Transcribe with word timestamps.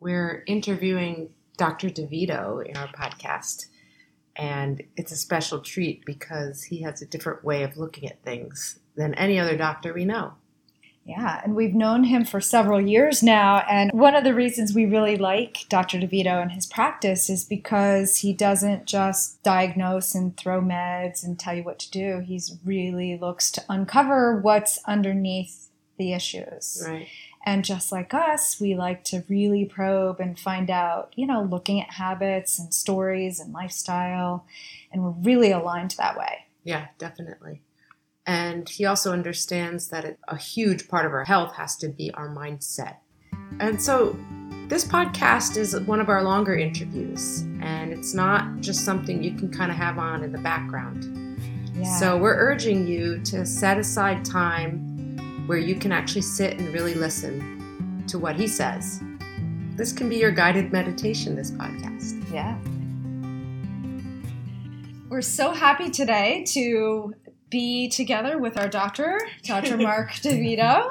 we're 0.00 0.42
interviewing 0.46 1.30
Dr. 1.56 1.88
DeVito 1.88 2.66
in 2.66 2.76
our 2.76 2.88
podcast. 2.88 3.66
And 4.36 4.82
it's 4.96 5.12
a 5.12 5.16
special 5.16 5.60
treat 5.60 6.04
because 6.06 6.64
he 6.64 6.82
has 6.82 7.02
a 7.02 7.06
different 7.06 7.44
way 7.44 7.62
of 7.62 7.76
looking 7.76 8.08
at 8.08 8.22
things 8.22 8.78
than 8.96 9.14
any 9.14 9.38
other 9.38 9.56
doctor 9.56 9.92
we 9.92 10.04
know. 10.04 10.34
Yeah, 11.04 11.40
and 11.42 11.56
we've 11.56 11.74
known 11.74 12.04
him 12.04 12.24
for 12.24 12.40
several 12.40 12.80
years 12.80 13.22
now. 13.22 13.64
And 13.68 13.90
one 13.92 14.14
of 14.14 14.22
the 14.22 14.34
reasons 14.34 14.74
we 14.74 14.84
really 14.84 15.16
like 15.16 15.66
Dr. 15.68 15.98
DeVito 15.98 16.40
and 16.40 16.52
his 16.52 16.66
practice 16.66 17.28
is 17.28 17.44
because 17.44 18.18
he 18.18 18.32
doesn't 18.32 18.86
just 18.86 19.42
diagnose 19.42 20.14
and 20.14 20.36
throw 20.36 20.60
meds 20.60 21.24
and 21.24 21.38
tell 21.38 21.54
you 21.54 21.64
what 21.64 21.78
to 21.80 21.90
do. 21.90 22.20
He's 22.20 22.58
really 22.64 23.18
looks 23.18 23.50
to 23.52 23.64
uncover 23.68 24.40
what's 24.40 24.78
underneath 24.86 25.68
the 25.98 26.12
issues. 26.12 26.82
Right. 26.86 27.08
And 27.44 27.64
just 27.64 27.90
like 27.90 28.12
us, 28.12 28.60
we 28.60 28.74
like 28.74 29.02
to 29.04 29.24
really 29.28 29.64
probe 29.64 30.20
and 30.20 30.38
find 30.38 30.70
out, 30.70 31.12
you 31.16 31.26
know, 31.26 31.42
looking 31.42 31.80
at 31.80 31.94
habits 31.94 32.58
and 32.58 32.74
stories 32.74 33.40
and 33.40 33.52
lifestyle. 33.52 34.44
And 34.92 35.02
we're 35.02 35.10
really 35.10 35.50
aligned 35.50 35.92
that 35.92 36.18
way. 36.18 36.46
Yeah, 36.64 36.88
definitely. 36.98 37.62
And 38.26 38.68
he 38.68 38.84
also 38.84 39.12
understands 39.12 39.88
that 39.88 40.04
it, 40.04 40.18
a 40.28 40.36
huge 40.36 40.88
part 40.88 41.06
of 41.06 41.12
our 41.12 41.24
health 41.24 41.54
has 41.54 41.76
to 41.78 41.88
be 41.88 42.12
our 42.12 42.28
mindset. 42.28 42.96
And 43.58 43.80
so 43.80 44.16
this 44.68 44.84
podcast 44.84 45.56
is 45.56 45.78
one 45.80 46.00
of 46.00 46.08
our 46.08 46.22
longer 46.22 46.54
interviews, 46.54 47.40
and 47.60 47.92
it's 47.92 48.14
not 48.14 48.60
just 48.60 48.84
something 48.84 49.22
you 49.22 49.34
can 49.34 49.50
kind 49.50 49.70
of 49.70 49.76
have 49.76 49.98
on 49.98 50.22
in 50.22 50.30
the 50.30 50.38
background. 50.38 51.40
Yeah. 51.74 51.98
So 51.98 52.16
we're 52.16 52.36
urging 52.36 52.86
you 52.86 53.18
to 53.24 53.44
set 53.44 53.78
aside 53.78 54.24
time 54.24 54.89
where 55.50 55.58
you 55.58 55.74
can 55.74 55.90
actually 55.90 56.22
sit 56.22 56.60
and 56.60 56.72
really 56.72 56.94
listen 56.94 58.04
to 58.06 58.20
what 58.20 58.36
he 58.36 58.46
says. 58.46 59.02
This 59.74 59.92
can 59.92 60.08
be 60.08 60.14
your 60.14 60.30
guided 60.30 60.70
meditation, 60.70 61.34
this 61.34 61.50
podcast. 61.50 62.22
Yeah. 62.32 62.56
We're 65.08 65.22
so 65.22 65.50
happy 65.50 65.90
today 65.90 66.44
to 66.50 67.14
be 67.48 67.88
together 67.88 68.38
with 68.38 68.56
our 68.58 68.68
doctor, 68.68 69.18
Dr. 69.42 69.76
Mark 69.88 70.12
DeVito. 70.12 70.88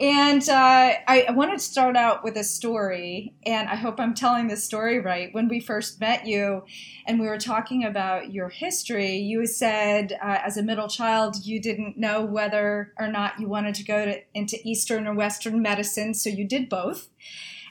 And 0.00 0.48
uh, 0.48 0.92
I, 1.08 1.26
I 1.28 1.30
wanted 1.32 1.58
to 1.58 1.64
start 1.64 1.96
out 1.96 2.22
with 2.22 2.36
a 2.36 2.44
story, 2.44 3.34
and 3.44 3.68
I 3.68 3.74
hope 3.74 3.98
I'm 3.98 4.14
telling 4.14 4.46
this 4.46 4.64
story 4.64 5.00
right. 5.00 5.34
When 5.34 5.48
we 5.48 5.58
first 5.58 6.00
met 6.00 6.24
you 6.24 6.64
and 7.04 7.18
we 7.18 7.26
were 7.26 7.38
talking 7.38 7.84
about 7.84 8.32
your 8.32 8.48
history, 8.48 9.16
you 9.16 9.44
said 9.46 10.16
uh, 10.22 10.38
as 10.44 10.56
a 10.56 10.62
middle 10.62 10.86
child 10.86 11.44
you 11.44 11.60
didn't 11.60 11.98
know 11.98 12.24
whether 12.24 12.92
or 12.96 13.08
not 13.08 13.40
you 13.40 13.48
wanted 13.48 13.74
to 13.74 13.84
go 13.84 14.04
to, 14.04 14.20
into 14.34 14.56
Eastern 14.62 15.08
or 15.08 15.14
Western 15.14 15.60
medicine, 15.62 16.14
so 16.14 16.30
you 16.30 16.46
did 16.46 16.68
both. 16.68 17.08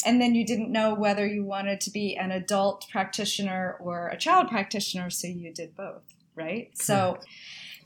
And 0.06 0.22
then 0.22 0.36
you 0.36 0.46
didn't 0.46 0.72
know 0.72 0.94
whether 0.94 1.26
you 1.26 1.46
wanted 1.46 1.80
to 1.82 1.92
be 1.92 2.18
an 2.18 2.32
adult 2.32 2.88
practitioner 2.92 3.78
or 3.80 4.10
a 4.10 4.18
child 4.18 4.50
practitioner, 4.50 5.10
so 5.10 5.28
you 5.28 5.54
did 5.54 5.76
both, 5.76 6.04
right? 6.36 6.78
So 6.78 7.20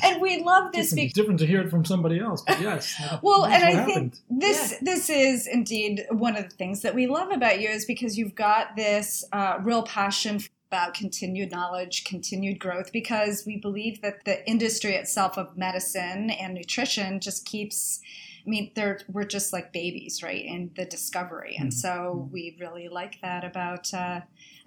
and 0.03 0.21
we 0.21 0.43
love 0.43 0.71
this 0.71 0.89
Different, 0.89 0.95
because 0.95 1.05
it's 1.05 1.13
different 1.13 1.39
to 1.39 1.45
hear 1.47 1.61
it 1.61 1.69
from 1.69 1.85
somebody 1.85 2.19
else, 2.19 2.41
but 2.47 2.59
yes. 2.61 2.95
well, 3.21 3.45
and 3.45 3.53
what 3.53 3.63
I 3.63 3.85
think 3.85 4.15
happened. 4.15 4.19
this 4.29 4.75
this 4.81 5.09
is 5.09 5.47
indeed 5.47 6.05
one 6.09 6.35
of 6.35 6.49
the 6.49 6.55
things 6.55 6.81
that 6.81 6.95
we 6.95 7.07
love 7.07 7.31
about 7.31 7.59
you 7.61 7.69
is 7.69 7.85
because 7.85 8.17
you've 8.17 8.35
got 8.35 8.75
this 8.75 9.23
uh, 9.31 9.57
real 9.61 9.83
passion 9.83 10.41
about 10.69 10.93
continued 10.93 11.51
knowledge, 11.51 12.05
continued 12.05 12.57
growth, 12.57 12.91
because 12.93 13.43
we 13.45 13.57
believe 13.57 14.01
that 14.01 14.23
the 14.23 14.47
industry 14.49 14.95
itself 14.95 15.37
of 15.37 15.57
medicine 15.57 16.29
and 16.29 16.53
nutrition 16.53 17.19
just 17.19 17.45
keeps. 17.45 17.99
I 18.45 18.49
mean, 18.49 18.71
they're, 18.73 18.99
we're 19.07 19.25
just 19.25 19.53
like 19.53 19.71
babies, 19.71 20.23
right? 20.23 20.43
In 20.43 20.71
the 20.75 20.85
discovery, 20.85 21.55
and 21.59 21.69
Mhm. 21.69 21.73
so 21.73 22.29
we 22.31 22.57
really 22.59 22.87
like 22.87 23.21
that 23.21 23.43
about 23.43 23.93
uh, 23.93 24.21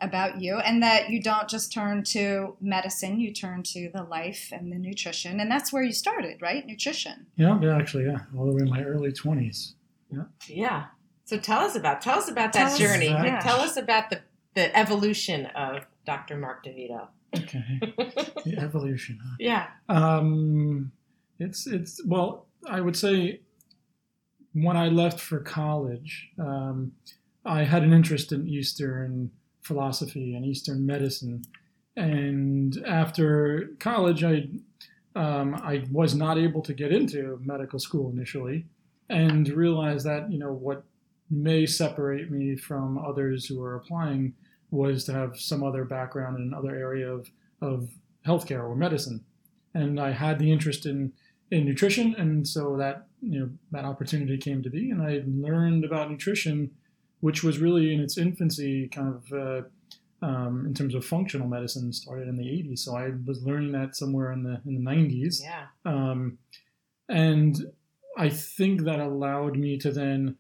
about 0.05 0.41
you, 0.41 0.59
and 0.59 0.83
that 0.83 1.11
you 1.11 1.21
don't 1.23 1.49
just 1.49 1.73
turn 1.73 2.05
to 2.05 2.57
medicine; 2.61 3.19
you 3.21 3.33
turn 3.33 3.63
to 3.65 3.91
the 3.93 4.03
life 4.03 4.51
and 4.53 4.71
the 4.73 4.77
nutrition, 4.79 5.41
and 5.41 5.51
that's 5.51 5.73
where 5.73 5.83
you 5.83 5.93
started, 5.93 6.41
right? 6.43 6.67
Nutrition. 6.67 7.27
Yeah, 7.37 7.59
yeah, 7.61 7.77
actually, 7.77 8.05
yeah, 8.05 8.19
all 8.37 8.47
the 8.47 8.53
way 8.53 8.63
in 8.63 8.71
my 8.71 8.83
early 8.83 9.13
20s. 9.13 9.73
Yeah. 10.13 10.25
Yeah. 10.47 10.85
So 11.25 11.39
tell 11.39 11.61
us 11.61 11.75
about 11.75 12.01
tell 12.03 12.19
us 12.19 12.29
about 12.29 12.53
Tell 12.53 12.67
that 12.67 12.73
us- 12.73 12.79
journey. 12.79 13.07
Yeah. 13.09 13.41
Tell 13.41 13.61
us 13.61 13.77
about 13.77 14.11
the, 14.11 14.21
the 14.55 14.77
evolution 14.79 15.47
of 15.47 15.87
Dr. 16.07 16.37
Mark 16.37 16.65
DeVito. 16.65 17.09
Okay, 17.37 17.65
the 18.45 18.55
evolution. 18.59 19.19
Huh? 19.25 19.37
yeah. 19.41 19.67
Um, 19.89 20.93
it's 21.41 21.67
it's 21.67 22.01
well, 22.07 22.47
I 22.69 22.81
would 22.81 22.97
say 22.97 23.41
when 24.53 24.77
I 24.77 24.87
left 24.89 25.19
for 25.19 25.41
college, 25.41 26.31
um, 26.39 26.93
I 27.45 27.65
had 27.65 27.83
an 27.83 27.93
interest 27.93 28.31
in 28.31 28.47
Eastern 28.49 29.33
philosophy 29.65 30.35
and 30.35 30.45
Eastern 30.45 30.87
medicine, 30.87 31.43
and 31.97 32.83
after 32.87 33.71
college, 33.79 34.25
I 34.25 34.49
um, 35.17 35.55
I 35.55 35.85
was 35.93 36.15
not 36.15 36.39
able 36.39 36.63
to 36.63 36.75
get 36.75 36.93
into 36.93 37.41
medical 37.45 37.79
school 37.79 38.11
initially, 38.11 38.67
and 39.09 39.49
realized 39.49 40.07
that 40.07 40.31
you 40.31 40.39
know 40.39 40.53
what 40.53 40.85
may 41.31 41.67
separate 41.67 42.31
me 42.31 42.57
from 42.57 42.99
others 42.99 43.47
who 43.47 43.63
are 43.63 43.77
applying 43.77 44.35
was 44.71 45.05
to 45.05 45.13
have 45.13 45.39
some 45.39 45.63
other 45.63 45.85
background 45.85 46.37
in 46.39 46.43
another 46.43 46.75
area 46.75 47.11
of 47.11 47.31
of 47.61 47.91
healthcare 48.27 48.65
or 48.65 48.75
medicine. 48.75 49.25
And 49.75 50.01
I 50.01 50.11
had 50.13 50.39
the 50.39 50.53
interest 50.53 50.87
in 50.87 51.13
in 51.51 51.65
nutrition, 51.65 52.15
and 52.17 52.47
so 52.47 52.77
that 52.77 53.07
you 53.21 53.39
know 53.39 53.51
that 53.71 53.85
opportunity 53.85 54.37
came 54.37 54.63
to 54.63 54.71
be, 54.71 54.91
and 54.91 55.03
I 55.03 55.23
learned 55.27 55.85
about 55.85 56.11
nutrition, 56.11 56.71
which 57.27 57.43
was 57.43 57.59
really 57.59 57.87
in 57.95 58.01
its 58.01 58.19
infancy, 58.19 58.87
kind 58.89 59.09
of 59.15 59.21
uh, 59.33 59.63
um, 60.29 60.67
in 60.67 60.75
terms 60.75 60.95
of 60.95 61.03
functional 61.07 61.49
medicine, 61.49 61.91
started 61.93 62.29
in 62.29 62.37
the 62.37 62.45
'80s. 62.45 62.81
So 62.81 62.91
I 62.97 63.07
was 63.27 63.43
learning 63.43 63.73
that 63.73 63.97
somewhere 63.97 64.31
in 64.33 64.43
the 64.43 64.61
in 64.67 64.73
the 64.79 64.91
'90s, 64.91 65.41
Yeah. 65.43 65.67
um, 65.87 66.37
and 67.09 67.53
I 68.19 68.29
think 68.29 68.83
that 68.85 69.01
allowed 69.01 69.57
me 69.57 69.79
to 69.79 69.91
then 69.91 70.37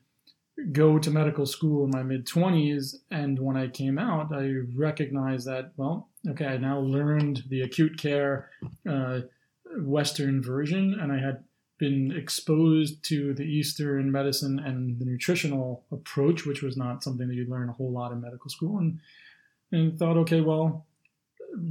go 0.72 0.98
to 0.98 1.10
medical 1.10 1.46
school 1.46 1.84
in 1.84 1.90
my 1.90 2.02
mid 2.04 2.24
20s 2.26 2.94
and 3.10 3.40
when 3.40 3.56
i 3.56 3.66
came 3.66 3.98
out 3.98 4.32
i 4.32 4.44
recognized 4.76 5.44
that 5.48 5.72
well 5.76 5.96
okay 6.30 6.46
i 6.46 6.56
now 6.56 6.78
learned 6.78 7.42
the 7.48 7.60
acute 7.62 7.98
care 7.98 8.50
uh, 8.88 9.18
western 9.96 10.40
version 10.40 10.84
and 11.00 11.10
i 11.10 11.18
had 11.18 11.42
been 11.78 12.12
exposed 12.12 13.04
to 13.04 13.34
the 13.34 13.42
eastern 13.42 14.10
medicine 14.10 14.58
and 14.58 14.98
the 14.98 15.04
nutritional 15.04 15.84
approach 15.90 16.46
which 16.46 16.62
was 16.62 16.76
not 16.76 17.02
something 17.02 17.28
that 17.28 17.34
you 17.34 17.46
learn 17.48 17.68
a 17.68 17.72
whole 17.72 17.90
lot 17.90 18.12
in 18.12 18.20
medical 18.20 18.50
school 18.50 18.78
and 18.78 19.00
and 19.72 19.98
thought 19.98 20.16
okay 20.16 20.40
well 20.40 20.86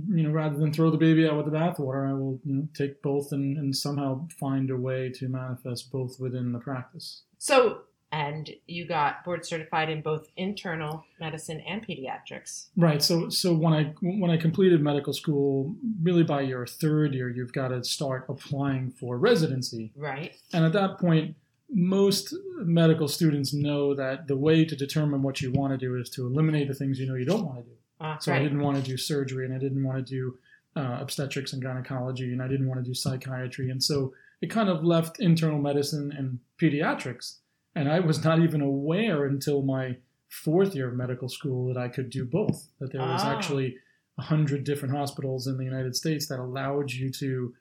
you 0.09 0.23
know 0.23 0.31
rather 0.31 0.57
than 0.57 0.73
throw 0.73 0.89
the 0.89 0.97
baby 0.97 1.27
out 1.27 1.37
with 1.37 1.45
the 1.45 1.57
bathwater 1.57 2.09
i 2.09 2.13
will 2.13 2.39
you 2.45 2.55
know, 2.55 2.67
take 2.73 3.01
both 3.01 3.31
and, 3.31 3.57
and 3.57 3.75
somehow 3.75 4.25
find 4.39 4.69
a 4.69 4.77
way 4.77 5.09
to 5.09 5.27
manifest 5.27 5.91
both 5.91 6.19
within 6.19 6.51
the 6.51 6.59
practice. 6.59 7.23
So 7.37 7.81
and 8.13 8.51
you 8.67 8.85
got 8.85 9.25
board 9.25 9.43
certified 9.43 9.89
in 9.89 10.01
both 10.01 10.27
internal 10.37 11.03
medicine 11.19 11.59
and 11.61 11.85
pediatrics. 11.85 12.67
Right. 12.77 13.01
So 13.01 13.29
so 13.29 13.55
when 13.55 13.73
I 13.73 13.93
when 14.01 14.29
I 14.29 14.37
completed 14.37 14.81
medical 14.81 15.13
school, 15.13 15.75
really 16.01 16.23
by 16.23 16.41
your 16.41 16.67
third 16.67 17.15
year, 17.15 17.29
you've 17.29 17.53
got 17.53 17.69
to 17.69 17.83
start 17.83 18.25
applying 18.29 18.91
for 18.91 19.17
residency. 19.17 19.91
Right. 19.97 20.35
And 20.53 20.63
at 20.63 20.73
that 20.73 20.99
point, 20.99 21.35
most 21.71 22.35
medical 22.57 23.07
students 23.07 23.51
know 23.51 23.95
that 23.95 24.27
the 24.27 24.37
way 24.37 24.63
to 24.63 24.75
determine 24.75 25.23
what 25.23 25.41
you 25.41 25.51
want 25.51 25.73
to 25.73 25.77
do 25.77 25.99
is 25.99 26.07
to 26.11 26.27
eliminate 26.27 26.67
the 26.67 26.75
things 26.75 26.99
you 26.99 27.07
know 27.07 27.15
you 27.15 27.25
don't 27.25 27.45
want 27.45 27.57
to 27.57 27.63
do. 27.63 27.77
Uh, 27.99 28.17
So 28.19 28.31
I 28.31 28.39
didn't 28.39 28.61
want 28.61 28.77
to 28.77 28.83
do 28.83 28.95
surgery, 28.95 29.43
and 29.45 29.55
I 29.55 29.57
didn't 29.57 29.83
want 29.83 30.05
to 30.05 30.13
do 30.17 30.37
uh, 30.75 30.97
obstetrics 31.01 31.51
and 31.53 31.63
gynecology, 31.63 32.31
and 32.31 32.43
I 32.43 32.47
didn't 32.47 32.67
want 32.67 32.79
to 32.83 32.87
do 32.87 32.93
psychiatry, 32.93 33.71
and 33.71 33.83
so 33.83 34.13
it 34.41 34.49
kind 34.51 34.69
of 34.69 34.83
left 34.83 35.19
internal 35.19 35.57
medicine 35.57 36.11
and 36.15 36.39
pediatrics. 36.61 37.37
And 37.75 37.89
I 37.89 37.99
was 37.99 38.23
not 38.23 38.39
even 38.39 38.61
aware 38.61 39.25
until 39.25 39.61
my 39.61 39.97
fourth 40.29 40.75
year 40.75 40.87
of 40.89 40.95
medical 40.95 41.29
school 41.29 41.67
that 41.67 41.77
I 41.77 41.87
could 41.87 42.09
do 42.09 42.25
both. 42.25 42.69
That 42.79 42.91
there 42.91 43.01
was 43.01 43.21
Ah. 43.23 43.35
actually 43.35 43.77
a 44.17 44.21
hundred 44.23 44.63
different 44.63 44.95
hospitals 44.95 45.47
in 45.47 45.57
the 45.57 45.63
United 45.63 45.95
States 45.95 46.27
that 46.27 46.39
allowed 46.39 46.91
you 46.91 47.09
to 47.11 47.53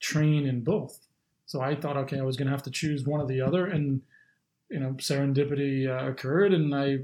train 0.00 0.46
in 0.46 0.62
both. 0.62 1.06
So 1.46 1.60
I 1.60 1.74
thought, 1.74 1.96
okay, 1.98 2.18
I 2.18 2.22
was 2.22 2.36
going 2.36 2.46
to 2.46 2.52
have 2.52 2.62
to 2.64 2.70
choose 2.70 3.04
one 3.04 3.20
or 3.20 3.26
the 3.26 3.40
other, 3.40 3.66
and 3.66 4.02
you 4.70 4.78
know, 4.80 4.92
serendipity 4.94 5.86
uh, 5.88 6.10
occurred, 6.10 6.52
and 6.52 6.74
I 6.74 6.98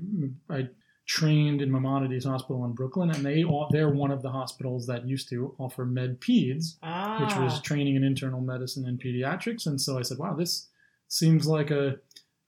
I 0.51 0.69
trained 1.07 1.61
in 1.61 1.71
Maimonides 1.71 2.25
Hospital 2.25 2.65
in 2.65 2.73
Brooklyn, 2.73 3.11
and 3.11 3.23
they 3.25 3.45
all, 3.45 3.69
they're 3.71 3.91
one 3.91 4.11
of 4.11 4.23
the 4.23 4.31
hospitals 4.31 4.87
that 4.87 5.07
used 5.07 5.29
to 5.31 5.55
offer 5.59 5.85
med 5.85 6.19
peds, 6.21 6.77
Ah. 6.83 7.23
which 7.25 7.37
was 7.37 7.61
training 7.61 7.95
in 7.97 8.05
internal 8.05 8.41
medicine 8.41 8.87
and 8.87 8.99
pediatrics. 8.99 9.67
And 9.67 9.79
so 9.81 9.99
I 9.99 10.03
said, 10.03 10.17
wow, 10.19 10.35
this 10.35 10.69
seems 11.09 11.47
like 11.47 11.71
a 11.71 11.97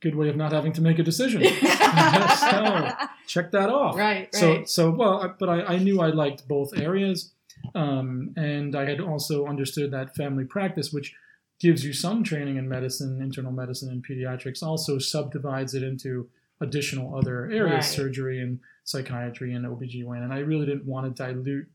good 0.00 0.14
way 0.14 0.28
of 0.28 0.36
not 0.36 0.52
having 0.52 0.72
to 0.74 0.80
make 0.82 0.98
a 0.98 1.02
decision. 1.02 1.42
so 2.36 2.92
check 3.26 3.50
that 3.52 3.68
off. 3.70 3.96
right. 3.96 4.16
Right. 4.16 4.36
So, 4.36 4.64
so 4.64 4.90
well, 4.90 5.34
but 5.38 5.48
I, 5.48 5.62
I 5.74 5.78
knew 5.78 6.00
I 6.00 6.08
liked 6.08 6.46
both 6.48 6.76
areas, 6.78 7.32
um, 7.74 8.32
and 8.36 8.74
I 8.76 8.88
had 8.88 9.00
also 9.00 9.46
understood 9.46 9.90
that 9.92 10.14
family 10.14 10.44
practice, 10.44 10.92
which 10.92 11.14
gives 11.60 11.84
you 11.84 11.92
some 11.92 12.22
training 12.22 12.56
in 12.56 12.68
medicine, 12.68 13.20
internal 13.22 13.52
medicine, 13.52 13.88
and 13.90 14.04
pediatrics, 14.06 14.62
also 14.62 14.98
subdivides 14.98 15.74
it 15.74 15.82
into 15.82 16.28
additional 16.60 17.16
other 17.16 17.44
areas, 17.50 17.72
Right. 17.72 17.84
surgery 17.84 18.40
and 18.40 18.60
psychiatry 18.84 19.54
and 19.54 19.64
OBGYN. 19.66 20.22
And 20.22 20.32
I 20.32 20.38
really 20.38 20.66
didn't 20.66 20.86
want 20.86 21.06
to 21.16 21.22
dilute 21.22 21.66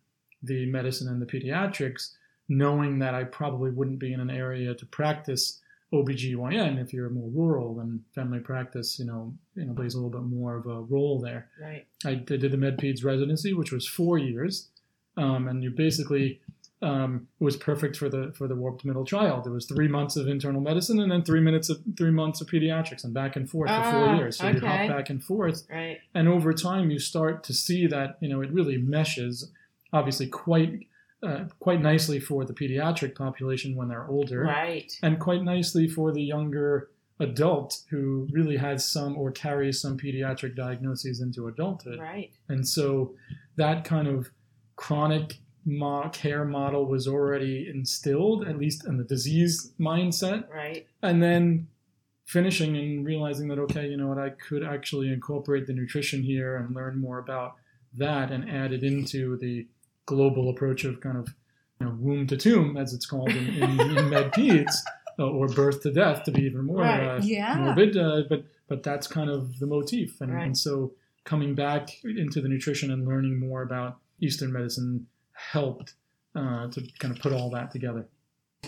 the 0.44 0.65
medicine 0.68 1.07
and 1.07 1.21
the 1.21 1.25
pediatrics, 1.25 2.13
knowing 2.47 3.00
that 3.00 3.13
I 3.15 3.23
probably 3.25 3.71
wouldn't 3.71 4.00
be 4.00 4.13
in 4.13 4.19
an 4.19 4.29
area 4.29 4.73
to 4.73 4.85
practice 4.85 5.59
OBGYN 5.93 6.81
if 6.81 6.93
you're 6.93 7.09
more 7.09 7.29
rural 7.29 7.79
and 7.81 8.01
family 8.15 8.39
practice, 8.39 8.97
you 8.97 9.05
know, 9.05 9.33
you 9.55 9.65
know, 9.65 9.73
plays 9.73 9.93
a 9.93 9.97
little 9.97 10.09
bit 10.09 10.23
more 10.29 10.55
of 10.55 10.65
a 10.65 10.81
role 10.81 11.19
there. 11.19 11.49
Right. 11.61 11.85
I 12.05 12.15
did 12.15 12.41
the 12.41 12.49
MedPeds 12.57 13.03
residency, 13.03 13.53
which 13.53 13.71
was 13.71 13.88
four 13.88 14.17
years, 14.17 14.69
um, 15.17 15.47
and 15.47 15.61
you 15.63 15.69
basically 15.71 16.39
um, 16.83 17.27
it 17.39 17.43
was 17.43 17.57
perfect 17.57 17.95
for 17.97 18.09
the 18.09 18.31
for 18.35 18.47
the 18.47 18.55
warped 18.55 18.85
middle 18.85 19.05
child. 19.05 19.43
There 19.43 19.51
was 19.51 19.65
three 19.65 19.88
months 19.88 20.15
of 20.15 20.27
internal 20.27 20.61
medicine 20.61 20.99
and 20.99 21.11
then 21.11 21.23
three 21.23 21.41
minutes 21.41 21.69
of 21.69 21.79
three 21.97 22.09
months 22.11 22.41
of 22.41 22.47
pediatrics, 22.47 23.03
and 23.03 23.13
back 23.13 23.35
and 23.35 23.49
forth 23.49 23.69
for 23.69 23.75
Ah, 23.75 23.91
four 23.91 24.15
years. 24.15 24.37
So 24.37 24.47
you 24.47 24.59
hop 24.61 24.87
back 24.87 25.09
and 25.09 25.23
forth, 25.23 25.67
Right. 25.69 25.99
and 26.15 26.27
over 26.27 26.53
time 26.53 26.89
you 26.89 26.99
start 26.99 27.44
to 27.45 27.53
see 27.53 27.85
that 27.87 28.17
you 28.21 28.29
know 28.29 28.41
it 28.41 28.51
really 28.51 28.77
meshes, 28.77 29.51
obviously 29.94 30.27
quite 30.27 30.87
uh, 31.23 31.45
quite 31.59 31.81
nicely 31.81 32.19
for 32.19 32.45
the 32.45 32.53
pediatric 32.53 33.15
population 33.15 33.75
when 33.75 33.88
they're 33.88 34.07
older 34.07 34.41
Right. 34.41 34.91
and 35.03 35.19
quite 35.19 35.44
nicely 35.44 35.88
for 35.88 36.12
the 36.12 36.21
younger 36.23 36.89
adult 37.19 37.81
who 37.91 38.27
really 38.31 38.57
has 38.57 38.83
some 38.83 39.15
or 39.15 39.31
carries 39.31 39.79
some 39.79 39.97
pediatric 39.97 40.56
diagnoses 40.56 41.21
into 41.21 41.47
adulthood. 41.47 42.00
Right. 42.00 42.31
And 42.50 42.68
so 42.68 43.13
that 43.57 43.85
kind 43.85 44.07
of 44.07 44.31
chronic 44.75 45.35
mo- 45.63 46.09
care 46.12 46.44
model 46.45 46.88
was 46.88 47.07
already 47.07 47.69
instilled, 47.69 48.47
at 48.47 48.57
least 48.57 48.88
in 48.88 48.97
the 48.97 49.03
disease 49.03 49.71
mindset. 49.79 50.50
Right. 50.50 50.88
And 51.03 51.21
then 51.21 51.68
finishing 52.25 52.75
and 52.77 53.06
realizing 53.06 53.47
that, 53.50 53.59
okay, 53.59 53.88
you 53.88 53.97
know 53.97 54.07
what, 54.07 54.18
I 54.18 54.29
could 54.31 54.63
actually 54.63 55.12
incorporate 55.13 55.68
the 55.68 55.73
nutrition 55.73 56.23
here 56.23 56.56
and 56.57 56.73
learn 56.75 57.00
more 57.00 57.19
about 57.19 57.56
that 57.97 58.31
and 58.31 58.50
add 58.50 58.71
it 58.73 58.83
into 58.83 59.38
the 59.38 59.68
global 60.15 60.49
approach 60.49 60.83
of 60.83 60.99
kind 61.01 61.17
of 61.17 61.27
you 61.79 61.85
know, 61.87 61.95
womb 61.99 62.27
to 62.27 62.37
tomb, 62.37 62.77
as 62.77 62.93
it's 62.93 63.05
called 63.05 63.29
in, 63.35 63.47
in, 63.63 63.71
in 63.93 64.09
med 64.15 64.31
peds, 64.33 64.75
uh, 65.19 65.27
or 65.37 65.47
birth 65.47 65.81
to 65.83 65.91
death 65.91 66.23
to 66.25 66.31
be 66.31 66.43
even 66.43 66.63
more 66.65 66.81
Right. 66.81 67.07
uh, 67.17 67.19
Yeah. 67.23 67.57
morbid. 67.57 67.97
Uh, 67.97 68.23
but 68.29 68.43
but 68.67 68.83
that's 68.83 69.07
kind 69.07 69.29
of 69.29 69.59
the 69.59 69.67
motif, 69.67 70.21
and, 70.21 70.31
Right. 70.33 70.45
and 70.45 70.57
so 70.57 70.93
coming 71.25 71.55
back 71.55 71.89
into 72.03 72.39
the 72.41 72.47
nutrition 72.47 72.89
and 72.91 73.05
learning 73.07 73.35
more 73.39 73.61
about 73.63 73.97
Eastern 74.21 74.51
medicine 74.53 75.07
helped 75.33 75.93
uh, 76.35 76.67
to 76.73 76.79
kind 76.99 77.13
of 77.15 77.21
put 77.21 77.33
all 77.33 77.49
that 77.51 77.69
together. 77.71 78.03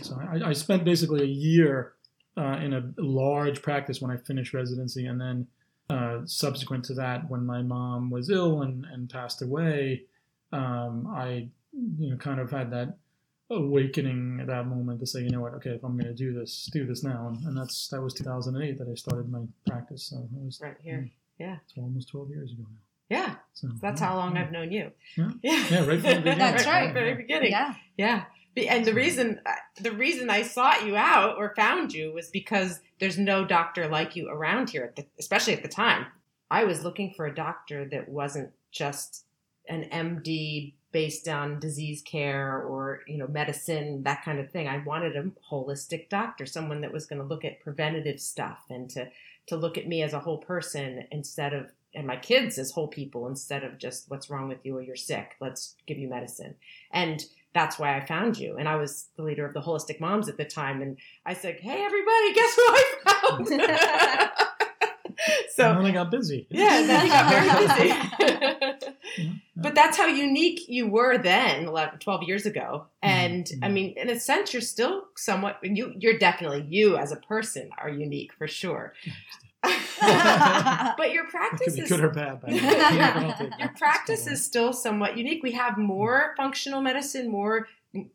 So 0.01 0.11
I, 0.33 0.49
I 0.49 0.53
spent 0.53 0.83
basically 0.83 1.21
a 1.21 1.33
year 1.51 1.93
uh, 2.35 2.57
in 2.65 2.73
a 2.73 2.81
large 2.97 3.61
practice 3.61 4.01
when 4.01 4.11
I 4.11 4.17
finished 4.17 4.53
residency, 4.53 5.05
and 5.05 5.21
then 5.21 5.47
uh, 5.89 6.21
subsequent 6.25 6.83
to 6.85 6.93
that, 6.95 7.29
when 7.29 7.45
my 7.45 7.61
mom 7.61 8.09
was 8.09 8.29
ill 8.29 8.63
and, 8.63 8.85
and 8.91 9.09
passed 9.09 9.41
away, 9.41 10.03
um, 10.53 11.07
I 11.07 11.49
you 11.71 12.11
know 12.11 12.17
kind 12.17 12.39
of 12.39 12.51
had 12.51 12.71
that 12.71 12.97
awakening 13.49 14.39
at 14.41 14.47
that 14.47 14.67
moment 14.67 14.99
to 14.99 15.05
say, 15.05 15.21
you 15.21 15.29
know 15.29 15.41
what, 15.41 15.53
okay, 15.55 15.71
if 15.71 15.83
I'm 15.83 15.93
going 15.97 16.05
to 16.07 16.13
do 16.13 16.33
this, 16.33 16.69
do 16.71 16.85
this 16.85 17.03
now, 17.03 17.27
and, 17.27 17.45
and 17.45 17.57
that's 17.57 17.87
that 17.89 18.01
was 18.01 18.13
2008 18.13 18.77
that 18.79 18.87
I 18.87 18.95
started 18.95 19.29
my 19.29 19.41
practice. 19.67 20.07
So 20.09 20.17
it 20.17 20.45
was 20.45 20.59
Right 20.61 20.75
here. 20.81 21.09
it's 21.39 21.73
almost 21.77 22.09
12 22.09 22.29
years 22.29 22.51
ago 22.51 22.63
now. 22.63 22.77
Yeah. 23.09 23.35
So 23.53 23.67
That's 23.81 24.01
yeah, 24.01 24.07
how 24.07 24.15
long 24.15 24.35
yeah. 24.35 24.41
I've 24.43 24.51
known 24.51 24.71
you. 24.71 24.91
Yeah. 25.17 25.29
Yeah. 25.43 25.65
Yeah, 25.69 25.85
right 25.85 25.99
from 26.01 26.09
the 26.09 26.15
beginning. 26.17 26.37
That's 26.39 26.65
right. 26.65 26.85
From 26.85 26.93
the 26.95 26.99
very 26.99 27.15
beginning. 27.15 27.51
Yeah. 27.51 27.75
Yeah. 27.97 28.23
And 28.55 28.85
the 28.85 28.93
reason 28.93 29.39
the 29.81 29.91
reason 29.91 30.29
I 30.29 30.43
sought 30.43 30.85
you 30.85 30.95
out 30.95 31.37
or 31.37 31.53
found 31.55 31.91
you 31.93 32.13
was 32.13 32.29
because 32.29 32.79
there's 32.99 33.17
no 33.17 33.45
doctor 33.45 33.87
like 33.87 34.15
you 34.15 34.29
around 34.29 34.69
here, 34.69 34.83
at 34.85 34.95
the, 34.95 35.05
especially 35.19 35.53
at 35.53 35.63
the 35.63 35.69
time. 35.69 36.05
I 36.51 36.63
was 36.65 36.83
looking 36.83 37.13
for 37.15 37.25
a 37.25 37.33
doctor 37.33 37.85
that 37.89 38.07
wasn't 38.09 38.51
just 38.71 39.25
an 39.67 39.89
MD 39.91 40.73
based 40.91 41.27
on 41.27 41.59
disease 41.59 42.01
care 42.03 42.61
or 42.61 43.01
you 43.07 43.17
know 43.17 43.27
medicine 43.27 44.03
that 44.03 44.23
kind 44.23 44.39
of 44.39 44.51
thing. 44.51 44.67
I 44.67 44.77
wanted 44.79 45.15
a 45.15 45.31
holistic 45.51 46.09
doctor, 46.09 46.45
someone 46.45 46.81
that 46.81 46.93
was 46.93 47.05
going 47.05 47.21
to 47.21 47.27
look 47.27 47.43
at 47.43 47.59
preventative 47.59 48.19
stuff 48.19 48.59
and 48.69 48.89
to 48.91 49.09
to 49.47 49.57
look 49.57 49.77
at 49.77 49.87
me 49.87 50.03
as 50.03 50.13
a 50.13 50.19
whole 50.19 50.37
person 50.37 51.05
instead 51.11 51.53
of 51.53 51.71
and 51.95 52.07
my 52.07 52.15
kids 52.15 52.57
as 52.57 52.71
whole 52.71 52.87
people 52.87 53.27
instead 53.27 53.63
of 53.63 53.77
just 53.77 54.09
what's 54.09 54.29
wrong 54.29 54.47
with 54.47 54.59
you 54.63 54.77
or 54.77 54.81
you're 54.81 54.95
sick. 54.95 55.35
Let's 55.39 55.75
give 55.85 55.97
you 55.97 56.09
medicine. 56.09 56.55
And 56.91 57.23
that's 57.53 57.77
why 57.77 57.95
I 57.95 58.05
found 58.05 58.37
you. 58.37 58.57
And 58.57 58.67
I 58.67 58.75
was 58.77 59.09
the 59.15 59.23
leader 59.23 59.45
of 59.45 59.53
the 59.53 59.61
Holistic 59.61 59.99
Moms 59.99 60.27
at 60.27 60.37
the 60.37 60.45
time. 60.45 60.81
And 60.81 60.97
I 61.25 61.33
said, 61.33 61.59
Hey, 61.59 61.83
everybody, 61.83 62.33
guess 62.33 62.55
who 62.55 62.61
I 62.67 62.93
found? 63.05 64.41
And 65.43 65.51
so, 65.55 65.63
then 65.75 65.85
I 65.85 65.91
got 65.91 66.11
busy. 66.11 66.47
yeah, 66.51 66.81
then 66.85 67.05
you 67.05 67.11
got 67.11 67.29
very 67.31 67.67
busy. 67.67 68.87
Yeah. 69.15 69.29
but 69.55 69.75
that's 69.75 69.95
how 69.97 70.07
unique 70.07 70.67
you 70.67 70.87
were 70.87 71.17
then, 71.19 71.65
11, 71.65 71.99
12 71.99 72.23
years 72.23 72.45
ago. 72.47 72.85
And 73.03 73.45
Mhm. 73.45 73.59
I 73.61 73.69
mean, 73.69 73.93
in 73.97 74.09
a 74.09 74.19
sense, 74.19 74.53
you're 74.53 74.61
still 74.61 75.05
somewhat, 75.15 75.59
you, 75.61 75.93
you're 75.99 76.17
definitely, 76.17 76.65
you 76.67 76.97
as 76.97 77.11
a 77.11 77.17
person 77.17 77.69
are 77.77 77.89
unique 77.89 78.33
for 78.33 78.47
sure. 78.47 78.93
but 79.61 81.11
your 81.11 81.25
practice 81.27 81.67
could 81.67 81.75
be 81.75 81.81
is 81.81 81.89
good 81.89 82.03
or 82.03 82.09
bad. 82.09 82.41
But 82.41 82.53
yeah, 82.53 83.13
I 83.15 83.19
don't 83.21 83.37
think 83.37 83.53
your 83.59 83.69
practice 83.77 84.27
is 84.27 84.43
still 84.43 84.73
somewhat 84.73 85.17
unique. 85.17 85.41
We 85.43 85.51
have 85.51 85.77
more 85.77 86.33
functional 86.37 86.81
medicine, 86.81 87.29
more 87.29 87.67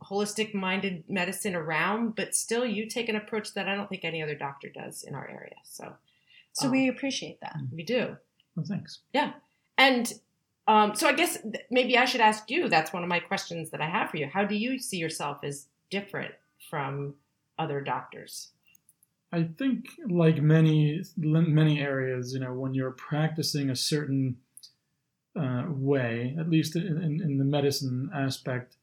holistic 0.03 0.55
minded 0.55 1.05
medicine 1.09 1.55
around, 1.55 2.17
but 2.17 2.35
still 2.35 2.67
you 2.67 2.87
take 2.87 3.09
an 3.09 3.17
approach 3.17 3.55
that 3.55 3.69
I 3.69 3.77
don't 3.77 3.89
think 3.89 4.05
any 4.05 4.23
other 4.23 4.35
doctor 4.35 4.69
does 4.69 5.05
in 5.05 5.15
our 5.15 5.29
area. 5.29 5.55
So, 5.65 5.93
So 6.59 6.67
um, 6.67 6.73
we 6.73 6.89
appreciate 6.89 7.41
that. 7.41 7.57
we 7.73 7.85
do. 7.85 8.17
Well, 8.57 8.67
thanks. 8.69 9.01
Yeah. 9.13 9.33
And 9.77 10.13
um, 10.67 10.97
so 10.97 11.07
I 11.07 11.13
guess 11.13 11.41
th- 11.41 11.65
maybe 11.71 11.97
I 11.97 12.05
should 12.05 12.21
ask 12.21 12.51
you. 12.51 12.69
That's 12.69 12.93
one 12.93 13.05
of 13.05 13.09
my 13.09 13.21
questions 13.21 13.71
that 13.71 13.81
I 13.81 13.89
have 13.89 14.11
for 14.11 14.17
you. 14.17 14.27
How 14.27 14.45
do 14.45 14.57
you 14.57 14.79
see 14.79 14.97
yourself 14.97 15.39
as 15.45 15.67
different 15.89 16.35
from 16.69 17.15
other 17.59 17.81
doctors? 17.81 18.49
I 19.31 19.49
think, 19.59 19.91
like 20.09 20.43
many 20.43 21.03
many 21.17 21.81
areas, 21.81 22.33
you 22.33 22.41
know, 22.41 22.55
when 22.55 22.75
you're 22.75 22.91
practicing 22.93 23.71
a 23.71 23.77
certain 23.77 24.39
uh, 25.39 25.67
way, 25.69 26.35
at 26.41 26.51
least 26.51 26.75
in, 26.75 26.87
in, 26.87 27.21
in 27.23 27.39
the 27.39 27.45
medicine 27.45 28.11
aspect, 28.15 28.77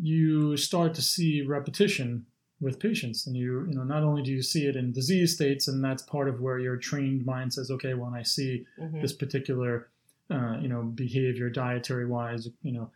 you 0.00 0.56
start 0.56 0.94
to 0.94 1.02
see 1.02 1.42
repetition 1.42 2.26
with 2.60 2.80
patients, 2.80 3.26
and 3.26 3.36
you 3.36 3.66
you 3.68 3.74
know 3.74 3.84
not 3.84 4.02
only 4.02 4.22
do 4.22 4.32
you 4.32 4.42
see 4.42 4.66
it 4.66 4.76
in 4.76 4.92
disease 4.92 5.34
states, 5.34 5.68
and 5.68 5.82
that's 5.84 6.02
part 6.02 6.28
of 6.28 6.40
where 6.40 6.58
your 6.58 6.76
trained 6.76 7.24
mind 7.24 7.52
says, 7.52 7.70
okay, 7.70 7.94
when 7.94 8.14
I 8.14 8.22
see 8.22 8.66
Mhm. 8.80 9.00
this 9.00 9.12
particular 9.12 9.88
uh, 10.30 10.58
you 10.60 10.68
know 10.68 10.82
behavior 10.82 11.48
dietary 11.48 12.04
wise 12.06 12.48
you 12.62 12.72
know 12.72 12.90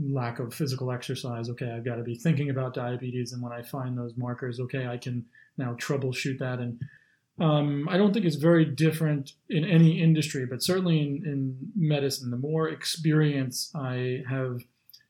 lack 0.00 0.38
of 0.38 0.54
physical 0.54 0.92
exercise. 0.92 1.50
Okay 1.50 1.70
i've 1.72 1.84
got 1.84 1.96
to 1.96 2.04
be 2.04 2.14
thinking 2.14 2.50
about 2.50 2.72
diabetes 2.72 3.32
and 3.32 3.42
when 3.42 3.52
i 3.52 3.62
find 3.62 3.98
those 3.98 4.16
markers 4.16 4.60
okay 4.60 4.86
i 4.86 4.96
can 4.96 5.24
now 5.56 5.74
troubleshoot 5.74 6.38
that. 6.38 6.60
And 6.60 6.80
um, 7.40 7.88
i 7.88 7.96
don't 7.96 8.12
think 8.14 8.24
it's 8.26 8.36
very 8.36 8.64
different 8.64 9.32
in 9.48 9.64
any 9.64 10.00
industry 10.00 10.46
but 10.46 10.62
certainly 10.62 11.00
in, 11.00 11.26
in 11.26 11.56
medicine. 11.74 12.30
The 12.30 12.36
more 12.36 12.68
experience 12.68 13.72
i 13.74 14.22
have 14.28 14.60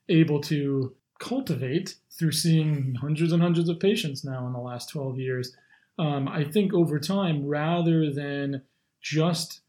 able 0.09 0.41
to 0.43 0.95
cultivate 1.19 1.97
through 2.11 2.33
seeing 2.33 2.95
hundreds 3.01 3.33
and 3.33 3.43
hundreds 3.43 3.69
of 3.69 3.81
patients 3.81 4.25
now 4.25 4.47
in 4.47 4.53
the 4.53 4.59
last 4.59 4.89
12 4.91 5.19
years 5.19 5.57
um, 5.99 6.29
i 6.29 6.45
think 6.45 6.73
over 6.73 6.99
time 6.99 7.47
rather 7.47 8.13
than 8.13 8.63
just 9.01 9.61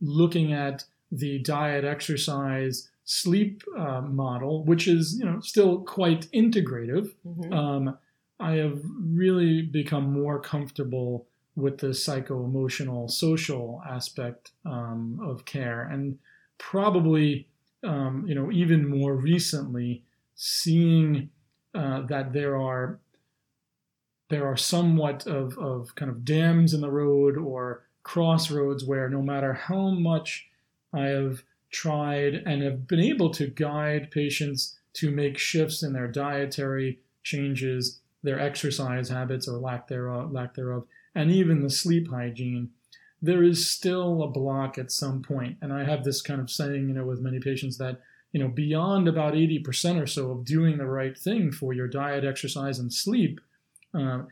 looking 0.00 0.52
at 0.52 0.84
the 1.10 1.38
diet, 1.38 1.84
exercise, 1.84 2.88
sleep 3.04 3.62
uh, 3.78 4.00
model, 4.00 4.64
which 4.64 4.88
is 4.88 5.18
you 5.18 5.24
know 5.24 5.40
still 5.40 5.80
quite 5.80 6.28
integrative. 6.32 7.12
Mhm. 7.26 7.52
Um, 7.52 7.98
I 8.38 8.52
have 8.56 8.80
really 9.00 9.62
become 9.62 10.12
more 10.12 10.40
comfortable 10.40 11.26
with 11.54 11.78
the 11.78 11.94
psycho 11.94 12.44
emotional, 12.44 13.08
social 13.08 13.82
aspect 13.88 14.52
um, 14.66 15.18
of 15.22 15.44
care, 15.44 15.82
and 15.82 16.18
probably 16.58 17.48
um, 17.82 18.24
you 18.26 18.34
know 18.34 18.50
even 18.50 18.88
more 18.88 19.14
recently 19.14 20.02
seeing 20.36 21.30
uh, 21.74 22.02
that 22.02 22.32
there 22.32 22.56
are 22.56 23.00
there 24.28 24.46
are 24.46 24.56
somewhat 24.56 25.26
of, 25.26 25.56
of 25.58 25.94
kind 25.94 26.10
of 26.10 26.24
dams 26.24 26.74
in 26.74 26.80
the 26.80 26.90
road 26.90 27.36
or 27.36 27.84
crossroads 28.02 28.84
where 28.84 29.08
no 29.08 29.22
matter 29.22 29.52
how 29.52 29.90
much 29.90 30.48
I 30.92 31.06
have 31.06 31.42
tried 31.70 32.34
and 32.34 32.62
have 32.62 32.88
been 32.88 33.00
able 33.00 33.30
to 33.30 33.46
guide 33.46 34.10
patients 34.10 34.78
to 34.94 35.10
make 35.10 35.38
shifts 35.38 35.82
in 35.82 35.92
their 35.92 36.08
dietary 36.08 36.98
changes, 37.22 38.00
their 38.22 38.40
exercise 38.40 39.08
habits 39.08 39.46
or 39.46 39.58
lack 39.58 39.86
thereof, 39.86 40.32
lack 40.32 40.54
thereof, 40.54 40.86
and 41.14 41.30
even 41.30 41.62
the 41.62 41.70
sleep 41.70 42.10
hygiene, 42.10 42.70
there 43.22 43.42
is 43.42 43.70
still 43.70 44.22
a 44.22 44.28
block 44.28 44.76
at 44.76 44.90
some 44.90 45.22
point. 45.22 45.56
And 45.62 45.72
I 45.72 45.84
have 45.84 46.02
this 46.02 46.20
kind 46.20 46.40
of 46.40 46.50
saying, 46.50 46.88
you 46.88 46.94
know, 46.94 47.04
with 47.04 47.20
many 47.20 47.38
patients 47.38 47.78
that, 47.78 48.00
you 48.36 48.42
know, 48.42 48.48
beyond 48.48 49.08
about 49.08 49.32
80% 49.32 49.98
or 49.98 50.06
so 50.06 50.30
of 50.30 50.44
doing 50.44 50.76
the 50.76 50.84
right 50.84 51.16
thing 51.16 51.50
for 51.50 51.72
your 51.72 51.88
diet, 51.88 52.22
exercise, 52.22 52.78
and 52.78 52.92
sleep, 52.92 53.40
uh, 53.94 54.24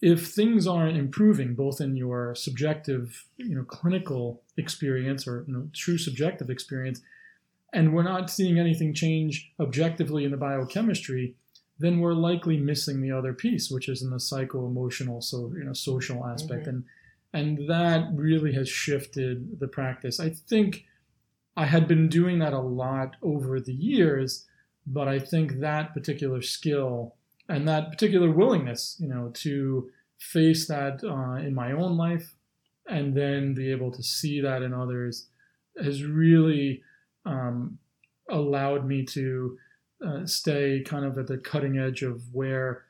if 0.00 0.26
things 0.26 0.66
aren't 0.66 0.98
improving, 0.98 1.54
both 1.54 1.80
in 1.80 1.94
your 1.94 2.34
subjective, 2.34 3.26
you 3.36 3.54
know, 3.54 3.62
clinical 3.62 4.42
experience 4.56 5.28
or 5.28 5.44
you 5.46 5.52
know, 5.52 5.68
true 5.72 5.98
subjective 5.98 6.50
experience, 6.50 7.00
and 7.72 7.94
we're 7.94 8.02
not 8.02 8.28
seeing 8.28 8.58
anything 8.58 8.92
change 8.92 9.52
objectively 9.60 10.24
in 10.24 10.32
the 10.32 10.36
biochemistry, 10.36 11.36
then 11.78 12.00
we're 12.00 12.14
likely 12.14 12.56
missing 12.56 13.00
the 13.00 13.12
other 13.12 13.32
piece, 13.32 13.70
which 13.70 13.88
is 13.88 14.02
in 14.02 14.10
the 14.10 14.18
psycho-emotional, 14.18 15.22
so 15.22 15.52
you 15.56 15.62
know, 15.62 15.72
social 15.72 16.26
aspect, 16.26 16.64
Mhm. 16.64 16.70
and 16.70 16.84
and 17.34 17.68
that 17.70 18.10
really 18.12 18.52
has 18.54 18.68
shifted 18.68 19.60
the 19.60 19.68
practice. 19.68 20.18
I 20.18 20.30
think 20.30 20.86
I 21.56 21.66
had 21.66 21.86
been 21.86 22.08
doing 22.08 22.38
that 22.38 22.52
a 22.52 22.60
lot 22.60 23.16
over 23.22 23.60
the 23.60 23.74
years, 23.74 24.46
but 24.86 25.08
I 25.08 25.18
think 25.18 25.60
that 25.60 25.92
particular 25.94 26.40
skill 26.42 27.14
and 27.48 27.68
that 27.68 27.90
particular 27.90 28.30
willingness, 28.30 28.96
you 28.98 29.08
know, 29.08 29.30
to 29.34 29.90
face 30.18 30.66
that 30.68 31.02
uh, 31.04 31.44
in 31.44 31.54
my 31.54 31.72
own 31.72 31.96
life 31.96 32.34
and 32.88 33.14
then 33.14 33.54
be 33.54 33.70
able 33.70 33.90
to 33.92 34.02
see 34.02 34.40
that 34.40 34.62
in 34.62 34.72
others 34.72 35.26
has 35.82 36.04
really 36.04 36.82
um, 37.26 37.78
allowed 38.28 38.86
me 38.86 39.04
to 39.04 39.58
uh, 40.04 40.26
stay 40.26 40.82
kind 40.84 41.04
of 41.04 41.16
at 41.18 41.26
the 41.26 41.38
cutting 41.38 41.78
edge 41.78 42.02
of 42.02 42.22
where 42.34 42.84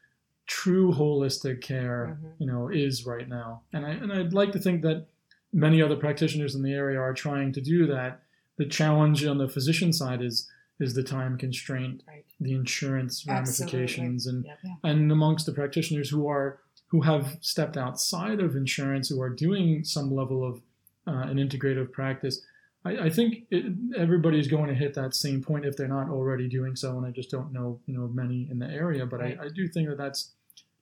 true 0.46 0.92
holistic 0.92 1.60
care, 1.60 2.18
Mhm. 2.20 2.32
you 2.38 2.46
know, 2.46 2.68
is 2.68 3.06
right 3.06 3.28
now. 3.28 3.62
And 3.72 3.84
I 3.86 3.90
and 3.90 4.12
I'd 4.12 4.32
like 4.32 4.52
to 4.52 4.58
think 4.58 4.82
that 4.82 5.06
many 5.52 5.80
other 5.82 5.96
practitioners 5.96 6.54
in 6.54 6.62
the 6.62 6.72
area 6.72 6.98
are 6.98 7.14
trying 7.14 7.52
to 7.52 7.60
do 7.60 7.86
that. 7.86 8.22
The 8.58 8.66
challenge 8.66 9.24
on 9.24 9.38
the 9.38 9.48
physician 9.48 9.92
side 9.92 10.22
is 10.22 10.48
is 10.80 10.94
the 10.94 11.02
time 11.02 11.38
constraint, 11.38 12.02
Right. 12.08 12.24
the 12.40 12.54
insurance 12.54 13.24
Absolutely. 13.28 13.78
ramifications, 13.78 14.26
and 14.26 14.44
Yep. 14.44 14.58
Yeah. 14.64 14.90
and 14.90 15.12
amongst 15.12 15.46
the 15.46 15.52
practitioners 15.52 16.10
who 16.10 16.26
are 16.28 16.58
who 16.88 17.02
have 17.02 17.38
stepped 17.40 17.76
outside 17.76 18.40
of 18.40 18.54
insurance, 18.56 19.08
who 19.08 19.20
are 19.22 19.30
doing 19.30 19.84
some 19.84 20.10
level 20.14 20.44
of 20.44 20.60
uh, 21.06 21.26
an 21.30 21.36
integrative 21.38 21.90
practice. 21.92 22.44
I, 22.84 23.06
I 23.06 23.10
think 23.10 23.44
it, 23.50 23.72
everybody's 23.96 24.48
going 24.48 24.68
to 24.68 24.74
hit 24.74 24.94
that 24.94 25.14
same 25.14 25.40
point 25.42 25.64
if 25.64 25.76
they're 25.76 25.86
not 25.88 26.08
already 26.10 26.48
doing 26.48 26.74
so, 26.76 26.96
and 26.98 27.06
I 27.06 27.10
just 27.10 27.30
don't 27.30 27.52
know, 27.52 27.80
you 27.86 27.94
know, 27.96 28.08
many 28.08 28.48
in 28.50 28.58
the 28.58 28.66
area. 28.68 29.06
But 29.06 29.20
Right. 29.20 29.38
I, 29.40 29.44
I 29.44 29.48
do 29.48 29.68
think 29.68 29.88
that 29.88 29.98
that's 29.98 30.32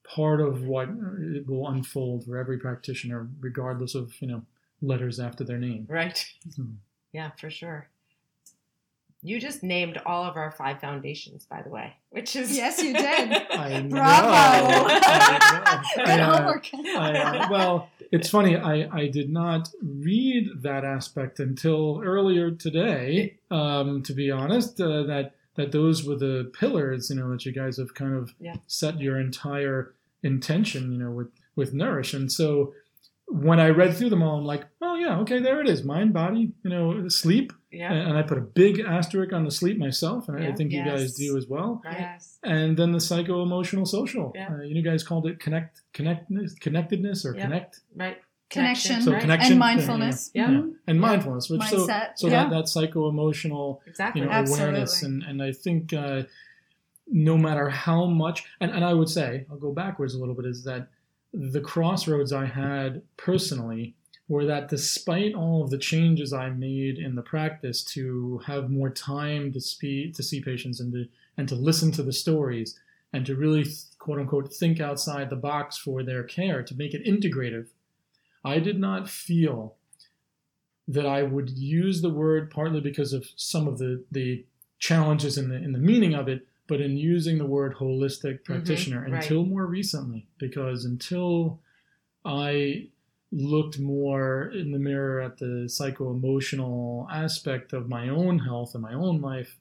part 0.03 0.41
of 0.41 0.63
what 0.65 0.89
uh, 0.89 1.37
it 1.37 1.47
will 1.47 1.69
unfold 1.69 2.25
for 2.25 2.37
every 2.39 2.59
practitioner, 2.59 3.29
regardless 3.41 3.95
of 3.95 4.15
you 4.21 4.29
know 4.29 4.43
letters 4.83 5.21
after 5.21 5.45
their 5.45 5.59
name. 5.59 5.87
Right. 5.89 6.25
Hmm. 6.57 6.73
Yeah, 7.13 7.31
for 7.39 7.51
sure. 7.51 7.89
You 9.23 9.39
just 9.39 9.63
named 9.63 10.01
all 10.07 10.25
of 10.25 10.37
our 10.37 10.51
five 10.51 10.81
foundations, 10.81 11.45
by 11.45 11.61
the 11.61 11.69
way, 11.69 11.93
which 12.09 12.35
is 12.37 12.57
Yes, 12.57 12.83
you 12.83 12.95
did. 12.95 13.03
I. 13.51 13.83
Bravo. 13.83 14.89
I 14.89 15.83
know. 15.97 16.05
Good 16.05 16.21
I, 16.21 16.37
homework. 16.37 16.67
I, 16.75 17.19
uh, 17.19 17.49
well, 17.51 17.91
it's 18.11 18.31
funny. 18.31 18.57
I, 18.57 18.89
I 18.91 19.09
did 19.09 19.29
not 19.31 19.69
read 19.83 20.63
that 20.63 20.85
aspect 20.87 21.39
until 21.39 22.01
earlier 22.03 22.51
today. 22.51 23.37
Um, 23.51 24.03
to 24.05 24.15
be 24.15 24.31
honest, 24.31 24.81
uh, 24.81 25.03
that 25.03 25.35
that 25.57 25.73
those 25.73 26.07
were 26.07 26.17
the 26.17 26.51
pillars, 26.59 27.11
you 27.11 27.17
know, 27.17 27.31
that 27.33 27.45
you 27.45 27.53
guys 27.53 27.77
have 27.77 27.93
kind 27.95 28.15
of 28.15 28.33
Yeah. 28.41 28.57
set 28.69 29.01
your 29.01 29.21
entire 29.21 29.93
intention, 30.23 30.93
you 30.93 30.99
know, 30.99 31.11
with 31.11 31.29
with 31.57 31.75
nourish. 31.75 32.15
And 32.15 32.33
so 32.33 32.73
when 33.31 33.61
I 33.61 33.69
read 33.69 33.95
through 33.97 34.11
them 34.11 34.23
all, 34.23 34.39
I'm 34.39 34.45
like, 34.45 34.65
oh 34.83 34.97
yeah, 34.97 35.19
okay, 35.21 35.39
there 35.39 35.61
it 35.61 35.69
is, 35.69 35.85
mind, 35.85 36.13
body, 36.13 36.53
you 36.65 36.71
know, 36.71 37.09
sleep, 37.09 37.53
yeah, 37.71 37.93
and, 37.93 38.09
and 38.11 38.19
I 38.19 38.23
put 38.23 38.39
a 38.39 38.41
big 38.41 38.81
asterisk 38.81 39.33
on 39.33 39.45
the 39.45 39.51
sleep 39.51 39.79
myself, 39.79 40.29
and 40.29 40.37
I 40.39 40.49
Yeah. 40.49 40.55
think 40.57 40.73
you 40.73 40.85
guys 40.85 41.15
do 41.15 41.37
as 41.37 41.47
well 41.47 41.81
right. 41.85 41.97
Yes. 42.01 42.39
and 42.43 42.77
then 42.77 42.91
the 42.93 43.01
psycho 43.01 43.43
emotional 43.43 43.87
social. 43.87 44.33
Yeah. 44.35 44.49
Uh, 44.53 44.63
you 44.63 44.83
guys 44.83 45.03
called 45.05 45.27
it 45.27 45.39
connect 45.39 45.83
connectedness, 45.93 46.55
connectedness 46.55 47.25
or 47.25 47.37
Yeah. 47.37 47.43
connect 47.45 47.81
Right. 47.95 48.19
Connection. 48.51 49.01
So 49.03 49.13
right? 49.13 49.21
connection- 49.21 49.53
And 49.53 49.61
mindfulness. 49.61 50.31
Yeah. 50.35 50.49
Mhm. 50.49 50.73
and 50.89 51.01
mindfulness, 51.01 51.49
which 51.49 51.63
so 51.63 51.87
Mindset, 51.87 52.09
so 52.17 52.27
yeah. 52.27 52.43
that 52.45 52.51
that 52.51 52.69
psycho 52.69 53.09
emotional 53.09 53.81
Exactly. 53.87 54.23
you 54.23 54.27
know 54.27 54.33
Absolutely. 54.33 54.65
awareness 54.71 55.03
and 55.05 55.23
and 55.23 55.41
I 55.41 55.53
think 55.53 55.93
uh, 55.93 56.23
no 57.07 57.39
matter 57.39 57.69
how 57.69 58.07
much 58.07 58.45
and 58.61 58.73
and 58.73 58.85
I 58.85 58.93
would 58.93 59.09
say 59.09 59.47
I'll 59.51 59.57
go 59.57 59.73
backwards 59.73 60.15
a 60.15 60.19
little 60.19 60.35
bit 60.35 60.47
is 60.47 60.65
that 60.65 60.89
the 61.33 61.61
crossroads 61.61 62.33
I 62.33 62.47
had 62.47 63.03
personally 63.17 63.95
were 64.29 64.45
that 64.47 64.69
despite 64.69 65.35
all 65.35 65.63
of 65.63 65.71
the 65.71 65.79
changes 65.79 66.33
I 66.33 66.51
made 66.51 66.99
in 66.99 67.17
the 67.17 67.23
practice 67.23 67.83
to 67.85 68.41
have 68.47 68.71
more 68.71 68.91
time 68.91 69.53
to 69.53 69.61
speak 69.61 70.15
to 70.15 70.23
see 70.23 70.41
patients 70.41 70.79
and 70.81 70.93
to 70.93 71.07
and 71.37 71.49
to 71.49 71.55
listen 71.55 71.91
to 71.93 72.03
the 72.03 72.13
stories 72.13 72.79
and 73.13 73.27
to 73.27 73.35
really 73.35 73.67
quote 73.99 74.21
unquote 74.21 74.53
think 74.53 74.81
outside 74.81 75.31
the 75.31 75.37
box 75.37 75.77
for 75.77 76.03
their 76.03 76.23
care 76.23 76.63
to 76.63 76.77
make 76.77 76.95
it 76.95 77.05
integrative, 77.05 77.69
I 78.45 78.61
did 78.61 78.79
not 78.79 79.09
feel 79.09 79.75
that 80.87 81.07
I 81.07 81.23
would 81.23 81.51
use 81.51 82.01
the 82.01 82.11
word 82.11 82.51
partly 82.51 82.81
because 82.81 83.13
of 83.13 83.29
some 83.37 83.67
of 83.67 83.79
the 83.79 84.05
the 84.13 84.45
challenges 84.79 85.39
in 85.39 85.49
the 85.49 85.57
in 85.57 85.73
the 85.73 85.79
meaning 85.79 86.15
of 86.15 86.29
it, 86.29 86.47
but 86.71 86.81
in 86.81 86.97
using 86.97 87.37
the 87.37 87.45
word 87.45 87.75
holistic 87.75 88.45
practitioner 88.45 89.01
right. 89.01 89.15
until 89.15 89.45
more 89.45 89.67
recently, 89.67 90.29
because 90.39 90.85
until 90.85 91.59
I 92.25 92.91
looked 93.33 93.81
more 93.81 94.53
in 94.55 94.71
the 94.71 94.79
mirror 94.79 95.21
at 95.21 95.39
the 95.39 95.69
psycho 95.69 96.13
emotional 96.13 97.09
aspect 97.11 97.73
of 97.73 97.89
my 97.89 98.09
own 98.09 98.39
health 98.39 98.75
and 98.75 98.83
my 98.83 98.95
own 98.95 99.21
life, 99.21 99.57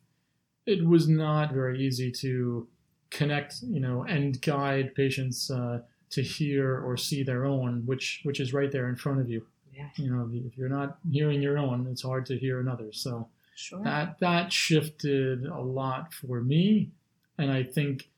it 0.67 0.85
was 0.85 1.09
not 1.09 1.51
very 1.51 1.83
easy 1.83 2.11
to 2.11 2.67
connect, 3.09 3.63
you 3.63 3.79
know, 3.79 4.03
and 4.03 4.39
guide 4.43 4.93
patients 4.93 5.49
uh, 5.49 5.81
to 6.11 6.21
hear 6.21 6.79
or 6.79 6.95
see 6.95 7.23
their 7.23 7.43
own, 7.43 7.87
which 7.87 8.21
which 8.21 8.39
is 8.39 8.53
right 8.53 8.71
there 8.71 8.87
in 8.87 8.95
front 8.95 9.19
of 9.19 9.27
you. 9.27 9.47
Yeah. 9.73 9.89
You 9.95 10.11
know, 10.11 10.29
if 10.31 10.55
you're 10.55 10.69
not 10.69 10.99
hearing 11.11 11.41
your 11.41 11.57
own, 11.57 11.87
it's 11.87 12.03
hard 12.03 12.27
to 12.27 12.37
hear 12.37 12.59
another. 12.59 12.91
So 12.91 13.29
Sure. 13.59 13.83
that 13.83 14.19
that 14.19 14.53
shifted 14.53 15.45
a 15.45 15.59
lot 15.59 16.13
for 16.13 16.39
me, 16.41 16.91
and 17.39 17.51
I 17.51 17.63
think 17.63 18.09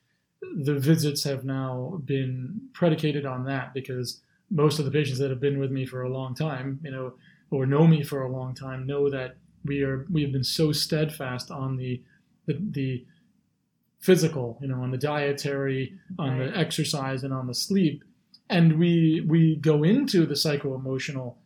the 0.66 0.74
visits 0.78 1.22
have 1.24 1.44
now 1.44 2.00
been 2.04 2.60
predicated 2.74 3.24
on 3.24 3.44
that 3.46 3.72
because 3.72 4.20
most 4.50 4.78
of 4.78 4.84
the 4.84 4.90
patients 4.90 5.18
that 5.20 5.30
have 5.30 5.40
been 5.40 5.58
with 5.58 5.70
me 5.70 5.86
for 5.86 6.02
a 6.02 6.08
long 6.18 6.34
time, 6.34 6.78
you 6.84 6.90
know, 6.90 7.14
or 7.50 7.64
know 7.64 7.86
me 7.86 8.02
for 8.02 8.22
a 8.22 8.30
long 8.30 8.54
time, 8.54 8.86
know 8.86 9.08
that 9.08 9.36
we 9.64 9.82
are 9.82 10.06
we 10.10 10.22
have 10.22 10.32
been 10.32 10.44
so 10.44 10.72
steadfast 10.72 11.50
on 11.50 11.76
the 11.76 12.02
the, 12.46 12.54
the 12.78 13.06
physical, 14.00 14.58
you 14.60 14.68
know, 14.68 14.82
on 14.82 14.90
the 14.90 14.98
dietary, 14.98 15.94
on 16.18 16.38
Right. 16.38 16.52
the 16.52 16.58
exercise, 16.58 17.22
and 17.24 17.32
on 17.32 17.46
the 17.46 17.54
sleep, 17.54 18.02
and 18.50 18.78
we 18.78 19.20
we 19.26 19.56
go 19.56 19.82
into 19.84 20.26
the 20.26 20.36
psycho 20.36 20.74
emotional. 20.74 21.38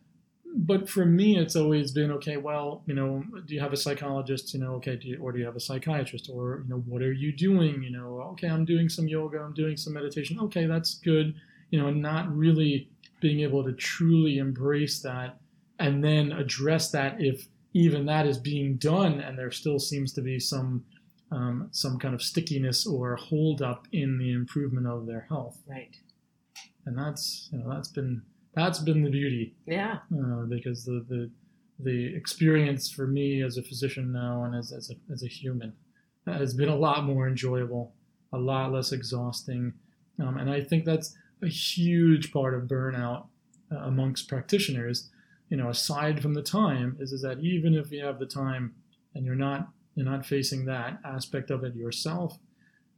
But 0.59 0.89
for 0.89 1.05
me, 1.05 1.37
it's 1.37 1.55
always 1.55 1.91
been 1.91 2.11
okay. 2.13 2.37
Well, 2.37 2.81
you 2.87 2.95
know, 2.95 3.23
do 3.45 3.53
you 3.53 3.59
have 3.59 3.73
a 3.73 3.77
psychologist? 3.77 4.53
You 4.53 4.59
know, 4.59 4.73
okay, 4.75 4.95
do 4.95 5.07
you, 5.07 5.17
or 5.21 5.31
do 5.31 5.37
you 5.39 5.45
have 5.45 5.55
a 5.55 5.59
psychiatrist? 5.59 6.29
Or 6.33 6.63
you 6.63 6.69
know, 6.69 6.83
what 6.87 7.03
are 7.03 7.13
you 7.13 7.31
doing? 7.31 7.83
You 7.83 7.91
know, 7.91 8.21
okay, 8.31 8.47
I'm 8.47 8.65
doing 8.65 8.89
some 8.89 9.07
yoga, 9.07 9.39
I'm 9.39 9.53
doing 9.53 9.77
some 9.77 9.93
meditation. 9.93 10.39
Okay, 10.39 10.65
that's 10.65 10.95
good. 10.95 11.35
You 11.69 11.79
know, 11.79 11.87
and 11.87 12.01
not 12.01 12.35
really 12.35 12.89
being 13.21 13.41
able 13.41 13.63
to 13.63 13.71
truly 13.73 14.37
embrace 14.39 14.99
that 15.01 15.39
and 15.79 16.03
then 16.03 16.31
address 16.31 16.91
that 16.91 17.15
if 17.19 17.47
even 17.73 18.05
that 18.05 18.25
is 18.25 18.37
being 18.39 18.77
done 18.77 19.19
and 19.19 19.37
there 19.37 19.51
still 19.51 19.79
seems 19.79 20.13
to 20.13 20.21
be 20.21 20.39
some 20.39 20.83
um, 21.31 21.67
some 21.71 21.99
kind 21.99 22.15
of 22.15 22.21
stickiness 22.21 22.87
or 22.87 23.15
hold 23.17 23.61
up 23.61 23.85
in 23.91 24.17
the 24.17 24.31
improvement 24.31 24.87
of 24.87 25.05
their 25.05 25.25
health 25.29 25.61
Right. 25.67 25.95
and 26.85 26.97
that's 26.97 27.49
you 27.51 27.59
know 27.59 27.69
that's 27.69 27.89
been 27.89 28.21
that's 28.57 28.79
been 28.79 29.03
the 29.03 29.09
beauty. 29.09 29.55
Yeah. 29.67 29.99
uh, 30.11 30.43
because 30.49 30.83
the, 30.83 31.05
the 31.07 31.29
the 31.79 32.15
experience 32.15 32.89
for 32.89 33.05
me 33.05 33.43
as 33.43 33.57
a 33.57 33.61
physician 33.61 34.11
now 34.11 34.45
and 34.45 34.55
as, 34.55 34.71
as, 34.71 34.89
a, 34.89 35.13
as 35.13 35.21
a 35.21 35.27
human 35.27 35.73
has 36.25 36.55
been 36.55 36.69
a 36.69 36.75
lot 36.75 37.03
more 37.03 37.27
enjoyable 37.27 37.93
a 38.33 38.37
lot 38.37 38.73
less 38.73 38.91
exhausting. 38.91 39.73
Um, 40.19 40.37
and 40.37 40.49
i 40.49 40.59
think 40.59 40.83
that's 40.85 41.15
a 41.43 41.47
huge 41.47 42.33
part 42.33 42.55
of 42.55 42.63
burnout 42.63 43.27
uh, 43.71 43.75
amongst 43.75 44.27
practitioners. 44.27 45.11
You 45.49 45.57
know 45.57 45.69
aside 45.69 46.21
from 46.21 46.33
the 46.33 46.41
time 46.41 46.97
is, 46.99 47.13
is 47.13 47.21
that 47.21 47.39
even 47.39 47.75
if 47.75 47.91
you 47.91 48.03
have 48.03 48.19
the 48.19 48.25
time 48.25 48.73
and 49.13 49.23
you're 49.25 49.35
not 49.35 49.69
you're 49.95 50.11
not 50.13 50.25
facing 50.25 50.65
that 50.65 50.99
aspect 51.05 51.51
of 51.51 51.63
it 51.63 51.75
yourself 51.75 52.37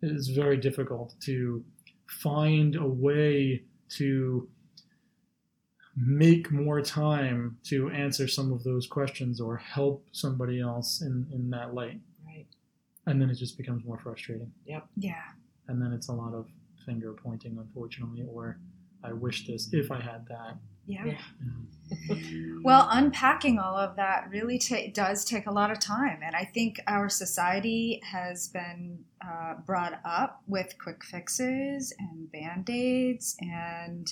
it 0.01 0.11
is 0.11 0.29
very 0.29 0.57
difficult 0.57 1.15
to 1.25 1.63
find 2.07 2.75
a 2.75 2.87
way 2.87 3.63
to 3.97 4.47
make 5.95 6.51
more 6.51 6.81
time 6.81 7.57
to 7.65 7.89
answer 7.89 8.27
some 8.27 8.51
of 8.51 8.63
those 8.63 8.87
questions 8.87 9.41
or 9.41 9.57
help 9.57 10.05
somebody 10.11 10.61
else 10.61 11.01
in, 11.01 11.27
in 11.33 11.49
that 11.49 11.73
light. 11.73 11.99
Right. 12.25 12.47
And 13.05 13.21
then 13.21 13.29
it 13.29 13.35
just 13.35 13.57
becomes 13.57 13.83
more 13.85 13.99
frustrating. 13.99 14.51
Yep. 14.65 14.85
Yeah. 14.97 15.21
And 15.67 15.81
then 15.81 15.91
it's 15.91 16.09
a 16.09 16.13
lot 16.13 16.33
of 16.33 16.47
finger 16.85 17.13
pointing, 17.13 17.57
unfortunately, 17.57 18.25
or 18.27 18.57
I 19.03 19.13
wish 19.13 19.47
this 19.47 19.69
if 19.71 19.91
I 19.91 19.99
had 20.01 20.25
that. 20.29 20.57
Yeah. 20.85 21.05
Yeah. 21.05 21.17
Well, 22.61 22.87
unpacking 22.91 23.57
all 23.57 23.77
of 23.77 23.95
that 23.95 24.27
really 24.29 24.59
ta- 24.59 24.91
does 24.93 25.23
take 25.23 25.47
a 25.47 25.51
lot 25.51 25.71
of 25.71 25.79
time. 25.79 26.19
And 26.23 26.35
I 26.35 26.43
think 26.43 26.79
our 26.87 27.07
society 27.07 28.01
has 28.03 28.49
been 28.49 29.05
uh, 29.25 29.55
brought 29.65 30.01
up 30.03 30.41
with 30.45 30.75
quick 30.77 31.03
fixes 31.03 31.93
and 31.97 32.29
band 32.31 32.69
aids. 32.69 33.37
And 33.39 34.11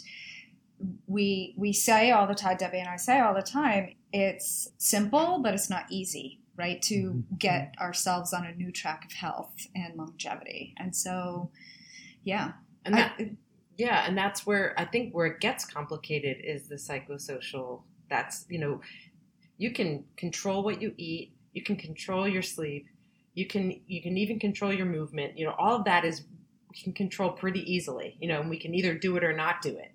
we, 1.08 1.54
we 1.58 1.74
say 1.74 2.12
all 2.12 2.28
the 2.28 2.36
time, 2.36 2.58
Debbie 2.58 2.80
and 2.80 2.90
I 2.90 2.98
say 2.98 3.20
all 3.20 3.34
the 3.34 3.42
time, 3.42 3.96
it's 4.14 4.70
simple, 4.78 5.40
but 5.42 5.54
it's 5.54 5.70
not 5.70 5.86
easy, 5.90 6.40
right? 6.56 6.82
To 6.84 6.96
Mhm. 7.14 7.40
get 7.40 7.76
ourselves 7.80 8.34
on 8.34 8.46
a 8.46 8.54
new 8.56 8.72
track 8.72 9.06
of 9.06 9.14
health 9.14 9.68
and 9.76 9.96
longevity. 9.96 10.74
And 10.78 10.96
so, 10.96 11.52
yeah. 12.24 12.54
And 12.86 12.96
that, 12.96 13.16
I- 13.20 13.36
yeah, 13.78 14.06
and 14.08 14.18
that's 14.18 14.46
where 14.46 14.74
I 14.80 14.86
think 14.86 15.14
where 15.14 15.28
it 15.28 15.40
gets 15.40 15.66
complicated 15.66 16.38
is 16.44 16.68
the 16.68 16.76
psychosocial. 16.76 17.84
That's 18.10 18.46
you 18.50 18.58
know, 18.60 18.82
you 19.58 19.72
can 19.72 20.06
control 20.16 20.64
what 20.64 20.82
you 20.82 20.94
eat, 20.98 21.34
you 21.54 21.62
can 21.64 21.76
control 21.76 22.28
your 22.28 22.42
sleep, 22.42 22.88
you 23.34 23.46
can 23.46 23.80
you 23.88 24.02
can 24.02 24.18
even 24.18 24.40
control 24.40 24.74
your 24.74 24.86
movement. 24.88 25.38
You 25.38 25.46
know, 25.46 25.56
all 25.58 25.76
of 25.76 25.86
that 25.86 26.06
is 26.06 26.24
we 26.70 26.78
can 26.82 26.94
control 26.94 27.32
pretty 27.32 27.62
easily. 27.72 28.18
You 28.20 28.30
know, 28.30 28.42
and 28.42 28.50
we 28.50 28.58
can 28.58 28.74
either 28.74 28.94
do 28.98 29.16
it 29.18 29.24
or 29.24 29.34
not 29.34 29.62
do 29.62 29.78
it. 29.78 29.92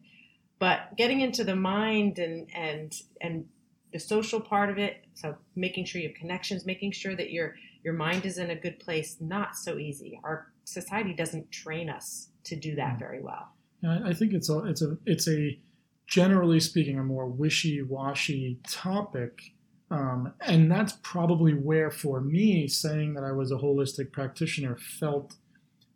But 0.62 0.96
getting 0.96 1.22
into 1.22 1.42
the 1.42 1.56
mind 1.56 2.20
and 2.20 2.48
and 2.54 2.94
and 3.20 3.46
the 3.92 3.98
social 3.98 4.40
part 4.40 4.70
of 4.70 4.78
it, 4.78 5.04
so 5.12 5.34
making 5.56 5.86
sure 5.86 6.00
you 6.00 6.06
have 6.06 6.16
connections, 6.16 6.64
making 6.64 6.92
sure 6.92 7.16
that 7.16 7.32
your 7.32 7.56
your 7.82 7.94
mind 7.94 8.24
is 8.24 8.38
in 8.38 8.48
a 8.50 8.54
good 8.54 8.78
place, 8.78 9.16
not 9.18 9.56
so 9.56 9.76
easy. 9.76 10.20
Our 10.22 10.52
society 10.62 11.14
doesn't 11.14 11.50
train 11.50 11.90
us 11.90 12.28
to 12.44 12.54
do 12.54 12.76
that 12.76 12.96
very 13.00 13.20
well. 13.20 13.48
I 13.84 14.10
I 14.10 14.14
think 14.14 14.34
it's 14.34 14.48
a 14.48 14.58
it's 14.60 14.82
a 14.82 14.96
it's 15.04 15.26
a 15.26 15.58
generally 16.06 16.60
speaking 16.60 16.96
a 16.96 17.02
more 17.02 17.26
wishy-washy 17.26 18.60
topic, 18.68 19.54
um, 19.90 20.32
and 20.42 20.70
that's 20.70 20.96
probably 21.02 21.54
where 21.54 21.90
for 21.90 22.20
me 22.20 22.68
saying 22.68 23.14
that 23.14 23.24
I 23.24 23.32
was 23.32 23.50
a 23.50 23.56
holistic 23.56 24.12
practitioner 24.12 24.76
felt 24.76 25.34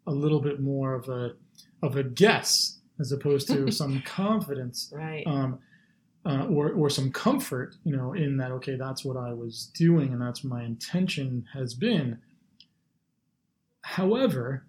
a 0.08 0.12
little 0.12 0.40
bit 0.40 0.58
more 0.58 0.94
of 0.94 1.08
a 1.08 1.36
of 1.84 1.94
a 1.94 2.02
guess 2.02 2.75
as 3.00 3.12
opposed 3.12 3.48
to 3.48 3.70
some 3.80 4.02
confidence 4.02 4.90
Right. 4.94 5.24
um, 5.26 5.58
uh, 6.24 6.46
or 6.46 6.72
or 6.72 6.90
some 6.90 7.12
comfort, 7.12 7.76
you 7.84 7.96
know, 7.96 8.12
in 8.12 8.36
that 8.38 8.50
okay, 8.50 8.74
that's 8.76 9.04
what 9.04 9.16
I 9.16 9.32
was 9.32 9.70
doing 9.74 10.12
and 10.12 10.20
that's 10.20 10.42
what 10.42 10.52
my 10.52 10.64
intention 10.64 11.46
has 11.54 11.74
been. 11.74 12.18
However, 13.82 14.64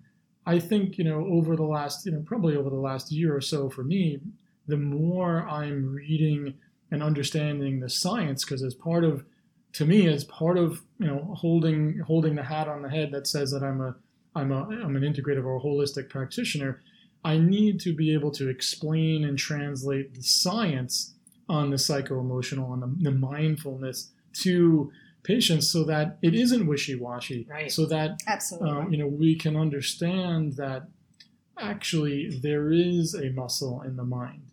I 0.46 0.60
think 0.60 0.98
you 0.98 1.04
know 1.04 1.26
over 1.26 1.56
the 1.56 1.64
last 1.64 2.06
you 2.06 2.12
know 2.12 2.24
probably 2.26 2.56
over 2.56 2.70
the 2.70 2.76
last 2.76 3.12
year 3.12 3.36
or 3.36 3.42
so 3.42 3.70
for 3.70 3.84
me, 3.84 4.20
the 4.68 4.78
more 4.78 5.48
I'm 5.50 5.94
reading 5.96 6.54
and 6.92 7.04
understanding 7.04 7.80
the 7.80 7.90
science, 7.90 8.46
because 8.46 8.64
as 8.64 8.74
part 8.76 9.04
of 9.04 9.26
to 9.74 9.86
me 9.86 10.08
as 10.08 10.24
part 10.26 10.58
of 10.58 10.84
you 11.00 11.08
know 11.08 11.34
holding 11.36 12.00
holding 12.06 12.36
the 12.36 12.44
hat 12.44 12.68
on 12.68 12.82
the 12.84 12.90
head 12.90 13.12
that 13.12 13.28
says 13.28 13.52
that 13.52 13.64
I'm 13.64 13.82
a 13.82 13.96
I'm 14.36 14.52
a 14.52 14.62
I'm 14.64 14.96
an 14.96 15.02
integrative 15.02 15.44
or 15.44 15.60
holistic 15.62 16.10
practitioner, 16.10 16.82
I 17.24 17.38
need 17.38 17.80
to 17.82 17.94
be 17.94 18.14
able 18.14 18.32
to 18.32 18.48
explain 18.50 19.26
and 19.26 19.38
translate 19.38 20.14
the 20.14 20.22
science 20.24 21.14
on 21.50 21.70
the 21.72 21.78
psycho 21.78 22.20
emotional, 22.20 22.72
on 22.72 22.80
the, 22.80 22.96
the 23.10 23.12
mindfulness 23.12 24.12
to 24.42 24.92
patients 25.24 25.70
so 25.70 25.84
that 25.86 26.18
it 26.22 26.34
isn't 26.34 26.68
wishy 26.68 26.96
washy. 26.96 27.46
Right. 27.50 27.72
So 27.72 27.86
that 27.88 28.20
Absolutely. 28.28 28.70
um, 28.70 28.92
you 28.92 28.98
know 28.98 29.08
we 29.08 29.36
can 29.36 29.56
understand 29.58 30.54
that 30.58 30.88
actually 31.60 32.30
there 32.42 32.72
is 32.72 33.14
a 33.14 33.30
muscle 33.32 33.82
in 33.82 33.96
the 33.96 34.04
mind. 34.04 34.44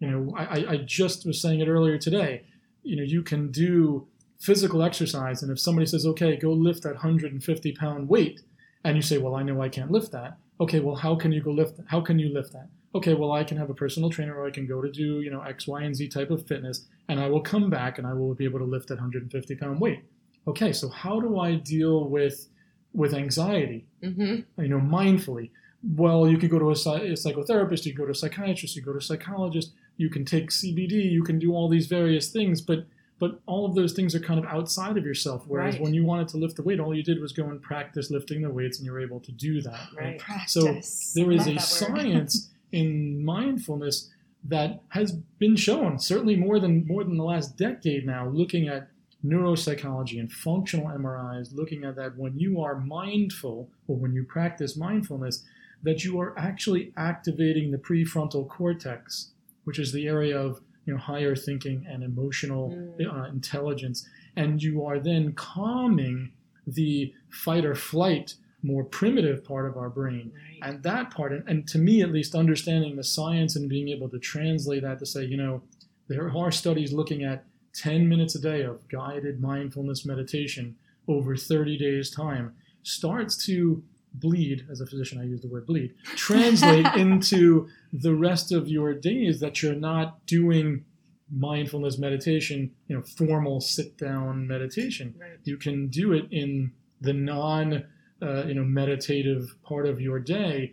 You 0.00 0.10
know, 0.10 0.34
I, 0.36 0.44
I- 0.44 0.70
I 0.72 0.76
just 0.78 1.26
was 1.26 1.40
saying 1.40 1.60
it 1.60 1.68
earlier 1.68 1.98
today. 1.98 2.44
You 2.82 2.96
know, 2.96 3.02
you 3.02 3.22
can 3.22 3.50
do 3.50 4.06
physical 4.38 4.82
exercise, 4.82 5.42
and 5.42 5.50
if 5.50 5.58
somebody 5.60 5.86
says, 5.86 6.06
"Okay, 6.06 6.36
go 6.36 6.52
lift 6.52 6.82
that 6.84 6.94
150 6.94 7.72
pound 7.72 8.08
weight," 8.08 8.40
and 8.84 8.96
you 8.96 9.02
say, 9.02 9.18
"Well, 9.18 9.34
I 9.34 9.42
know 9.42 9.60
I 9.60 9.68
can't 9.68 9.90
lift 9.90 10.12
that." 10.12 10.38
Okay, 10.60 10.80
well, 10.80 10.96
how 10.96 11.14
can 11.14 11.32
you 11.32 11.40
go 11.40 11.50
lift? 11.50 11.80
How 11.86 12.00
can 12.00 12.18
you 12.18 12.32
lift 12.32 12.52
that? 12.52 12.68
Okay, 12.94 13.14
well, 13.14 13.32
I 13.32 13.44
can 13.44 13.56
have 13.56 13.70
a 13.70 13.74
personal 13.74 14.10
trainer, 14.10 14.34
or 14.34 14.46
I 14.46 14.50
can 14.50 14.66
go 14.66 14.80
to 14.80 14.90
do 14.90 15.20
you 15.20 15.30
know 15.30 15.42
X, 15.42 15.66
Y, 15.66 15.82
and 15.82 15.94
Z 15.94 16.08
type 16.08 16.30
of 16.30 16.46
fitness, 16.46 16.86
and 17.08 17.20
I 17.20 17.28
will 17.28 17.40
come 17.40 17.70
back 17.70 17.98
and 17.98 18.06
I 18.06 18.14
will 18.14 18.34
be 18.34 18.44
able 18.44 18.58
to 18.58 18.64
lift 18.64 18.88
that 18.88 18.94
150 18.94 19.54
pound 19.56 19.80
weight. 19.80 20.02
Okay, 20.46 20.72
so 20.72 20.88
how 20.88 21.20
do 21.20 21.38
I 21.38 21.54
deal 21.54 22.08
with 22.08 22.48
with 22.92 23.14
anxiety? 23.14 23.86
Mm-hmm. 24.02 24.62
you 24.62 24.68
know, 24.68 24.80
mindfully. 24.80 25.50
Well, 25.82 26.28
you 26.28 26.38
could 26.38 26.50
go 26.50 26.58
to 26.58 26.70
a, 26.70 26.72
a 26.72 27.14
psychotherapist, 27.14 27.84
you 27.84 27.94
go 27.94 28.04
to 28.04 28.10
a 28.10 28.14
psychiatrist, 28.14 28.74
you 28.74 28.82
go 28.82 28.92
to 28.92 28.98
a 28.98 29.02
psychologist, 29.02 29.72
you 29.96 30.10
can 30.10 30.24
take 30.24 30.50
CBD, 30.50 31.10
you 31.10 31.22
can 31.22 31.38
do 31.38 31.52
all 31.52 31.68
these 31.68 31.86
various 31.86 32.30
things, 32.30 32.60
but 32.60 32.86
but 33.18 33.40
all 33.46 33.66
of 33.66 33.74
those 33.74 33.92
things 33.92 34.14
are 34.14 34.20
kind 34.20 34.38
of 34.38 34.46
outside 34.46 34.96
of 34.96 35.04
yourself. 35.04 35.44
Whereas 35.46 35.74
Right. 35.74 35.82
when 35.82 35.94
you 35.94 36.04
wanted 36.04 36.28
to 36.28 36.36
lift 36.36 36.56
the 36.56 36.62
weight, 36.62 36.78
all 36.80 36.94
you 36.94 37.02
did 37.02 37.20
was 37.20 37.32
go 37.32 37.48
and 37.48 37.60
practice 37.60 38.10
lifting 38.10 38.42
the 38.42 38.50
weights, 38.50 38.78
and 38.78 38.86
you 38.86 38.92
were 38.92 39.00
able 39.00 39.20
to 39.20 39.32
do 39.32 39.60
that. 39.62 39.88
Right. 39.96 40.18
Practice. 40.18 40.52
So 40.52 41.20
there 41.20 41.32
is 41.32 41.46
a 41.46 41.58
science 41.58 42.50
in 42.70 43.24
mindfulness 43.24 44.10
that 44.44 44.82
has 44.90 45.12
been 45.12 45.56
shown, 45.56 45.98
certainly 45.98 46.36
more 46.36 46.60
than 46.60 46.86
more 46.86 47.02
than 47.02 47.16
the 47.16 47.24
last 47.24 47.56
decade 47.56 48.06
now, 48.06 48.28
looking 48.28 48.68
at 48.68 48.88
neuropsychology 49.24 50.20
and 50.20 50.30
functional 50.30 50.86
MRIs, 50.86 51.52
looking 51.54 51.84
at 51.84 51.96
that 51.96 52.16
when 52.16 52.38
you 52.38 52.60
are 52.60 52.76
mindful 52.76 53.68
or 53.88 53.96
when 53.96 54.12
you 54.12 54.22
practice 54.24 54.76
mindfulness, 54.76 55.44
that 55.82 56.04
you 56.04 56.20
are 56.20 56.38
actually 56.38 56.92
activating 56.96 57.70
the 57.70 57.78
prefrontal 57.78 58.48
cortex, 58.48 59.32
which 59.64 59.78
is 59.78 59.92
the 59.92 60.06
area 60.06 60.38
of 60.38 60.60
you 60.88 60.94
know 60.94 60.98
higher 60.98 61.36
thinking 61.36 61.86
and 61.86 62.02
emotional 62.02 62.70
Mm. 62.70 63.14
uh, 63.14 63.28
intelligence, 63.28 64.08
and 64.36 64.62
you 64.62 64.84
are 64.86 64.98
then 64.98 65.32
calming 65.34 66.32
the 66.66 67.12
fight 67.30 67.64
or 67.64 67.74
flight 67.74 68.34
more 68.62 68.82
primitive 68.84 69.44
part 69.44 69.66
of 69.70 69.76
our 69.76 69.88
brain 69.90 70.32
Right. 70.34 70.68
and 70.70 70.82
that 70.82 71.10
part 71.16 71.32
and, 71.32 71.44
and 71.48 71.68
to 71.68 71.78
me 71.78 72.02
at 72.02 72.10
least 72.10 72.34
understanding 72.34 72.96
the 72.96 73.04
science 73.04 73.54
and 73.54 73.68
being 73.68 73.88
able 73.88 74.08
to 74.08 74.18
translate 74.18 74.82
that 74.82 74.98
to 74.98 75.06
say 75.06 75.24
you 75.24 75.36
know 75.36 75.62
there 76.08 76.28
are 76.36 76.50
studies 76.50 76.92
looking 76.92 77.22
at 77.22 77.44
10 77.74 78.08
minutes 78.08 78.34
a 78.34 78.40
day 78.40 78.62
of 78.62 78.76
guided 78.88 79.40
mindfulness 79.40 80.04
meditation 80.04 80.74
over 81.06 81.36
30 81.36 81.78
days 81.78 82.10
time 82.10 82.46
starts 82.82 83.34
to 83.46 83.82
bleed 84.14 84.66
as 84.70 84.80
a 84.80 84.86
physician 84.86 85.20
i 85.20 85.24
use 85.24 85.40
the 85.42 85.48
word 85.48 85.66
bleed 85.66 85.94
translate 86.16 86.86
into 86.96 87.68
the 87.92 88.14
rest 88.14 88.52
of 88.52 88.68
your 88.68 88.92
days 88.94 89.40
that 89.40 89.62
you're 89.62 89.74
not 89.74 90.24
doing 90.26 90.84
mindfulness 91.30 91.98
meditation 91.98 92.70
you 92.88 92.96
know 92.96 93.02
formal 93.02 93.60
sit 93.60 93.96
down 93.98 94.46
meditation 94.46 95.14
Right. 95.20 95.38
you 95.44 95.56
can 95.56 95.88
do 95.88 96.12
it 96.12 96.26
in 96.30 96.72
the 97.00 97.12
non 97.12 97.84
uh, 98.22 98.44
you 98.46 98.54
know 98.54 98.64
meditative 98.64 99.54
part 99.62 99.86
of 99.86 100.00
your 100.00 100.18
day 100.18 100.72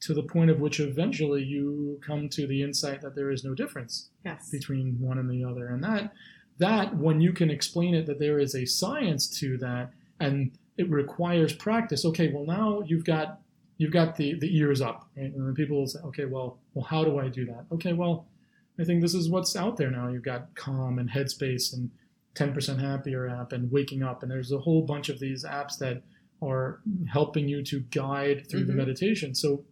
to 0.00 0.14
the 0.14 0.22
point 0.22 0.50
of 0.50 0.60
which 0.60 0.80
eventually 0.80 1.42
you 1.42 1.98
come 2.06 2.28
to 2.28 2.46
the 2.46 2.62
insight 2.62 3.00
that 3.02 3.14
there 3.16 3.30
is 3.30 3.42
no 3.42 3.54
difference 3.54 4.10
Yes. 4.24 4.48
between 4.50 5.00
one 5.00 5.18
and 5.18 5.28
the 5.28 5.44
other 5.44 5.66
and 5.68 5.82
that 5.82 6.12
that 6.58 6.96
when 6.96 7.20
you 7.20 7.32
can 7.32 7.50
explain 7.50 7.94
it 7.94 8.06
that 8.06 8.20
there 8.20 8.38
is 8.38 8.54
a 8.54 8.64
science 8.64 9.26
to 9.40 9.58
that 9.58 9.90
and 10.20 10.52
it 10.76 10.90
requires 10.90 11.52
practice 11.52 12.04
okay 12.04 12.30
well 12.32 12.44
now 12.46 12.82
you've 12.86 13.04
got 13.04 13.40
you've 13.78 13.92
got 13.92 14.16
the 14.16 14.34
the 14.38 14.56
ears 14.56 14.80
up 14.80 15.08
right? 15.16 15.32
and 15.32 15.46
then 15.46 15.54
people 15.54 15.78
will 15.78 15.86
say 15.86 15.98
okay 16.04 16.24
well 16.24 16.58
well 16.74 16.84
how 16.84 17.04
do 17.04 17.18
i 17.18 17.28
do 17.28 17.44
that 17.44 17.64
okay 17.72 17.92
well 17.92 18.26
i 18.78 18.84
think 18.84 19.00
this 19.00 19.14
is 19.14 19.28
what's 19.28 19.54
out 19.56 19.76
there 19.76 19.90
now 19.90 20.08
you've 20.08 20.22
got 20.24 20.54
calm 20.54 20.98
and 20.98 21.10
headspace 21.10 21.72
and 21.72 21.90
10% 22.34 22.80
happier 22.80 23.28
app 23.28 23.52
and 23.52 23.70
waking 23.70 24.02
up 24.02 24.22
and 24.22 24.30
there's 24.32 24.50
a 24.50 24.58
whole 24.58 24.82
bunch 24.82 25.08
of 25.08 25.20
these 25.20 25.44
apps 25.44 25.78
that 25.78 26.02
are 26.42 26.80
helping 27.12 27.46
you 27.48 27.62
to 27.62 27.78
guide 27.90 28.44
through 28.50 28.64
the 28.64 28.72
Mhm. 28.72 28.76
meditation 28.76 29.34
so 29.36 29.64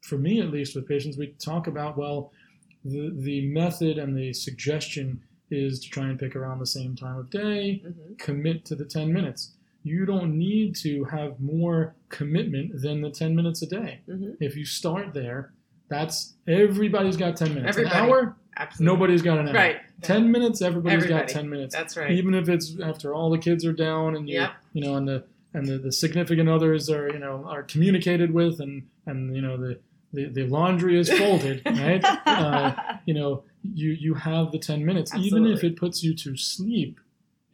for 0.00 0.16
me 0.16 0.40
at 0.40 0.50
least 0.50 0.74
with 0.74 0.88
patients 0.88 1.18
we 1.18 1.26
talk 1.38 1.66
about 1.66 1.98
well 1.98 2.32
the, 2.84 3.12
the 3.18 3.46
method 3.48 3.98
and 3.98 4.16
the 4.16 4.32
suggestion 4.32 5.20
is 5.50 5.78
to 5.80 5.90
try 5.90 6.08
and 6.08 6.18
pick 6.18 6.34
around 6.34 6.58
the 6.58 6.66
same 6.66 6.96
time 6.96 7.18
of 7.18 7.28
day 7.28 7.82
Mm-hmm. 7.84 8.14
commit 8.18 8.64
to 8.64 8.74
the 8.74 8.86
10 8.86 9.12
minutes 9.12 9.52
you 9.86 10.04
don't 10.04 10.36
need 10.36 10.74
to 10.74 11.04
have 11.04 11.38
more 11.40 11.94
commitment 12.08 12.80
than 12.82 13.00
the 13.02 13.10
10 13.10 13.34
minutes 13.36 13.62
a 13.62 13.66
day 13.66 14.00
Mm-hmm. 14.08 14.32
if 14.40 14.56
you 14.56 14.64
start 14.64 15.14
there 15.14 15.52
that's 15.88 16.34
everybody's 16.48 17.16
got 17.16 17.36
10 17.36 17.54
minutes 17.54 17.76
Everybody. 17.76 17.96
an 17.98 18.04
hour 18.04 18.36
Absolutely. 18.58 18.92
nobody's 18.94 19.22
got 19.22 19.38
an 19.38 19.48
hour 19.48 19.54
Right. 19.54 19.76
10 20.02 20.30
minutes 20.32 20.60
everybody's 20.62 21.04
Everybody. 21.04 21.26
got 21.26 21.32
10 21.32 21.48
minutes 21.50 21.74
That's 21.74 21.96
right. 21.96 22.10
even 22.10 22.34
if 22.34 22.48
it's 22.48 22.76
after 22.82 23.14
all 23.14 23.30
the 23.30 23.38
kids 23.38 23.64
are 23.64 23.72
down 23.72 24.16
and 24.16 24.28
you 24.28 24.36
Yep. 24.40 24.50
you 24.72 24.82
know 24.84 24.96
and 24.96 25.06
the 25.06 25.24
and 25.54 25.66
the, 25.66 25.78
the 25.78 25.92
significant 25.92 26.48
others 26.48 26.90
are 26.90 27.08
you 27.10 27.18
know 27.18 27.44
are 27.46 27.62
communicated 27.62 28.30
with 28.32 28.60
and 28.60 28.86
and 29.06 29.34
you 29.36 29.42
know 29.42 29.56
the 29.56 29.78
the, 30.12 30.26
the 30.26 30.44
laundry 30.46 30.98
is 30.98 31.10
folded 31.10 31.62
right 31.66 32.02
uh, 32.26 32.74
you 33.04 33.14
know 33.14 33.42
you 33.62 33.90
you 33.90 34.14
have 34.14 34.50
the 34.52 34.58
10 34.58 34.84
minutes 34.84 35.14
even 35.14 35.46
if 35.46 35.62
it 35.64 35.76
puts 35.76 36.02
you 36.02 36.14
to 36.14 36.36
sleep 36.36 36.98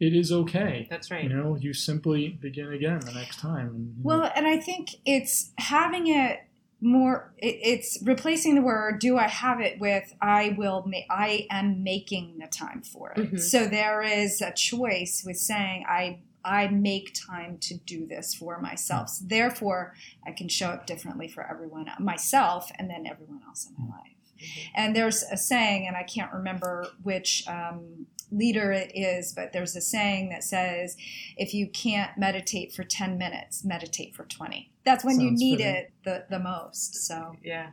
it 0.07 0.13
is 0.21 0.31
okay 0.31 0.87
That's 0.89 1.09
right. 1.11 1.23
you 1.23 1.29
know 1.29 1.55
you 1.55 1.73
simply 1.73 2.21
begin 2.29 2.69
again 2.79 2.99
the 2.99 3.13
next 3.13 3.39
time 3.39 3.67
and, 3.75 3.87
you 3.97 4.03
know, 4.03 4.09
Well, 4.09 4.31
and 4.35 4.45
I 4.47 4.57
think 4.57 4.85
it's 5.05 5.51
having 5.57 6.07
it 6.07 6.39
more 6.81 7.33
it, 7.37 7.55
it's 7.71 7.91
replacing 8.03 8.55
the 8.55 8.61
word 8.61 8.99
do 8.99 9.17
i 9.17 9.27
have 9.27 9.61
it 9.61 9.79
with 9.79 10.13
i 10.21 10.53
will 10.57 10.83
ma- 10.85 11.07
i 11.09 11.47
am 11.49 11.81
making 11.81 12.25
the 12.39 12.47
time 12.47 12.81
for 12.81 13.11
it 13.15 13.31
Mhm. 13.31 13.39
so 13.39 13.65
there 13.67 14.01
is 14.01 14.41
a 14.41 14.51
choice 14.51 15.23
with 15.25 15.37
saying 15.37 15.85
i 15.87 16.19
i 16.43 16.67
make 16.67 17.07
time 17.13 17.57
to 17.67 17.73
do 17.93 18.05
this 18.05 18.33
for 18.35 18.59
myself 18.59 19.07
so 19.15 19.23
therefore 19.25 19.93
i 20.27 20.31
can 20.33 20.49
show 20.49 20.67
up 20.75 20.85
differently 20.85 21.29
for 21.29 21.49
everyone 21.49 21.87
myself 21.99 22.69
and 22.77 22.89
then 22.89 23.07
everyone 23.07 23.39
else 23.47 23.65
in 23.65 23.73
my 23.77 23.87
life 23.95 24.09
Mhm. 24.41 24.69
and 24.75 24.95
there's 24.95 25.23
a 25.23 25.37
saying 25.37 25.87
and 25.87 25.95
i 25.95 26.03
can't 26.03 26.33
remember 26.33 26.73
which 27.01 27.47
um, 27.47 28.07
leader 28.33 28.71
it 28.71 28.91
is 28.95 29.33
but 29.33 29.53
there's 29.53 29.75
a 29.75 29.81
saying 29.81 30.29
that 30.29 30.43
says 30.43 30.97
if 31.37 31.53
you 31.53 31.67
can't 31.69 32.17
meditate 32.17 32.73
for 32.73 32.83
10 32.83 33.17
minutes 33.17 33.63
meditate 33.63 34.15
for 34.15 34.25
20 34.25 34.71
that's 34.85 35.05
when 35.05 35.19
you 35.19 35.31
need 35.31 35.59
fitting. 35.59 35.75
it 35.75 35.93
the, 36.03 36.25
the 36.29 36.39
most 36.39 36.95
so 36.95 37.35
Yeah. 37.43 37.69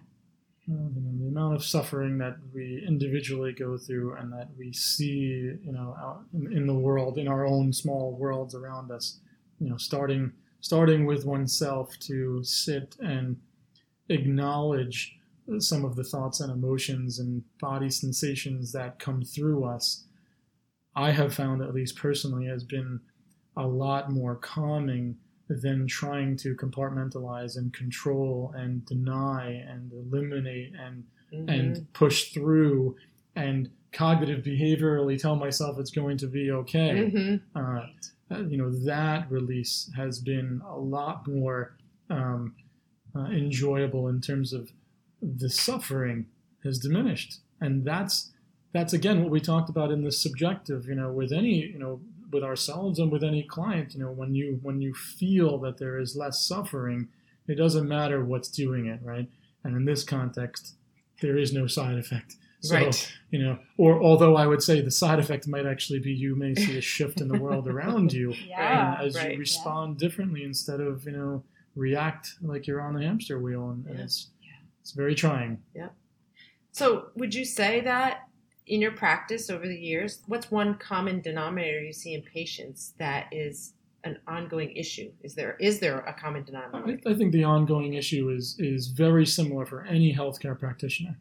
Well, 0.67 0.93
you 0.95 1.01
know, 1.01 1.19
the 1.19 1.29
amount 1.29 1.55
of 1.57 1.65
suffering 1.65 2.19
that 2.19 2.37
we 2.55 2.85
individually 2.87 3.53
go 3.53 3.77
through 3.77 4.15
and 4.15 4.33
that 4.33 4.51
we 4.57 4.73
see, 4.73 5.57
you 5.65 5.73
know, 5.73 5.97
out 5.99 6.23
in, 6.33 6.53
in 6.53 6.67
the 6.69 6.75
world, 6.75 7.19
in 7.19 7.27
our 7.27 7.45
own 7.45 7.73
small 7.73 8.17
worlds 8.17 8.55
around 8.55 8.93
us, 8.93 9.19
you 9.59 9.69
know, 9.69 9.77
starting 9.79 10.33
starting 10.61 11.07
with 11.07 11.25
oneself 11.25 11.99
to 11.99 12.45
sit 12.45 12.95
and 13.01 13.39
acknowledge 14.11 15.17
some 15.59 15.85
of 15.85 15.97
the 15.97 16.05
thoughts 16.05 16.41
and 16.41 16.53
emotions 16.53 17.19
and 17.19 17.43
body 17.61 17.91
sensations 17.91 18.71
that 18.73 18.99
come 18.99 19.23
through 19.23 19.65
us, 19.65 20.05
I 20.97 21.11
have 21.13 21.35
found, 21.35 21.63
at 21.63 21.75
least 21.75 21.97
personally, 21.97 22.47
has 22.47 22.65
been 22.65 23.01
a 23.57 23.67
lot 23.67 24.11
more 24.11 24.37
calming 24.37 25.17
than 25.49 25.87
trying 25.87 26.37
to 26.37 26.55
compartmentalize 26.55 27.57
and 27.57 27.73
control 27.73 28.53
and 28.57 28.85
deny 28.87 29.51
and 29.51 29.93
eliminate 29.93 30.73
and 30.79 31.05
Mhm. 31.33 31.49
and 31.49 31.93
push 31.93 32.33
through 32.33 32.97
and 33.37 33.69
cognitive 33.93 34.45
behaviorally 34.45 35.17
tell 35.21 35.37
myself 35.37 35.79
it's 35.79 35.91
going 35.91 36.17
to 36.19 36.27
be 36.27 36.51
okay. 36.53 37.11
Mhm. 37.13 37.41
Uh, 37.55 37.87
uh, 38.33 38.47
you 38.49 38.57
know 38.57 38.71
that 38.71 39.31
release 39.31 39.91
has 39.97 40.21
been 40.21 40.61
a 40.67 40.77
lot 40.79 41.27
more 41.27 41.77
um, 42.11 42.55
uh, 43.15 43.27
enjoyable 43.27 44.09
in 44.09 44.21
terms 44.21 44.53
of 44.53 44.73
the 45.23 45.49
suffering 45.49 46.27
has 46.65 46.79
diminished, 46.79 47.39
and 47.61 47.85
that's 47.85 48.33
that's 48.73 48.93
again 48.93 49.23
what 49.23 49.31
we 49.31 49.41
talked 49.41 49.69
about 49.69 49.91
in 49.91 50.03
the 50.05 50.13
subjective. 50.13 50.87
You 50.87 50.95
know, 50.95 51.13
with 51.13 51.33
any 51.33 51.67
you 51.67 51.79
know 51.79 52.01
with 52.33 52.45
ourselves 52.45 52.99
and 52.99 53.11
with 53.11 53.25
any 53.25 53.43
client, 53.43 53.95
you 53.95 54.01
know, 54.01 54.11
when 54.11 54.35
you 54.35 54.59
when 54.63 54.81
you 54.81 54.95
feel 54.95 55.59
that 55.59 55.79
there 55.79 55.99
is 55.99 56.17
less 56.17 56.41
suffering, 56.41 57.09
it 57.49 57.57
doesn't 57.57 57.89
matter 57.89 58.25
what's 58.25 58.49
doing 58.49 58.87
it, 58.87 59.01
right? 59.03 59.29
And 59.65 59.77
in 59.77 59.85
this 59.85 60.05
context, 60.05 60.75
there 61.21 61.37
is 61.37 61.53
no 61.53 61.67
side 61.67 61.99
effect. 61.99 62.37
So, 62.63 62.75
right. 62.75 63.13
you 63.31 63.43
know, 63.43 63.59
or 63.79 64.03
although 64.03 64.37
I 64.37 64.47
would 64.47 64.63
say 64.63 64.83
the 64.83 64.91
side 64.91 65.19
effect 65.19 65.49
might 65.49 65.65
actually 65.65 65.99
be 65.99 66.13
you 66.13 66.37
may 66.37 66.55
see 66.55 66.77
a 66.77 66.83
shift 66.83 67.23
in 67.23 67.29
the 67.29 67.39
world 67.39 67.67
around 67.67 68.13
you 68.13 68.35
yeah 68.47 68.99
and 68.99 69.07
as 69.07 69.17
right. 69.17 69.33
you 69.33 69.39
respond 69.39 69.97
differently 69.97 70.45
instead 70.45 70.79
of 70.79 71.05
you 71.07 71.13
know 71.13 71.43
react 71.75 72.35
like 72.43 72.67
you're 72.67 72.83
on 72.83 72.93
the 72.95 73.03
hamster 73.03 73.39
wheel 73.41 73.71
and, 73.71 73.87
and 73.87 73.97
Yeah. 73.97 74.05
it's 74.05 74.29
it's 74.83 74.93
very 74.93 75.15
trying 75.15 75.63
Yeah. 75.75 75.89
So, 76.73 77.07
would 77.17 77.35
you 77.35 77.47
say 77.47 77.81
that 77.81 78.29
in 78.67 78.81
your 78.81 78.93
practice 78.93 79.51
over 79.51 79.67
the 79.67 79.79
years, 79.79 80.23
what's 80.27 80.51
one 80.51 80.75
common 80.77 81.21
denominator 81.21 81.81
you 81.81 81.93
see 81.93 82.15
in 82.15 82.23
patients 82.23 82.95
that 82.99 83.27
is 83.33 83.75
an 84.05 84.19
ongoing 84.27 84.71
issue? 84.77 85.11
Is 85.23 85.35
there 85.35 85.57
is 85.61 85.81
there 85.81 86.01
a 86.01 86.13
common 86.13 86.45
denominator? 86.45 87.01
I 87.07 87.15
think 87.15 87.33
the 87.33 87.45
ongoing 87.45 87.95
issue 87.95 88.31
is 88.31 88.57
is 88.59 88.89
very 88.89 89.27
similar 89.27 89.67
for 89.67 89.83
any 89.85 90.15
healthcare 90.15 90.59
practitioner 90.59 91.17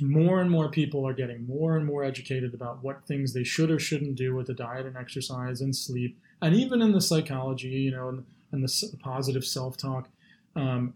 more 0.00 0.40
and 0.40 0.50
more 0.50 0.70
people 0.70 1.06
are 1.06 1.12
getting 1.12 1.46
more 1.46 1.76
and 1.76 1.86
more 1.86 2.02
educated 2.02 2.54
about 2.54 2.82
what 2.82 3.06
things 3.06 3.32
they 3.32 3.44
should 3.44 3.70
or 3.70 3.78
shouldn't 3.78 4.16
do 4.16 4.34
with 4.34 4.46
the 4.46 4.54
diet 4.54 4.86
and 4.86 4.96
exercise 4.96 5.60
and 5.60 5.74
sleep 5.74 6.18
and 6.42 6.54
even 6.54 6.82
in 6.82 6.92
the 6.92 7.00
psychology 7.00 7.68
you 7.68 7.90
know 7.90 8.08
and, 8.08 8.24
and 8.52 8.64
the 8.64 8.96
positive 9.00 9.44
self-talk 9.44 10.08
um, 10.56 10.94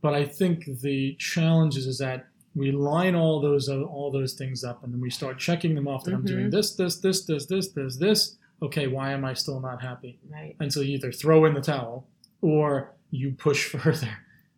but 0.00 0.14
i 0.14 0.24
think 0.24 0.64
the 0.80 1.14
challenge 1.18 1.76
is, 1.76 1.86
is 1.86 1.98
that 1.98 2.28
we 2.54 2.72
line 2.72 3.14
all 3.14 3.40
those 3.40 3.68
uh, 3.68 3.80
all 3.82 4.10
those 4.10 4.34
things 4.34 4.64
up 4.64 4.82
and 4.82 4.92
then 4.92 5.00
we 5.00 5.10
start 5.10 5.38
checking 5.38 5.74
them 5.74 5.86
off 5.86 6.04
that 6.04 6.14
i'm 6.14 6.24
doing 6.24 6.46
Mhm. 6.46 6.50
this 6.50 6.74
this 6.74 6.98
this 6.98 7.24
this 7.26 7.46
this 7.46 7.68
this 7.72 7.96
this 7.96 8.36
okay 8.62 8.86
why 8.88 9.12
am 9.12 9.24
i 9.24 9.32
still 9.34 9.60
not 9.60 9.80
happy 9.80 10.18
Right. 10.28 10.56
and 10.60 10.72
so 10.72 10.80
you 10.80 10.94
either 10.94 11.12
throw 11.12 11.44
in 11.44 11.54
the 11.54 11.60
towel 11.60 12.08
or 12.42 12.94
you 13.10 13.32
push 13.32 13.64
further 13.74 14.10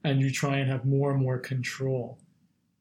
and 0.05 0.21
you 0.21 0.31
try 0.31 0.57
and 0.59 0.71
have 0.71 0.85
more 0.85 1.13
and 1.13 1.21
more 1.23 1.39
control. 1.39 2.19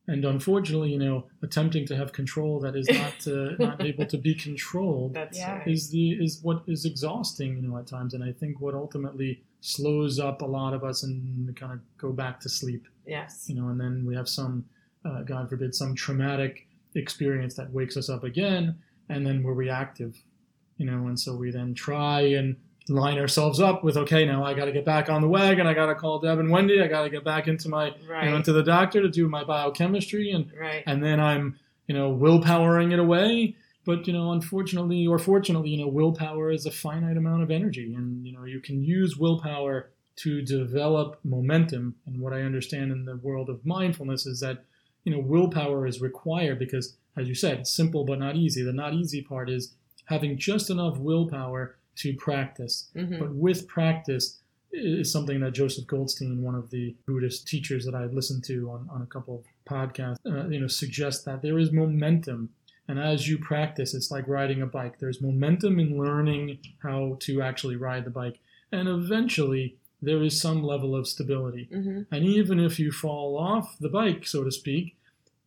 And 0.07 0.25
unfortunately, 0.25 0.91
you 0.91 0.97
know, 0.97 1.27
attempting 1.43 1.85
to 1.85 1.95
have 1.95 2.11
control 2.11 2.59
that 2.61 2.75
is 2.75 2.89
not 2.89 3.27
uh, 3.27 3.55
not 3.59 3.85
able 3.85 4.05
to 4.07 4.17
be 4.17 4.33
controlled 4.33 5.13
That's 5.13 5.37
Yeah. 5.37 5.63
is 5.67 5.89
the 5.91 6.11
is 6.13 6.39
what 6.41 6.63
is 6.67 6.83
exhausting, 6.85 7.55
you 7.57 7.61
know, 7.61 7.77
at 7.77 7.85
times. 7.87 8.13
And 8.15 8.23
I 8.23 8.31
think 8.33 8.59
what 8.59 8.73
ultimately 8.73 9.43
slows 9.61 10.19
up 10.19 10.41
a 10.41 10.45
lot 10.45 10.73
of 10.73 10.83
us 10.83 11.03
and 11.03 11.55
kind 11.55 11.71
of 11.73 11.79
go 11.99 12.11
back 12.11 12.39
to 12.41 12.49
sleep, 12.49 12.87
Yes. 13.05 13.45
you 13.47 13.55
know, 13.55 13.69
and 13.69 13.79
then 13.79 14.03
we 14.05 14.15
have 14.15 14.27
some, 14.27 14.65
uh, 15.05 15.21
God 15.23 15.49
forbid, 15.49 15.73
some 15.75 15.95
traumatic 15.95 16.67
experience 16.95 17.55
that 17.55 17.71
wakes 17.71 17.97
us 17.97 18.09
up 18.09 18.23
again, 18.23 18.75
and 19.09 19.25
then 19.25 19.43
we're 19.43 19.53
reactive, 19.53 20.15
you 20.77 20.85
know, 20.85 21.07
and 21.07 21.19
so 21.19 21.35
we 21.35 21.51
then 21.51 21.73
try 21.73 22.21
and 22.21 22.55
line 22.89 23.17
ourselves 23.17 23.59
up 23.59 23.83
with, 23.83 23.95
okay, 23.95 24.25
now 24.25 24.43
I 24.43 24.53
got 24.53 24.65
to 24.65 24.71
get 24.71 24.85
back 24.85 25.09
on 25.09 25.21
the 25.21 25.27
wagon, 25.27 25.67
I 25.67 25.73
got 25.73 25.85
to 25.85 25.95
call 25.95 26.19
Deb 26.19 26.39
and 26.39 26.49
Wendy, 26.49 26.81
I 26.81 26.87
got 26.87 27.03
to 27.03 27.09
get 27.09 27.23
back 27.23 27.47
into 27.47 27.69
my, 27.69 27.87
you 27.87 27.91
know, 28.07 28.13
Right. 28.13 28.33
into 28.33 28.51
the 28.53 28.63
doctor 28.63 29.01
to 29.01 29.09
do 29.09 29.29
my 29.29 29.43
biochemistry, 29.43 30.31
and 30.31 30.51
Right. 30.59 30.83
and 30.85 31.03
then 31.03 31.19
I'm, 31.19 31.57
you 31.87 31.95
know, 31.95 32.11
willpowering 32.15 32.91
it 32.91 32.99
away. 32.99 33.55
But 33.83 34.05
you 34.05 34.13
know, 34.13 34.31
unfortunately 34.31 35.07
or 35.07 35.17
fortunately, 35.17 35.69
you 35.71 35.77
know, 35.79 35.87
willpower 35.87 36.51
is 36.51 36.67
a 36.67 36.71
finite 36.71 37.17
amount 37.17 37.41
of 37.41 37.49
energy, 37.49 37.93
and 37.95 38.23
you 38.25 38.31
know, 38.31 38.43
you 38.43 38.59
can 38.59 38.83
use 38.83 39.17
willpower 39.17 39.89
to 40.17 40.41
develop 40.43 41.19
momentum. 41.23 41.95
And 42.05 42.19
what 42.21 42.31
I 42.33 42.41
understand 42.41 42.91
in 42.91 43.05
the 43.05 43.15
world 43.15 43.49
of 43.49 43.65
mindfulness 43.65 44.25
is 44.27 44.39
that, 44.41 44.65
you 45.03 45.11
know, 45.13 45.19
willpower 45.19 45.85
is 45.87 46.01
required 46.01 46.59
because, 46.59 46.95
as 47.17 47.27
you 47.27 47.35
said, 47.35 47.67
simple 47.67 48.03
but 48.03 48.19
not 48.19 48.35
easy. 48.35 48.63
The 48.63 48.73
not 48.73 48.93
easy 48.93 49.21
part 49.21 49.49
is 49.49 49.73
having 50.05 50.37
just 50.37 50.69
enough 50.69 50.97
willpower 50.97 51.75
to 51.97 52.13
practice. 52.15 52.89
hmm 52.93 53.19
But 53.19 53.33
with 53.33 53.67
practice 53.67 54.39
is 54.71 55.11
something 55.11 55.41
that 55.41 55.51
Joseph 55.51 55.87
Goldstein, 55.87 56.41
one 56.41 56.55
of 56.55 56.69
the 56.69 56.95
Buddhist 57.05 57.47
teachers 57.47 57.85
that 57.85 57.95
I 57.95 58.05
listened 58.05 58.43
to 58.45 58.69
on, 58.69 58.89
on 58.91 59.01
a 59.01 59.05
couple 59.05 59.35
of 59.39 59.45
podcasts, 59.65 60.17
uh, 60.25 60.47
you 60.47 60.59
know, 60.59 60.67
suggests 60.67 61.23
that 61.25 61.41
there 61.41 61.59
is 61.59 61.71
momentum. 61.71 62.49
And 62.87 62.99
as 62.99 63.27
you 63.27 63.37
practice, 63.37 63.93
it's 63.93 64.11
like 64.11 64.27
riding 64.27 64.61
a 64.61 64.65
bike. 64.65 64.99
There's 64.99 65.21
momentum 65.21 65.79
in 65.79 65.97
learning 65.97 66.59
how 66.79 67.17
to 67.21 67.41
actually 67.41 67.75
ride 67.75 68.05
the 68.05 68.11
bike. 68.11 68.39
And 68.71 68.87
eventually, 68.87 69.75
there 70.01 70.21
is 70.23 70.39
some 70.41 70.63
level 70.63 70.95
of 70.95 71.07
stability. 71.07 71.67
hmm 71.71 72.01
And 72.11 72.25
even 72.25 72.59
if 72.59 72.79
you 72.79 72.91
fall 72.91 73.37
off 73.37 73.77
the 73.79 73.89
bike, 73.89 74.25
so 74.25 74.43
to 74.43 74.51
speak, 74.51 74.95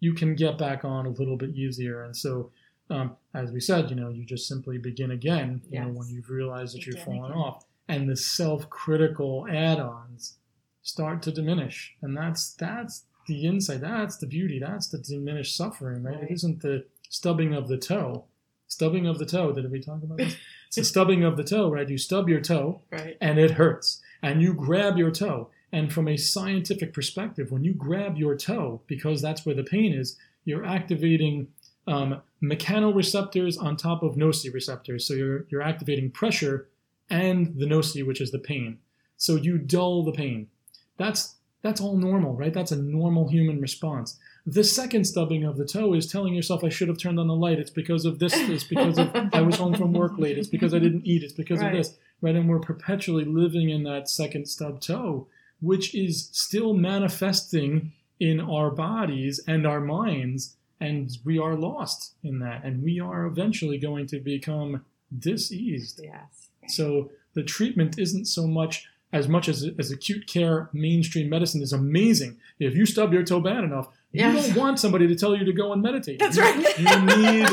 you 0.00 0.12
can 0.14 0.34
get 0.34 0.58
back 0.58 0.84
on 0.84 1.06
a 1.06 1.10
little 1.10 1.36
bit 1.36 1.54
easier. 1.56 2.02
And 2.04 2.16
so, 2.16 2.50
um, 2.90 3.16
as 3.32 3.50
we 3.50 3.60
said, 3.60 3.88
you 3.90 3.96
know, 3.96 4.10
you 4.10 4.24
just 4.24 4.46
simply 4.46 4.76
begin 4.78 5.10
again, 5.10 5.62
you 5.70 5.80
know, 5.80 5.88
when 5.88 6.08
you've 6.08 6.28
realized 6.30 6.74
that 6.74 6.86
you've 6.86 6.96
Begin 6.96 7.14
fallen 7.20 7.32
again. 7.32 7.42
off. 7.42 7.64
And 7.88 8.08
the 8.08 8.16
self-critical 8.16 9.46
add-ons 9.50 10.36
start 10.82 11.22
to 11.22 11.32
diminish. 11.32 11.94
And 12.02 12.16
that's 12.16 12.52
that's 12.54 13.04
the 13.26 13.46
insight, 13.46 13.80
that's 13.80 14.18
the 14.18 14.26
beauty, 14.26 14.58
that's 14.58 14.88
the 14.88 14.98
diminished 14.98 15.56
suffering, 15.56 16.02
right? 16.02 16.14
Right. 16.16 16.24
It 16.24 16.32
isn't 16.34 16.60
the 16.60 16.84
stubbing 17.08 17.54
of 17.54 17.68
the 17.68 17.78
toe. 17.78 18.24
Stubbing 18.68 19.06
of 19.06 19.18
the 19.18 19.26
toe, 19.26 19.52
did 19.52 19.70
we 19.70 19.80
talk 19.80 20.02
about 20.02 20.18
this? 20.24 20.36
It's 20.68 20.76
the 20.76 20.84
stubbing 20.84 21.22
of 21.24 21.36
the 21.36 21.44
toe, 21.44 21.70
right? 21.70 21.88
You 21.88 21.98
stub 21.98 22.28
your 22.28 22.40
toe, 22.40 22.82
Right. 22.90 23.16
and 23.20 23.38
it 23.38 23.52
hurts. 23.52 24.02
And 24.24 24.40
you 24.42 24.54
grab 24.54 24.96
your 24.96 25.10
toe. 25.10 25.50
And 25.70 25.92
from 25.92 26.08
a 26.08 26.16
scientific 26.16 26.92
perspective, 26.92 27.50
when 27.52 27.64
you 27.64 27.74
grab 27.74 28.16
your 28.16 28.36
toe, 28.36 28.80
because 28.86 29.20
that's 29.20 29.44
where 29.44 29.54
the 29.54 29.64
pain 29.64 29.92
is, 29.92 30.16
you're 30.44 30.64
activating 30.64 31.48
um, 31.86 32.22
mechanoreceptors 32.42 33.60
on 33.60 33.76
top 33.76 34.02
of 34.02 34.14
nociceptors. 34.14 35.02
So 35.02 35.14
you're, 35.14 35.46
you're 35.50 35.62
activating 35.62 36.10
pressure 36.10 36.68
and 37.10 37.54
the 37.58 37.66
noci, 37.66 38.06
which 38.06 38.20
is 38.20 38.30
the 38.30 38.38
pain. 38.38 38.78
So 39.16 39.36
you 39.36 39.58
dull 39.58 40.04
the 40.04 40.12
pain. 40.12 40.48
That's 40.96 41.36
that's 41.62 41.80
all 41.80 41.96
normal, 41.96 42.34
right? 42.36 42.52
That's 42.52 42.72
a 42.72 42.76
normal 42.76 43.26
human 43.28 43.58
response. 43.58 44.18
The 44.44 44.62
second 44.62 45.04
stubbing 45.06 45.44
of 45.44 45.56
the 45.56 45.64
toe 45.64 45.94
is 45.94 46.06
telling 46.06 46.34
yourself 46.34 46.62
I 46.62 46.68
should 46.68 46.88
have 46.88 46.98
turned 46.98 47.18
on 47.18 47.26
the 47.26 47.34
light. 47.34 47.58
It's 47.58 47.70
because 47.70 48.04
of 48.04 48.18
this. 48.18 48.34
It's 48.36 48.64
because 48.64 48.98
of 48.98 49.10
I 49.32 49.40
was 49.40 49.56
home 49.56 49.74
from 49.74 49.94
work 49.94 50.18
late. 50.18 50.36
It's 50.36 50.48
because 50.48 50.74
I 50.74 50.78
didn't 50.78 51.06
eat. 51.06 51.22
It's 51.22 51.32
because 51.32 51.60
Right. 51.60 51.72
of 51.74 51.78
this, 51.78 51.96
right? 52.24 52.34
And 52.34 52.48
we're 52.48 52.58
perpetually 52.58 53.24
living 53.24 53.68
in 53.70 53.82
that 53.84 54.08
second 54.08 54.48
stub 54.48 54.80
toe, 54.80 55.26
which 55.60 55.94
is 55.94 56.30
still 56.32 56.72
manifesting 56.74 57.92
in 58.18 58.40
our 58.40 58.70
bodies 58.70 59.40
and 59.46 59.66
our 59.66 59.80
minds, 59.80 60.56
and 60.80 61.10
we 61.24 61.38
are 61.38 61.54
lost 61.54 62.14
in 62.22 62.38
that, 62.40 62.64
and 62.64 62.82
we 62.82 62.98
are 62.98 63.26
eventually 63.26 63.78
going 63.78 64.06
to 64.06 64.18
become 64.18 64.84
diseased. 65.16 66.00
Yes. 66.02 66.48
So 66.68 67.10
the 67.34 67.42
treatment 67.42 67.98
isn't 67.98 68.24
so 68.26 68.46
much 68.46 68.88
as 69.12 69.28
much 69.28 69.48
as 69.48 69.68
as 69.78 69.92
acute 69.92 70.26
care 70.26 70.68
mainstream 70.72 71.28
medicine 71.28 71.62
is 71.62 71.72
amazing, 71.72 72.36
if 72.58 72.74
you 72.74 72.84
stub 72.86 73.12
your 73.12 73.22
toe 73.22 73.38
bad 73.40 73.62
enough, 73.62 73.88
Yeah. 74.12 74.32
you 74.32 74.40
don't 74.42 74.56
want 74.56 74.80
somebody 74.80 75.06
to 75.06 75.14
tell 75.14 75.36
you 75.36 75.44
to 75.44 75.52
go 75.52 75.72
and 75.72 75.80
meditate. 75.82 76.18
That's 76.18 76.36
You- 76.36 76.42
right. 76.42 76.78
You 76.78 76.96
need 77.22 77.48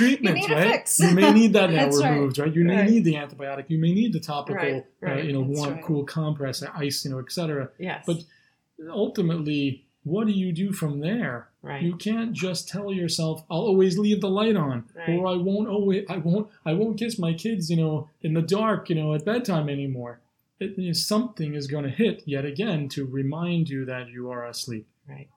treatment, 0.00 0.38
You 0.38 0.54
right? 0.54 0.98
You 0.98 1.10
may 1.14 1.32
need 1.32 1.52
that 1.54 1.70
now 1.70 1.76
That's 1.84 2.00
right. 2.02 2.10
removed, 2.10 2.38
right? 2.38 2.54
You 2.54 2.64
may 2.64 2.76
Right. 2.76 2.90
need 2.90 3.04
the 3.04 3.14
antibiotic. 3.14 3.64
You 3.68 3.78
may 3.78 3.92
need 3.92 4.12
the 4.12 4.20
topical. 4.20 4.84
Uh, 5.06 5.14
you 5.16 5.32
know, 5.32 5.40
warm, 5.42 5.80
cool 5.82 6.04
compress, 6.04 6.62
ice, 6.62 7.04
you 7.04 7.10
know, 7.12 7.18
etc. 7.20 7.70
Yes. 7.78 8.04
But 8.06 8.18
ultimately, 8.88 9.84
what 10.04 10.26
do 10.26 10.32
you 10.32 10.52
do 10.52 10.72
from 10.72 11.00
there? 11.00 11.48
right. 11.62 11.82
You 11.82 11.94
can't 11.96 12.32
just 12.32 12.68
tell 12.68 12.90
yourself, 12.90 13.44
"I'll 13.50 13.60
always 13.60 13.98
leave 13.98 14.20
the 14.22 14.30
light 14.30 14.56
on," 14.56 14.84
Right. 14.94 15.10
or 15.10 15.26
"I 15.26 15.36
won't 15.36 15.68
always, 15.68 16.04
I 16.08 16.16
won't, 16.16 16.48
I 16.64 16.72
won't 16.72 16.98
kiss 16.98 17.18
my 17.18 17.34
kids, 17.34 17.68
you 17.70 17.76
know, 17.76 18.08
in 18.22 18.32
the 18.32 18.40
dark, 18.42 18.88
you 18.88 18.96
know, 18.96 19.12
at 19.14 19.24
bedtime 19.26 19.68
anymore." 19.68 20.20
It, 20.58 20.78
you 20.78 20.86
know, 20.88 20.92
something 20.94 21.54
is 21.54 21.66
going 21.66 21.84
to 21.84 21.90
hit 21.90 22.22
yet 22.26 22.44
again 22.46 22.88
to 22.90 23.04
remind 23.06 23.68
you 23.68 23.84
that 23.86 24.08
you 24.08 24.30
are 24.30 24.46
asleep. 24.46 24.86
Right. 25.08 25.28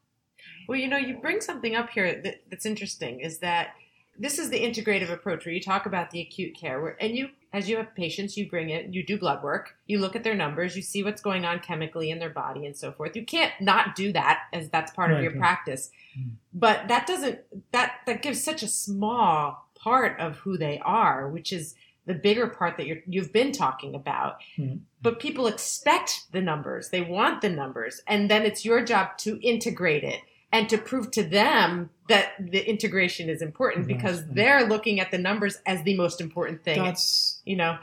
Well, 0.68 0.78
you 0.78 0.88
know, 0.88 0.98
you 0.98 1.18
bring 1.18 1.42
something 1.42 1.76
up 1.76 1.90
here 1.90 2.22
that, 2.24 2.44
that's 2.50 2.66
interesting 2.66 3.20
is 3.20 3.40
that 3.40 3.74
this 4.18 4.38
is 4.38 4.50
the 4.50 4.60
integrative 4.60 5.12
approach 5.12 5.46
where 5.46 5.54
you 5.54 5.62
talk 5.62 5.86
about 5.86 6.12
the 6.12 6.22
acute 6.22 6.56
care 6.56 6.80
where 6.82 6.96
and 7.02 7.16
you 7.16 7.30
as 7.52 7.68
you 7.70 7.78
have 7.78 7.94
patients 7.96 8.38
you 8.38 8.50
bring 8.50 8.70
it 8.70 8.94
you 8.94 9.04
do 9.06 9.18
blood 9.18 9.42
work 9.44 9.76
you 9.88 9.98
look 10.00 10.16
at 10.16 10.24
their 10.24 10.36
numbers 10.36 10.76
you 10.76 10.82
see 10.82 11.04
what's 11.04 11.22
going 11.22 11.46
on 11.46 11.60
chemically 11.60 12.12
in 12.12 12.20
their 12.20 12.30
body 12.30 12.66
and 12.66 12.78
so 12.78 12.92
forth 12.92 13.16
you 13.16 13.26
can't 13.26 13.52
not 13.60 13.96
do 13.96 14.12
that 14.14 14.44
as 14.54 14.70
that's 14.70 14.92
part 14.92 15.12
of 15.12 15.22
your 15.22 15.32
right. 15.32 15.40
practice 15.40 15.90
Mm. 16.16 16.30
but 16.54 16.88
that 16.90 17.08
doesn't 17.08 17.40
that 17.72 17.94
that 18.06 18.22
gives 18.22 18.44
such 18.44 18.62
a 18.62 18.68
small 18.68 19.68
part 19.74 20.20
of 20.20 20.38
who 20.38 20.58
they 20.60 20.80
are 20.86 21.28
which 21.28 21.52
is 21.52 21.74
the 22.06 22.14
bigger 22.14 22.46
part 22.46 22.78
that 22.78 22.86
you're 22.86 23.00
you've 23.08 23.34
been 23.34 23.52
talking 23.52 23.96
about 23.96 24.38
Mm. 24.60 24.82
but 25.02 25.20
people 25.20 25.48
expect 25.48 26.32
the 26.32 26.42
numbers 26.42 26.90
they 26.90 27.02
want 27.02 27.42
the 27.42 27.50
numbers 27.50 28.02
and 28.08 28.30
then 28.30 28.44
it's 28.44 28.64
your 28.64 28.84
job 28.86 29.18
to 29.20 29.40
integrate 29.42 30.04
it 30.04 30.20
and 30.54 30.70
to 30.70 30.78
prove 30.78 31.12
to 31.12 31.24
them 31.24 31.90
that 32.08 32.34
the 32.40 32.62
integration 32.70 33.28
is 33.30 33.42
important 33.42 33.88
because 33.88 34.26
they're 34.28 34.66
looking 34.66 35.00
at 35.02 35.12
the 35.12 35.18
numbers 35.18 35.58
as 35.66 35.84
the 35.84 35.98
most 35.98 36.22
important 36.22 36.64
thing 36.64 36.82
That's 36.82 37.42
you 37.44 37.58
know 37.58 37.78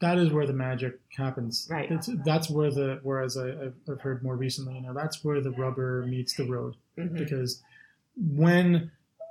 that 0.00 0.16
is 0.16 0.32
where 0.32 0.46
the 0.46 0.54
magic 0.54 0.98
happens. 1.14 1.68
Right. 1.70 1.90
It's, 1.90 2.08
that's 2.24 2.48
where 2.48 2.70
the 2.70 3.00
whereas 3.02 3.36
I, 3.36 3.48
I've, 3.48 3.74
I've 3.88 4.00
heard 4.00 4.22
more 4.22 4.34
recently, 4.34 4.76
you 4.76 4.80
know, 4.80 4.94
that's 4.94 5.22
where 5.22 5.42
the 5.42 5.50
rubber 5.50 6.06
meets 6.06 6.34
the 6.34 6.46
road. 6.46 6.74
mhm. 6.96 7.18
because 7.18 7.62
when 8.16 8.90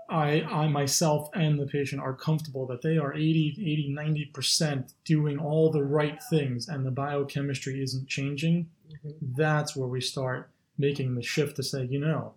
I, 0.10 0.42
I 0.42 0.68
myself 0.68 1.30
and 1.34 1.60
the 1.60 1.66
patient 1.66 2.02
are 2.02 2.14
comfortable 2.14 2.68
that 2.68 2.82
they 2.84 2.98
are 3.00 3.14
80, 3.16 3.58
80, 3.60 3.96
90% 4.34 4.94
doing 5.06 5.40
all 5.40 5.72
the 5.72 5.84
right 5.84 6.20
things 6.30 6.68
and 6.68 6.86
the 6.86 6.92
biochemistry 6.92 7.82
isn't 7.82 8.08
changing, 8.08 8.70
Mhm. 8.92 9.14
that's 9.38 9.76
where 9.76 9.88
we 9.88 10.02
start 10.02 10.50
making 10.78 11.16
the 11.16 11.24
shift 11.24 11.56
to 11.58 11.64
say, 11.64 11.84
you 11.86 12.00
know, 12.00 12.34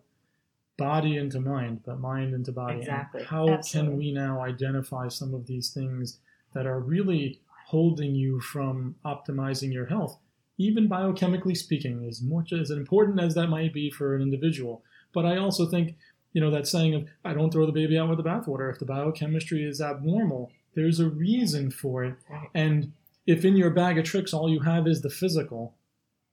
body 0.76 1.16
into 1.16 1.40
mind, 1.40 1.80
but 1.84 2.00
mind 2.00 2.34
into 2.34 2.52
body. 2.52 2.74
And 2.74 2.82
Exactly. 2.82 3.24
how 3.24 3.48
Absolutely. 3.48 3.90
can 3.90 3.98
we 3.98 4.12
now 4.12 4.40
identify 4.40 5.08
some 5.08 5.34
of 5.34 5.46
these 5.46 5.70
things 5.70 6.18
that 6.54 6.66
are 6.66 6.80
really 6.80 7.40
holding 7.66 8.14
you 8.14 8.40
from 8.40 8.96
optimizing 9.04 9.72
your 9.72 9.86
health? 9.86 10.18
Even 10.58 10.88
biochemically 10.88 11.56
speaking, 11.56 12.06
as 12.08 12.22
much 12.22 12.52
as 12.52 12.70
important 12.70 13.20
as 13.20 13.34
that 13.34 13.48
might 13.48 13.72
be 13.72 13.90
for 13.90 14.14
an 14.14 14.22
individual. 14.22 14.82
But 15.12 15.26
I 15.26 15.36
also 15.36 15.66
think, 15.66 15.96
you 16.32 16.40
know, 16.40 16.50
that 16.50 16.66
saying 16.66 16.94
of 16.94 17.08
I 17.24 17.34
don't 17.34 17.50
throw 17.50 17.66
the 17.66 17.72
baby 17.72 17.98
out 17.98 18.08
with 18.08 18.18
the 18.18 18.24
bathwater. 18.24 18.70
If 18.70 18.78
the 18.78 18.84
biochemistry 18.84 19.64
is 19.64 19.80
abnormal, 19.80 20.50
there's 20.74 21.00
a 21.00 21.08
reason 21.08 21.70
for 21.70 22.04
it. 22.04 22.14
And 22.54 22.92
if 23.26 23.44
in 23.44 23.56
your 23.56 23.70
bag 23.70 23.98
of 23.98 24.04
tricks 24.04 24.32
all 24.32 24.48
you 24.50 24.60
have 24.60 24.86
is 24.86 25.02
the 25.02 25.10
physical, 25.10 25.74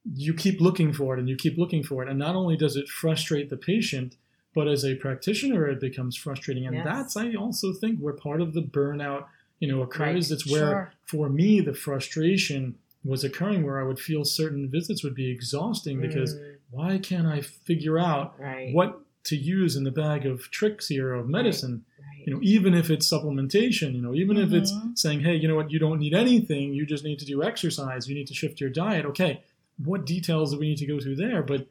you 0.05 0.33
keep 0.33 0.61
looking 0.61 0.93
for 0.93 1.15
it 1.15 1.19
and 1.19 1.27
you 1.29 1.35
keep 1.35 1.57
looking 1.57 1.83
for 1.83 2.01
it. 2.03 2.09
And 2.09 2.17
not 2.17 2.35
only 2.35 2.55
does 2.57 2.75
it 2.75 2.87
frustrate 2.87 3.49
the 3.49 3.57
patient, 3.57 4.15
but 4.53 4.67
as 4.67 4.83
a 4.83 4.95
practitioner, 4.95 5.67
it 5.67 5.79
becomes 5.79 6.15
frustrating. 6.15 6.65
And 6.65 6.75
Yes. 6.77 6.85
that's, 6.85 7.17
I 7.17 7.33
also 7.35 7.73
think, 7.73 7.99
where 7.99 8.13
part 8.13 8.41
of 8.41 8.53
the 8.53 8.61
burnout, 8.61 9.25
you 9.59 9.67
know, 9.67 9.81
occurs. 9.81 10.29
Right. 10.29 10.31
It's 10.31 10.45
where, 10.49 10.59
Sure. 10.71 10.93
for 11.05 11.29
me, 11.29 11.59
the 11.61 11.73
frustration 11.73 12.75
was 13.03 13.23
occurring 13.23 13.63
where 13.63 13.79
I 13.79 13.83
would 13.83 13.99
feel 13.99 14.25
certain 14.25 14.69
visits 14.69 15.03
would 15.03 15.15
be 15.15 15.29
exhausting 15.29 16.01
because 16.01 16.35
Mm, 16.35 16.55
why 16.71 16.97
can't 16.97 17.27
I 17.27 17.41
figure 17.41 17.97
out 17.97 18.37
right 18.39 18.73
what 18.73 19.01
to 19.25 19.35
use 19.35 19.75
in 19.75 19.83
the 19.83 19.91
bag 19.91 20.25
of 20.25 20.49
tricks 20.51 20.87
here 20.87 21.13
of 21.13 21.29
medicine? 21.29 21.85
right. 21.99 22.27
you 22.27 22.33
know, 22.33 22.39
even 22.43 22.73
if 22.73 22.89
it's 22.89 23.09
supplementation, 23.11 23.93
you 23.95 24.01
know, 24.01 24.13
even 24.13 24.35
if 24.37 24.51
it's 24.51 24.71
Mhm. 24.73 24.97
saying, 24.97 25.21
hey, 25.21 25.35
you 25.35 25.47
know 25.47 25.55
what, 25.55 25.71
you 25.71 25.79
don't 25.79 25.99
need 25.99 26.13
anything, 26.13 26.73
you 26.73 26.85
just 26.85 27.03
need 27.05 27.17
to 27.19 27.25
do 27.25 27.41
exercise, 27.41 28.09
you 28.09 28.15
need 28.15 28.27
to 28.27 28.33
shift 28.33 28.59
your 28.59 28.69
diet. 28.69 29.05
Okay, 29.05 29.41
what 29.77 30.05
details 30.05 30.51
do 30.51 30.59
we 30.59 30.67
need 30.69 30.77
to 30.79 30.85
go 30.85 30.99
through 30.99 31.15
there? 31.15 31.41
But, 31.41 31.67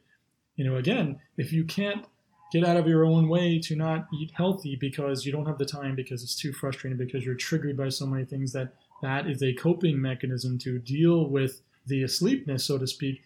you 0.57 0.65
know, 0.65 0.77
again, 0.77 1.21
if 1.37 1.53
you 1.53 1.65
can't 1.65 2.05
get 2.53 2.65
out 2.65 2.77
of 2.77 2.87
your 2.87 3.05
own 3.05 3.29
way 3.29 3.59
to 3.59 3.77
not 3.77 4.07
eat 4.15 4.33
healthy 4.35 4.77
because 4.77 5.27
you 5.27 5.33
don't 5.33 5.47
have 5.47 5.59
the 5.59 5.65
time, 5.65 5.95
because 5.95 6.23
it's 6.23 6.35
too 6.35 6.53
frustrating, 6.53 6.99
because 6.99 7.25
you're 7.25 7.35
triggered 7.35 7.77
by 7.77 7.89
so 7.89 8.07
many 8.07 8.25
things 8.25 8.53
that 8.53 8.75
that 9.03 9.29
is 9.29 9.43
a 9.43 9.55
coping 9.55 10.01
mechanism 10.01 10.59
to 10.59 10.79
deal 10.79 11.29
with 11.29 11.61
the 11.87 12.03
asleepness, 12.03 12.65
so 12.65 12.79
to 12.79 12.87
speak, 12.87 13.23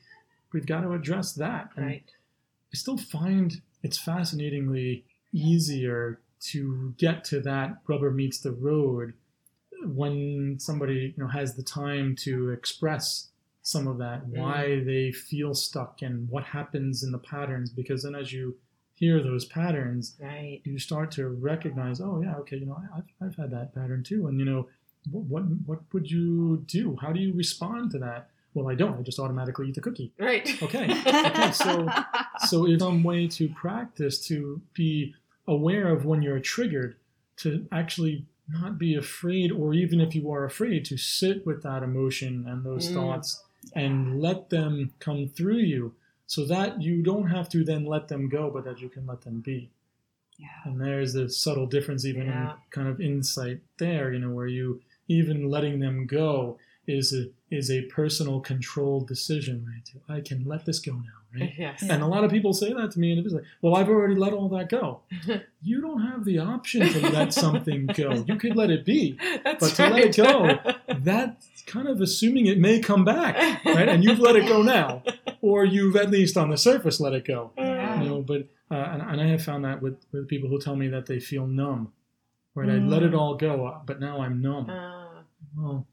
we've 0.53 0.67
got 0.67 0.83
to 0.83 0.93
address 0.93 1.33
that. 1.35 1.71
And 1.77 1.87
right. 1.87 2.11
I 2.73 2.77
still 2.77 2.99
find 2.99 3.61
it's 3.83 3.99
fascinatingly 3.99 5.05
easier 5.33 6.21
to 6.41 6.95
get 6.99 7.25
to 7.25 7.41
that 7.41 7.79
rubber 7.89 8.11
meets 8.11 8.41
the 8.41 8.53
road 8.53 9.15
when 9.85 10.57
somebody 10.59 11.15
you 11.17 11.23
know 11.23 11.29
has 11.29 11.55
the 11.55 11.63
time 11.63 12.15
to 12.17 12.51
express 12.51 13.29
some 13.63 13.87
of 13.87 13.99
that 13.99 14.27
mm. 14.27 14.39
why 14.39 14.83
they 14.85 15.11
feel 15.13 15.55
stuck 15.55 16.03
and 16.03 16.29
what 16.29 16.45
happens 16.45 17.03
in 17.03 17.13
the 17.13 17.19
patterns 17.19 17.71
because 17.71 18.03
then 18.03 18.15
as 18.15 18.33
you 18.33 18.57
hear 19.03 19.21
those 19.21 19.45
patterns 19.45 20.05
right. 20.21 20.61
you 20.65 20.79
start 20.79 21.11
to 21.11 21.29
recognize 21.53 22.01
oh 22.01 22.21
yeah 22.25 22.37
okay 22.37 22.57
you 22.57 22.67
know 22.67 22.79
I- 22.85 22.99
I've, 22.99 23.09
I've 23.25 23.37
had 23.43 23.51
that 23.51 23.75
pattern 23.75 24.03
too. 24.05 24.21
And 24.29 24.39
you 24.41 24.47
know 24.51 24.69
what, 25.11 25.25
what 25.33 25.43
what 25.67 25.81
would 25.93 26.09
you 26.17 26.63
do? 26.79 26.85
How 27.03 27.11
do 27.13 27.19
you 27.21 27.33
respond 27.45 27.91
to 27.93 27.99
that? 28.07 28.29
Well 28.55 28.69
i 28.73 28.77
don't. 28.77 28.97
I 28.99 29.03
just 29.03 29.19
automatically 29.19 29.69
eat 29.69 29.75
the 29.75 29.81
cookie. 29.81 30.13
Right. 30.19 30.47
Okay. 30.67 30.85
Okay, 31.29 31.51
so- 31.53 31.89
so 32.51 32.57
it's 32.71 32.83
some 32.83 33.03
way 33.03 33.27
to 33.39 33.45
practice 33.49 34.17
to 34.29 34.61
be 34.75 35.15
aware 35.49 35.89
of 35.95 36.05
when 36.05 36.23
you're 36.23 36.39
triggered 36.55 36.93
to 37.43 37.67
actually 37.73 38.25
not 38.49 38.79
be 38.79 38.95
afraid 38.95 39.49
or 39.51 39.75
even 39.75 40.01
if 40.01 40.15
you 40.15 40.31
are 40.35 40.45
afraid 40.45 40.85
to 40.91 40.97
sit 40.97 41.45
with 41.49 41.63
that 41.65 41.83
emotion 41.83 42.45
and 42.51 42.59
those 42.65 42.89
Mm. 42.89 42.95
thoughts 42.95 43.29
and 43.75 44.21
let 44.27 44.51
them 44.51 44.93
come 45.07 45.23
through 45.37 45.59
you 45.75 45.83
so 46.33 46.41
that 46.47 46.81
you 46.87 47.03
don't 47.11 47.29
have 47.37 47.47
to 47.55 47.59
then 47.71 47.85
let 47.95 48.05
them 48.09 48.25
go 48.39 48.43
but 48.55 48.65
that 48.65 48.81
you 48.83 48.89
can 48.89 49.05
let 49.07 49.21
them 49.27 49.39
be 49.41 49.61
Yeah. 50.39 50.49
and 50.65 50.81
there's 50.81 51.15
a 51.15 51.29
subtle 51.29 51.67
difference 51.67 52.03
even 52.07 52.27
Yeah. 52.27 52.53
in 52.53 52.57
kind 52.71 52.89
of 52.93 52.97
insight 53.01 53.59
there 53.85 54.07
you 54.15 54.21
know 54.23 54.31
where 54.39 54.47
you 54.59 54.81
even 55.19 55.39
letting 55.55 55.81
them 55.85 55.97
go 56.07 56.59
is 56.87 57.13
a 57.21 57.25
is 57.59 57.71
a 57.71 57.81
personal 57.99 58.41
controlled 58.41 59.07
decision 59.15 59.57
right 59.71 59.89
i 60.17 60.21
can 60.29 60.41
let 60.53 60.65
this 60.69 60.79
go 60.89 60.93
now 61.11 61.19
right 61.35 61.53
yes 61.65 61.79
and 61.93 62.03
a 62.03 62.07
lot 62.15 62.25
of 62.25 62.31
people 62.37 62.53
say 62.63 62.71
that 62.79 62.91
to 62.93 62.99
me, 63.03 63.09
and 63.13 63.19
it's 63.25 63.35
like, 63.39 63.45
"Well, 63.63 63.75
I've 63.79 63.89
already 63.95 64.17
let 64.25 64.33
all 64.39 64.49
that 64.57 64.69
go." 64.69 64.87
you 65.71 65.81
don't 65.87 66.03
have 66.11 66.23
the 66.31 66.39
option 66.55 66.81
to 66.95 67.01
let 67.19 67.33
something 67.33 67.81
go. 68.03 68.09
You 68.29 68.37
could 68.43 68.55
let 68.63 68.71
it 68.77 68.85
be. 68.85 69.03
That's 69.45 69.61
but 69.63 69.71
to 69.77 69.83
let 69.95 70.03
it 70.09 70.17
go, 70.17 70.33
That's 71.11 71.63
kind 71.75 71.89
of 71.93 71.97
assuming 72.07 72.45
it 72.53 72.59
may 72.59 72.77
come 72.81 73.05
back, 73.15 73.33
right? 73.65 73.89
And 73.93 74.05
you've 74.05 74.19
let 74.29 74.37
it 74.37 74.47
go 74.47 74.59
now, 74.63 75.03
or 75.43 75.65
you've 75.67 75.97
at 75.97 76.11
least 76.11 76.37
on 76.39 76.49
the 76.49 76.57
surface 76.57 76.99
let 77.01 77.13
it 77.13 77.27
go. 77.27 77.51
Yeah. 77.59 78.03
You 78.03 78.09
know, 78.09 78.23
but 78.23 78.49
uh, 78.71 78.75
and, 78.93 79.03
and 79.03 79.21
I 79.21 79.27
have 79.27 79.43
found 79.45 79.65
that 79.67 79.83
with 79.83 79.97
with 80.13 80.27
people 80.29 80.49
who 80.49 80.59
tell 80.59 80.77
me 80.77 80.89
that 80.89 81.05
they 81.07 81.21
feel 81.21 81.47
numb, 81.47 81.93
right? 82.55 82.71
I 82.71 82.79
let 82.79 83.03
it 83.03 83.13
Mm. 83.13 83.19
all 83.19 83.35
go, 83.37 83.83
but 83.85 84.01
now 84.01 84.23
I'm 84.23 84.41
numb. 84.41 84.71
Uh, 84.71 85.23
Well, 85.57 85.87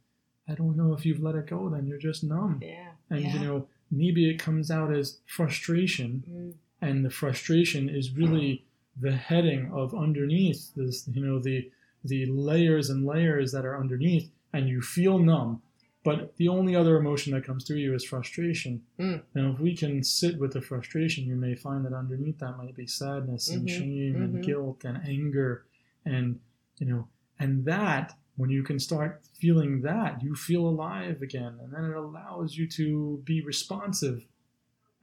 I 0.47 0.53
don't 0.55 0.77
know 0.77 0.93
if 0.93 1.05
you've 1.05 1.19
let 1.21 1.35
it 1.35 1.47
go. 1.47 1.67
Then 1.69 1.85
you're 1.87 1.97
just 2.09 2.23
numb, 2.23 2.59
yeah 2.61 2.91
and 3.09 3.21
Yeah. 3.21 3.33
you 3.33 3.39
know 3.45 3.67
maybe 3.91 4.29
it 4.29 4.37
comes 4.39 4.69
out 4.71 4.93
as 4.93 5.17
frustration 5.25 6.23
Mm, 6.29 6.53
and 6.81 7.03
the 7.05 7.09
frustration 7.09 7.89
is 7.89 8.11
really 8.21 8.63
the 9.05 9.11
heading 9.29 9.71
of 9.71 9.93
underneath 9.95 10.61
this 10.75 11.07
you 11.13 11.21
know 11.25 11.39
the 11.39 11.69
the 12.05 12.25
layers 12.27 12.89
and 12.89 13.05
layers 13.05 13.51
that 13.51 13.65
are 13.65 13.77
underneath 13.83 14.29
and 14.53 14.69
you 14.69 14.79
feel 14.81 15.17
numb 15.19 15.61
but 16.03 16.35
the 16.37 16.47
only 16.47 16.75
other 16.75 16.97
emotion 16.97 17.33
that 17.33 17.43
comes 17.43 17.65
through 17.65 17.77
you 17.77 17.93
is 17.93 18.03
frustration 18.03 18.81
Mm. 18.97 19.21
now 19.35 19.51
if 19.53 19.59
we 19.59 19.75
can 19.75 20.03
sit 20.03 20.37
with 20.37 20.53
the 20.53 20.61
frustration 20.61 21.25
you 21.25 21.35
may 21.35 21.55
find 21.55 21.85
that 21.85 21.93
underneath 21.93 22.39
that 22.39 22.57
might 22.57 22.75
be 22.75 22.87
sadness 22.87 23.49
and 23.49 23.67
Mhm, 23.67 23.69
shame 23.77 24.21
and 24.21 24.35
mhm. 24.35 24.43
guilt 24.43 24.85
and 24.85 24.97
anger 25.05 25.65
and 26.05 26.39
you 26.77 26.87
know 26.87 27.07
and 27.39 27.65
that 27.65 28.17
when 28.37 28.49
you 28.49 28.63
can 28.63 28.79
start 28.79 29.21
feeling 29.33 29.81
that 29.81 30.21
you 30.23 30.33
feel 30.35 30.67
alive 30.67 31.21
again 31.21 31.57
and 31.61 31.73
then 31.73 31.83
it 31.85 31.95
allows 31.95 32.55
you 32.57 32.67
to 32.69 33.21
be 33.25 33.41
responsive 33.41 34.25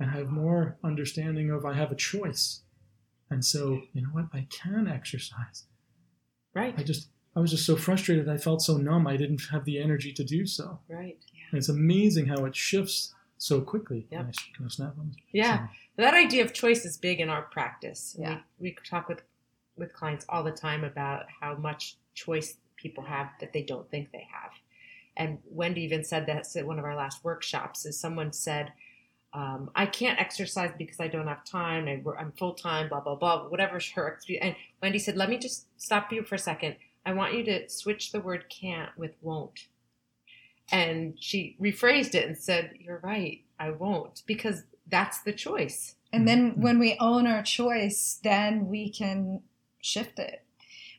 and 0.01 0.11
have 0.11 0.31
more 0.31 0.77
understanding 0.85 1.51
of 1.51 1.65
I 1.65 1.73
have 1.75 1.91
a 1.91 1.95
choice. 1.97 2.63
And 3.31 3.43
so, 3.45 3.83
you 3.95 4.03
know 4.03 4.09
what? 4.11 4.27
I 4.33 4.47
can 4.51 4.87
exercise. 4.87 5.65
Right. 6.55 6.75
I 6.79 6.83
just 6.83 7.09
I 7.37 7.41
was 7.41 7.51
just 7.51 7.67
so 7.67 7.77
frustrated. 7.77 8.29
I 8.29 8.39
felt 8.39 8.63
so 8.63 8.79
numb. 8.79 9.07
I 9.07 9.17
didn't 9.19 9.43
have 9.53 9.65
the 9.67 9.79
energy 9.79 10.13
to 10.13 10.25
do 10.25 10.47
so. 10.47 10.79
right 10.89 11.19
Yeah. 11.35 11.43
And 11.51 11.59
it's 11.59 11.69
amazing 11.69 12.27
how 12.27 12.45
it 12.47 12.57
shifts 12.57 13.15
so 13.39 13.61
quickly. 13.61 14.07
Yep. 14.11 14.21
Can 14.21 14.29
I, 14.29 14.57
can 14.57 14.65
I 14.65 14.69
snap 14.69 14.95
on? 14.99 15.15
Yeah. 15.33 15.69
So, 15.69 15.73
That 15.99 16.15
idea 16.15 16.45
of 16.45 16.55
choice 16.55 16.87
is 16.87 16.97
big 16.97 17.21
in 17.21 17.29
our 17.29 17.43
practice. 17.43 18.17
Yeah. 18.19 18.39
We, 18.59 18.71
we 18.71 18.77
talk 18.89 19.09
with 19.09 19.23
with 19.77 19.93
clients 19.93 20.25
all 20.31 20.43
the 20.43 20.53
time 20.53 20.85
about 20.85 21.27
how 21.41 21.55
much 21.55 21.99
choice 22.15 22.57
people 22.77 23.05
have 23.05 23.29
that 23.41 23.53
they 23.53 23.63
don't 23.63 23.91
think 23.91 24.11
they 24.11 24.27
have. 24.33 24.53
And 25.19 25.39
Wendy 25.51 25.83
even 25.83 26.03
said 26.03 26.27
that 26.27 26.57
at 26.57 26.67
one 26.67 26.79
of 26.79 26.85
our 26.87 26.97
last 26.97 27.23
workshops. 27.23 27.85
Is 27.85 28.01
someone 28.01 28.33
said, 28.33 28.73
um, 29.35 29.71
"I 29.75 29.85
can't 29.85 30.19
exercise 30.19 30.71
because 30.79 31.01
I 31.01 31.09
don't 31.09 31.27
have 31.27 31.45
time. 31.45 31.87
I, 31.87 32.03
I'm 32.19 32.33
full 32.33 32.55
time. 32.55 32.89
Blah 32.89 33.01
blah 33.01 33.17
blah. 33.17 33.49
Whatever 33.49 33.79
her 33.95 34.09
excuse." 34.09 34.39
And 34.41 34.57
Wendy 34.83 34.99
said, 34.99 35.17
"Let 35.17 35.29
me 35.29 35.37
just 35.39 35.67
stop 35.77 36.13
you 36.13 36.23
for 36.23 36.37
a 36.37 36.39
second. 36.39 36.77
I 37.07 37.15
want 37.15 37.35
you 37.35 37.45
to 37.45 37.69
switch 37.71 38.13
the 38.13 38.21
word 38.21 38.45
can't 38.51 38.91
with 38.99 39.15
won't." 39.23 39.69
And 40.71 41.17
she 41.19 41.57
rephrased 41.61 42.15
it 42.15 42.27
and 42.27 42.37
said, 42.37 42.73
"You're 42.79 43.01
right. 43.03 43.43
I 43.59 43.71
won't 43.71 44.23
because 44.27 44.65
that's 44.87 45.23
the 45.23 45.33
choice." 45.33 45.95
And 46.13 46.27
then 46.27 46.61
when 46.61 46.79
we 46.79 46.97
own 46.99 47.27
our 47.27 47.43
choice, 47.43 48.21
then 48.23 48.69
we 48.69 48.91
can 48.91 49.43
shift 49.83 50.19
it. 50.19 50.45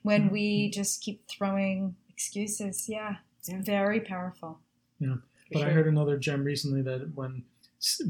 When 0.04 0.30
we 0.30 0.66
mm-hmm. 0.66 0.80
just 0.80 1.02
keep 1.02 1.28
throwing 1.28 1.96
excuses, 2.10 2.88
yeah, 2.88 3.18
it's 3.40 3.50
Yeah. 3.50 3.62
very 3.62 4.00
powerful. 4.00 4.62
Yeah. 5.00 5.18
But 5.52 5.64
I 5.64 5.72
heard 5.72 5.88
another 5.88 6.18
gem 6.18 6.44
recently 6.44 6.82
that 6.84 7.16
when 7.16 7.46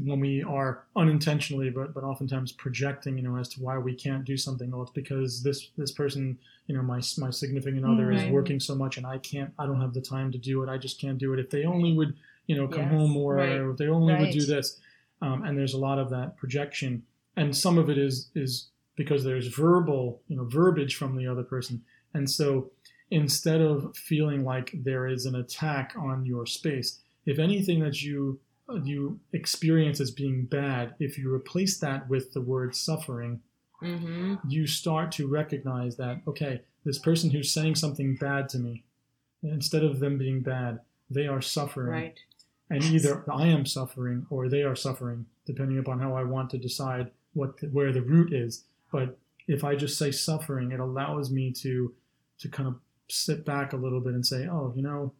when 0.04 0.20
we 0.20 0.42
are 0.42 0.84
unintentionally, 0.96 1.70
but 1.70 1.94
but 1.94 2.04
oftentimes 2.04 2.52
projecting, 2.52 3.16
you 3.16 3.24
know, 3.24 3.36
as 3.36 3.48
to 3.50 3.60
why 3.60 3.78
we 3.78 3.94
can't 3.94 4.24
do 4.24 4.36
something, 4.36 4.70
well, 4.70 4.82
it's 4.82 4.90
because 4.92 5.42
this 5.42 5.70
this 5.76 5.92
person, 5.92 6.38
you 6.66 6.76
know, 6.76 6.82
my 6.82 7.00
my 7.18 7.30
significant 7.30 7.84
other 7.84 8.10
is 8.12 8.30
working 8.30 8.60
so 8.60 8.74
much, 8.74 8.96
and 8.96 9.06
I 9.06 9.18
can't, 9.18 9.52
I 9.58 9.66
don't 9.66 9.80
have 9.80 9.94
the 9.94 10.00
time 10.00 10.32
to 10.32 10.38
do 10.38 10.62
it. 10.62 10.68
I 10.68 10.78
just 10.78 11.00
can't 11.00 11.18
do 11.18 11.32
it. 11.34 11.38
If 11.38 11.50
they 11.50 11.64
only 11.64 11.92
would, 11.94 12.14
you 12.46 12.56
know, 12.56 12.66
come 12.68 12.82
Yes, 12.82 12.92
home 12.92 13.10
more, 13.10 13.34
right. 13.36 13.50
or 13.50 13.70
if 13.72 13.76
they 13.76 13.88
only 13.88 14.14
would 14.14 14.30
do 14.30 14.44
this. 14.44 14.78
Um, 15.20 15.44
and 15.44 15.58
there's 15.58 15.74
a 15.74 15.78
lot 15.78 15.98
of 15.98 16.10
that 16.10 16.36
projection, 16.36 17.02
and 17.36 17.54
some 17.54 17.78
of 17.78 17.90
it 17.90 17.98
is 17.98 18.30
is 18.34 18.70
because 18.96 19.24
there's 19.24 19.48
verbal, 19.48 20.22
you 20.28 20.36
know, 20.36 20.44
verbiage 20.44 20.96
from 20.96 21.16
the 21.16 21.26
other 21.26 21.42
person, 21.42 21.82
and 22.14 22.28
so 22.30 22.70
instead 23.10 23.60
of 23.60 23.96
feeling 23.96 24.44
like 24.44 24.70
there 24.84 25.06
is 25.06 25.24
an 25.24 25.36
attack 25.36 25.94
on 25.98 26.26
your 26.26 26.46
space, 26.46 27.00
if 27.26 27.38
anything 27.38 27.80
that 27.80 28.02
you 28.02 28.38
you 28.82 29.18
experience 29.32 30.00
as 30.00 30.10
being 30.10 30.44
bad, 30.44 30.94
if 30.98 31.16
you 31.18 31.32
replace 31.32 31.78
that 31.78 32.08
with 32.08 32.32
the 32.32 32.40
word 32.40 32.74
suffering, 32.76 33.40
Mm-hmm. 33.80 34.34
you 34.48 34.66
start 34.66 35.12
to 35.12 35.28
recognize 35.28 35.96
that 35.98 36.20
okay, 36.26 36.62
this 36.84 36.98
person 36.98 37.30
who's 37.30 37.52
saying 37.52 37.76
something 37.76 38.16
bad 38.16 38.48
to 38.48 38.58
me, 38.58 38.82
instead 39.44 39.84
of 39.84 40.00
them 40.00 40.18
being 40.18 40.40
bad, 40.40 40.80
they 41.08 41.28
are 41.28 41.40
suffering, 41.40 41.92
Right. 41.92 42.18
and 42.70 42.82
either 42.82 43.22
I 43.32 43.46
am 43.46 43.64
suffering 43.66 44.26
or 44.30 44.48
they 44.48 44.64
are 44.64 44.74
suffering, 44.74 45.26
depending 45.46 45.78
upon 45.78 46.00
how 46.00 46.14
I 46.16 46.24
want 46.24 46.50
to 46.50 46.58
decide 46.58 47.12
what 47.34 47.58
the, 47.60 47.68
where 47.68 47.92
the 47.92 48.02
root 48.02 48.32
is. 48.32 48.64
But 48.90 49.16
if 49.46 49.62
I 49.62 49.76
just 49.76 49.96
say 49.96 50.10
suffering, 50.10 50.72
it 50.72 50.80
allows 50.80 51.30
me 51.30 51.52
to 51.62 51.94
to 52.40 52.48
kind 52.48 52.66
of 52.68 52.74
sit 53.08 53.44
back 53.44 53.72
a 53.72 53.76
little 53.76 54.00
bit 54.00 54.14
and 54.14 54.26
say, 54.26 54.48
oh, 54.48 54.72
you 54.74 54.82
know, 54.82 55.12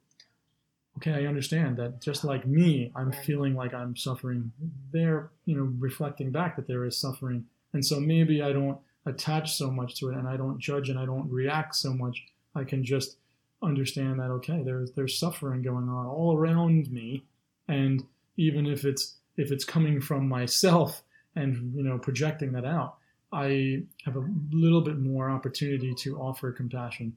okay, 0.98 1.12
I 1.12 1.26
understand 1.26 1.76
that 1.76 2.02
just 2.02 2.24
like 2.24 2.46
me, 2.46 2.92
I'm 2.94 3.12
feeling 3.12 3.54
like 3.54 3.72
I'm 3.72 3.96
suffering. 3.96 4.52
They're, 4.92 5.30
you 5.44 5.56
know, 5.56 5.72
reflecting 5.78 6.30
back 6.30 6.56
that 6.56 6.66
there 6.66 6.84
is 6.84 6.98
suffering. 6.98 7.46
And 7.72 7.84
so 7.84 8.00
maybe 8.00 8.42
I 8.42 8.52
don't 8.52 8.78
attach 9.06 9.54
so 9.54 9.70
much 9.70 9.94
to 9.96 10.10
it 10.10 10.16
and 10.16 10.28
I 10.28 10.36
don't 10.36 10.58
judge 10.58 10.88
and 10.88 10.98
I 10.98 11.06
don't 11.06 11.30
react 11.30 11.76
so 11.76 11.92
much. 11.92 12.24
I 12.54 12.64
can 12.64 12.84
just 12.84 13.16
understand 13.62 14.20
that 14.20 14.30
okay, 14.30 14.62
there's 14.62 14.92
there's 14.92 15.18
suffering 15.18 15.62
going 15.62 15.88
on 15.88 16.06
all 16.06 16.36
around 16.36 16.90
me. 16.90 17.24
And 17.68 18.04
even 18.36 18.66
if 18.66 18.84
it's 18.84 19.16
if 19.36 19.52
it's 19.52 19.64
coming 19.64 20.00
from 20.00 20.28
myself 20.28 21.02
and 21.36 21.74
you 21.74 21.82
know 21.82 21.98
projecting 21.98 22.52
that 22.52 22.64
out, 22.64 22.96
I 23.32 23.82
have 24.04 24.16
a 24.16 24.28
little 24.50 24.80
bit 24.80 24.98
more 24.98 25.30
opportunity 25.30 25.94
to 25.94 26.18
offer 26.18 26.50
compassion. 26.50 27.16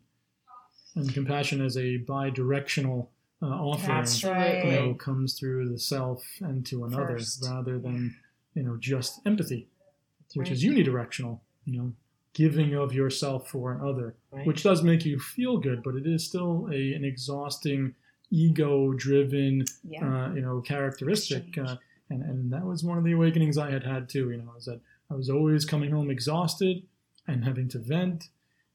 And 0.95 1.13
compassion 1.13 1.61
is 1.65 1.77
a 1.77 1.97
bi-directional 1.97 3.09
uh, 3.41 3.45
offering 3.47 3.97
That's 3.97 4.21
you 4.23 4.29
know, 4.29 4.93
comes 4.93 5.33
through 5.39 5.69
the 5.69 5.79
self 5.79 6.23
and 6.41 6.65
to 6.67 6.85
another 6.85 7.17
First. 7.17 7.43
rather 7.45 7.79
than, 7.79 8.15
you 8.53 8.63
know, 8.63 8.77
just 8.77 9.19
empathy, 9.25 9.67
which 10.35 10.49
right. 10.49 10.51
is 10.55 10.63
unidirectional, 10.63 11.39
you 11.65 11.77
know, 11.77 11.93
giving 12.33 12.75
of 12.75 12.93
yourself 12.93 13.49
for 13.49 13.73
another, 13.73 14.15
Right. 14.31 14.45
which 14.47 14.63
does 14.63 14.83
make 14.83 15.05
you 15.05 15.19
feel 15.19 15.57
good, 15.57 15.83
but 15.83 15.95
it 15.95 16.05
is 16.07 16.23
still 16.25 16.69
a, 16.71 16.93
an 16.93 17.03
exhausting, 17.03 17.95
ego 18.29 18.93
driven, 18.93 19.65
Yeah. 19.83 20.27
uh, 20.29 20.33
you 20.33 20.41
know, 20.41 20.61
characteristic. 20.61 21.57
Uh, 21.57 21.75
and, 22.09 22.21
and 22.23 22.53
that 22.53 22.63
was 22.65 22.83
one 22.83 22.97
of 22.97 23.03
the 23.03 23.11
awakenings 23.13 23.57
I 23.57 23.71
had 23.71 23.83
had 23.83 24.07
too, 24.07 24.29
you 24.31 24.37
know, 24.37 24.53
is 24.57 24.65
that 24.65 24.79
I 25.09 25.15
was 25.15 25.29
always 25.29 25.65
coming 25.65 25.91
home 25.91 26.09
exhausted 26.09 26.83
and 27.27 27.43
having 27.43 27.67
to 27.69 27.79
vent. 27.79 28.29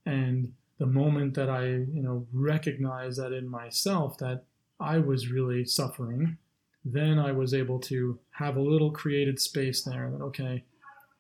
And 0.05 0.53
the 0.79 0.87
moment 0.87 1.35
that 1.35 1.49
I, 1.49 1.67
you 1.67 2.03
know, 2.03 2.27
recognized 2.33 3.19
that 3.21 3.33
in 3.33 3.49
myself 3.49 4.19
that 4.19 4.45
I 4.79 4.99
was 4.99 5.31
really 5.31 5.65
suffering, 5.65 6.37
then 6.85 7.19
I 7.19 7.33
was 7.33 7.55
able 7.55 7.79
to 7.81 8.19
have 8.31 8.57
a 8.57 8.61
little 8.61 8.91
created 8.91 9.41
space 9.41 9.83
there 9.83 10.11
that, 10.11 10.23
okay, 10.25 10.65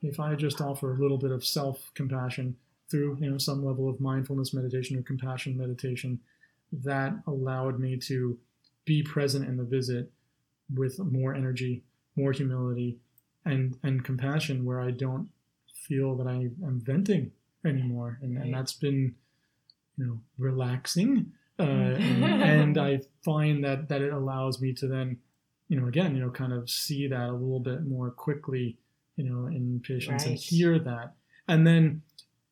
if 0.02 0.20
I 0.20 0.34
just 0.34 0.60
offer 0.60 0.92
a 0.92 0.98
little 0.98 1.18
bit 1.18 1.32
of 1.32 1.44
self 1.44 1.90
compassion 1.94 2.56
through, 2.90 3.18
you 3.20 3.30
know, 3.30 3.38
some 3.38 3.64
level 3.64 3.88
of 3.88 4.00
mindfulness 4.00 4.54
meditation 4.54 4.96
or 4.96 5.02
compassion 5.02 5.56
meditation, 5.56 6.20
that 6.72 7.14
allowed 7.26 7.80
me 7.80 7.96
to 7.96 8.38
be 8.84 9.02
present 9.02 9.48
in 9.48 9.56
the 9.56 9.64
visit 9.64 10.10
with 10.74 10.98
more 10.98 11.34
energy, 11.34 11.82
more 12.16 12.32
humility, 12.32 12.98
and 13.44 13.78
and 13.82 14.04
compassion, 14.04 14.64
where 14.64 14.80
I 14.80 14.90
don't 14.90 15.28
feel 15.86 16.14
that 16.16 16.26
I 16.26 16.50
am 16.64 16.80
venting 16.84 17.32
anymore, 17.64 18.18
and, 18.22 18.36
and 18.38 18.54
that's 18.54 18.72
been, 18.72 19.14
you 19.96 20.06
know, 20.06 20.20
relaxing, 20.38 21.32
uh, 21.58 21.62
and, 21.62 22.24
and 22.42 22.78
I 22.78 23.00
find 23.24 23.64
that 23.64 23.88
that 23.88 24.02
it 24.02 24.12
allows 24.12 24.60
me 24.60 24.72
to 24.74 24.86
then, 24.86 25.18
you 25.68 25.80
know, 25.80 25.86
again, 25.88 26.14
you 26.14 26.22
know, 26.22 26.30
kind 26.30 26.52
of 26.52 26.68
see 26.70 27.06
that 27.08 27.28
a 27.28 27.32
little 27.32 27.60
bit 27.60 27.86
more 27.86 28.10
quickly, 28.10 28.78
you 29.16 29.24
know, 29.24 29.46
in 29.46 29.80
patients 29.86 30.24
and 30.26 30.36
hear 30.38 30.78
that, 30.78 31.14
and 31.48 31.66
then, 31.66 32.02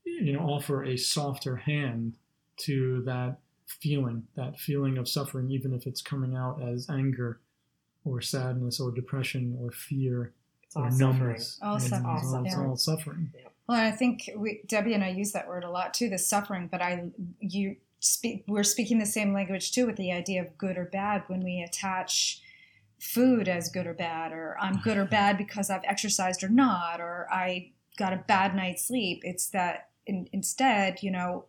you 0.04 0.32
know, 0.32 0.40
offer 0.40 0.84
a 0.84 0.96
softer 0.96 1.56
hand 1.56 2.16
to 2.56 3.02
that 3.02 3.38
feeling, 3.66 4.24
that 4.36 4.58
feeling 4.58 4.98
of 4.98 5.08
suffering, 5.08 5.50
even 5.50 5.72
if 5.74 5.86
it's 5.86 6.00
coming 6.02 6.36
out 6.36 6.62
as 6.62 6.88
anger 6.90 7.40
or 8.04 8.20
sadness 8.20 8.78
or 8.80 8.92
depression 8.92 9.56
or 9.60 9.70
fear 9.70 10.32
It's 10.62 10.76
or 10.76 10.90
suffering. 10.90 10.98
numbness. 10.98 11.58
All 11.62 11.74
You 11.74 11.80
know, 11.80 11.88
suffering, 11.88 12.16
It's 12.18 12.32
all, 12.34 12.44
yeah. 12.44 12.68
all 12.68 12.76
suffering. 12.76 13.32
Well, 13.66 13.80
I 13.80 13.90
think 13.92 14.30
we, 14.36 14.60
Debbie 14.66 14.92
and 14.92 15.02
I 15.02 15.08
use 15.08 15.32
that 15.32 15.48
word 15.48 15.64
a 15.64 15.70
lot 15.70 15.94
too, 15.94 16.10
the 16.10 16.18
suffering. 16.18 16.68
But 16.70 16.82
I, 16.82 17.04
you 17.40 17.76
speak, 18.04 18.44
we're 18.46 18.62
speaking 18.62 18.98
the 18.98 19.06
same 19.06 19.32
language 19.32 19.72
too 19.72 19.86
with 19.86 19.96
the 19.96 20.12
idea 20.12 20.42
of 20.42 20.58
good 20.58 20.76
or 20.76 20.84
bad 20.84 21.24
when 21.26 21.42
we 21.42 21.62
attach 21.62 22.42
food 23.00 23.48
as 23.48 23.68
good 23.70 23.86
or 23.86 23.94
bad, 23.94 24.32
or 24.32 24.56
I'm 24.60 24.78
good 24.78 24.96
or 24.96 25.04
bad 25.04 25.36
because 25.38 25.70
I've 25.70 25.84
exercised 25.84 26.42
or 26.44 26.48
not, 26.48 27.00
or 27.00 27.26
I 27.30 27.70
got 27.96 28.12
a 28.12 28.16
bad 28.28 28.54
night's 28.54 28.86
sleep. 28.86 29.20
It's 29.24 29.48
that 29.50 29.88
in, 30.06 30.28
instead, 30.32 31.02
you 31.02 31.10
know, 31.10 31.46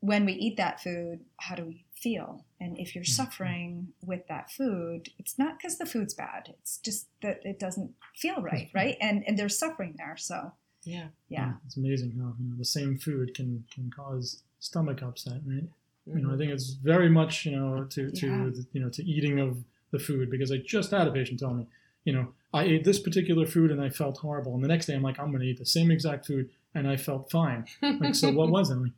when 0.00 0.24
we 0.24 0.32
eat 0.32 0.56
that 0.56 0.80
food, 0.80 1.20
how 1.38 1.54
do 1.54 1.64
we 1.64 1.84
feel? 1.94 2.44
And 2.60 2.78
if 2.78 2.94
you're 2.94 3.04
Mhm. 3.04 3.08
suffering 3.08 3.92
with 4.04 4.26
that 4.28 4.50
food, 4.50 5.10
it's 5.18 5.38
not 5.38 5.58
because 5.58 5.78
the 5.78 5.86
food's 5.86 6.14
bad. 6.14 6.54
It's 6.60 6.78
just 6.78 7.08
that 7.22 7.44
it 7.44 7.58
doesn't 7.58 7.94
feel 8.16 8.40
right, 8.40 8.70
right? 8.74 8.96
And 9.00 9.24
and 9.26 9.38
there's 9.38 9.58
suffering 9.58 9.94
there. 9.96 10.16
So 10.16 10.52
Yeah. 10.84 11.08
yeah. 11.28 11.54
It's 11.66 11.76
amazing 11.76 12.12
how 12.16 12.34
you 12.38 12.48
know, 12.50 12.56
the 12.56 12.64
same 12.64 12.98
food 12.98 13.34
can, 13.34 13.64
can 13.72 13.90
cause 13.90 14.42
stomach 14.58 15.02
upset, 15.02 15.40
right? 15.46 15.68
You 16.06 16.22
know, 16.22 16.28
I 16.28 16.32
mm-hmm. 16.32 16.38
think 16.38 16.52
it's 16.52 16.70
very 16.70 17.08
much, 17.08 17.44
you 17.44 17.52
know, 17.52 17.84
to, 17.84 18.10
to 18.10 18.26
Yeah. 18.26 18.62
you 18.72 18.80
know, 18.80 18.88
to 18.88 19.04
eating 19.04 19.40
of 19.40 19.62
the 19.90 19.98
food 19.98 20.30
because 20.30 20.50
I 20.50 20.58
just 20.58 20.90
had 20.90 21.06
a 21.06 21.12
patient 21.12 21.40
tell 21.40 21.52
me, 21.54 21.66
you 22.04 22.12
know, 22.12 22.32
I 22.52 22.64
ate 22.64 22.84
this 22.84 22.98
particular 22.98 23.46
food 23.46 23.70
and 23.70 23.80
I 23.80 23.90
felt 23.90 24.18
horrible. 24.18 24.54
And 24.54 24.64
the 24.64 24.68
next 24.68 24.86
day 24.86 24.94
I'm 24.94 25.02
like, 25.02 25.18
I'm 25.18 25.30
going 25.30 25.42
to 25.42 25.46
eat 25.46 25.58
the 25.58 25.66
same 25.66 25.90
exact 25.90 26.26
food 26.26 26.48
and 26.74 26.88
I 26.88 26.96
felt 26.96 27.30
fine. 27.30 27.66
Like, 27.82 28.14
so 28.14 28.30
what 28.32 28.48
was 28.56 28.70
it? 28.70 28.76
Like, 28.76 28.92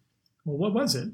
well, 0.45 0.57
what 0.57 0.73
was 0.73 0.95
it? 0.95 1.11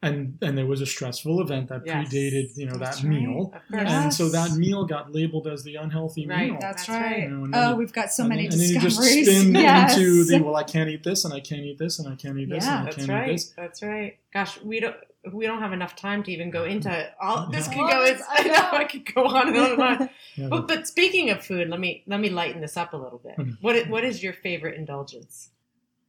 And 0.00 0.38
and 0.42 0.56
there 0.56 0.66
was 0.66 0.80
a 0.80 0.86
stressful 0.86 1.40
event 1.40 1.68
that 1.70 1.82
Yes. 1.84 2.08
predated, 2.08 2.56
you 2.56 2.66
know, 2.66 2.76
That's 2.76 3.00
that 3.00 3.08
right. 3.08 3.20
meal. 3.20 3.52
Of 3.52 3.68
course. 3.68 3.90
And 3.90 4.14
so 4.14 4.28
that 4.28 4.52
meal 4.52 4.84
got 4.84 5.12
labeled 5.12 5.48
as 5.48 5.64
the 5.64 5.74
unhealthy 5.74 6.24
Right. 6.24 6.50
meal. 6.52 6.58
That's, 6.60 6.86
That's 6.86 6.88
right. 6.88 7.10
right. 7.12 7.22
You 7.24 7.48
know, 7.48 7.50
oh, 7.52 7.70
you- 7.70 7.76
we've 7.76 7.92
got 7.92 8.12
so 8.12 8.22
and 8.22 8.28
many 8.30 8.42
then, 8.46 8.52
and 8.52 8.60
then 8.62 8.74
you 8.74 8.80
just 8.80 9.02
spin 9.02 9.54
yes. 9.56 9.96
into 9.96 10.22
the 10.24 10.38
well, 10.40 10.54
I 10.54 10.62
can't 10.62 10.88
eat 10.88 11.02
this, 11.02 11.24
and 11.24 11.34
I 11.34 11.40
can't 11.40 11.62
eat 11.62 11.78
this, 11.78 11.98
and 11.98 12.06
I 12.06 12.14
can't 12.14 12.38
eat 12.38 12.48
this, 12.48 12.64
Yeah. 12.64 12.78
and 12.78 12.80
I 12.80 12.84
That's 12.84 12.96
can't 12.96 13.08
right. 13.08 13.28
eat 13.28 13.32
this. 13.32 13.48
That's 13.56 13.82
right. 13.82 14.18
Gosh, 14.32 14.60
we 14.62 14.78
don't 14.78 14.94
we 15.32 15.46
don't 15.46 15.58
have 15.60 15.72
enough 15.72 15.96
time 15.96 16.22
to 16.22 16.30
even 16.30 16.48
go 16.50 16.64
into 16.64 17.10
all 17.20 17.50
this. 17.50 17.66
Yeah. 17.66 17.72
Could 17.74 17.80
All 17.82 17.88
go. 17.90 18.04
this, 18.04 18.20
It's, 18.20 18.28
I 18.30 18.36
I 18.38 18.42
know 18.46 18.52
know. 18.52 18.78
I 18.78 18.84
could 18.84 19.14
go 19.14 19.24
on 19.26 19.48
and 19.48 19.56
on 19.58 19.72
and 19.72 19.82
on. 19.82 20.10
Yeah, 20.36 20.46
But 20.48 20.68
but 20.68 20.86
speaking 20.86 21.30
of 21.30 21.44
food, 21.44 21.68
let 21.68 21.80
me 21.80 22.04
let 22.06 22.20
me 22.20 22.28
lighten 22.28 22.60
this 22.60 22.76
up 22.76 22.92
a 22.92 22.96
little 22.96 23.18
bit. 23.18 23.36
Mhm. 23.36 23.56
What 23.60 23.74
i- 23.74 23.90
what 23.90 24.04
is 24.04 24.22
your 24.22 24.32
favorite 24.32 24.76
indulgence? 24.78 25.50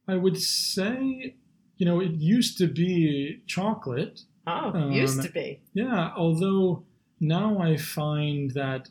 I 0.06 0.16
would 0.16 0.40
say, 0.40 1.34
you 1.80 1.86
know, 1.86 1.98
it 2.06 2.12
used 2.36 2.58
to 2.58 2.66
be 2.82 3.40
chocolate. 3.46 4.16
Oh, 4.46 4.70
Um, 4.74 4.92
used 4.92 5.22
to 5.22 5.30
be. 5.30 5.60
Yeah, 5.74 6.12
although 6.24 6.84
now 7.20 7.58
I 7.58 7.76
find 7.76 8.50
that 8.62 8.82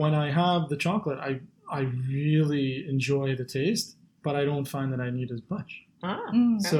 when 0.00 0.14
I 0.14 0.30
have 0.42 0.68
the 0.72 0.76
chocolate, 0.86 1.18
I 1.30 1.32
I 1.78 1.80
really 2.16 2.68
enjoy 2.94 3.34
the 3.36 3.44
taste, 3.44 3.88
but 4.24 4.34
I 4.40 4.44
don't 4.50 4.68
find 4.74 4.88
that 4.92 5.00
I 5.00 5.10
need 5.18 5.30
as 5.36 5.42
much. 5.50 5.70
Ah, 6.02 6.20
Mm. 6.32 6.60
So 6.72 6.78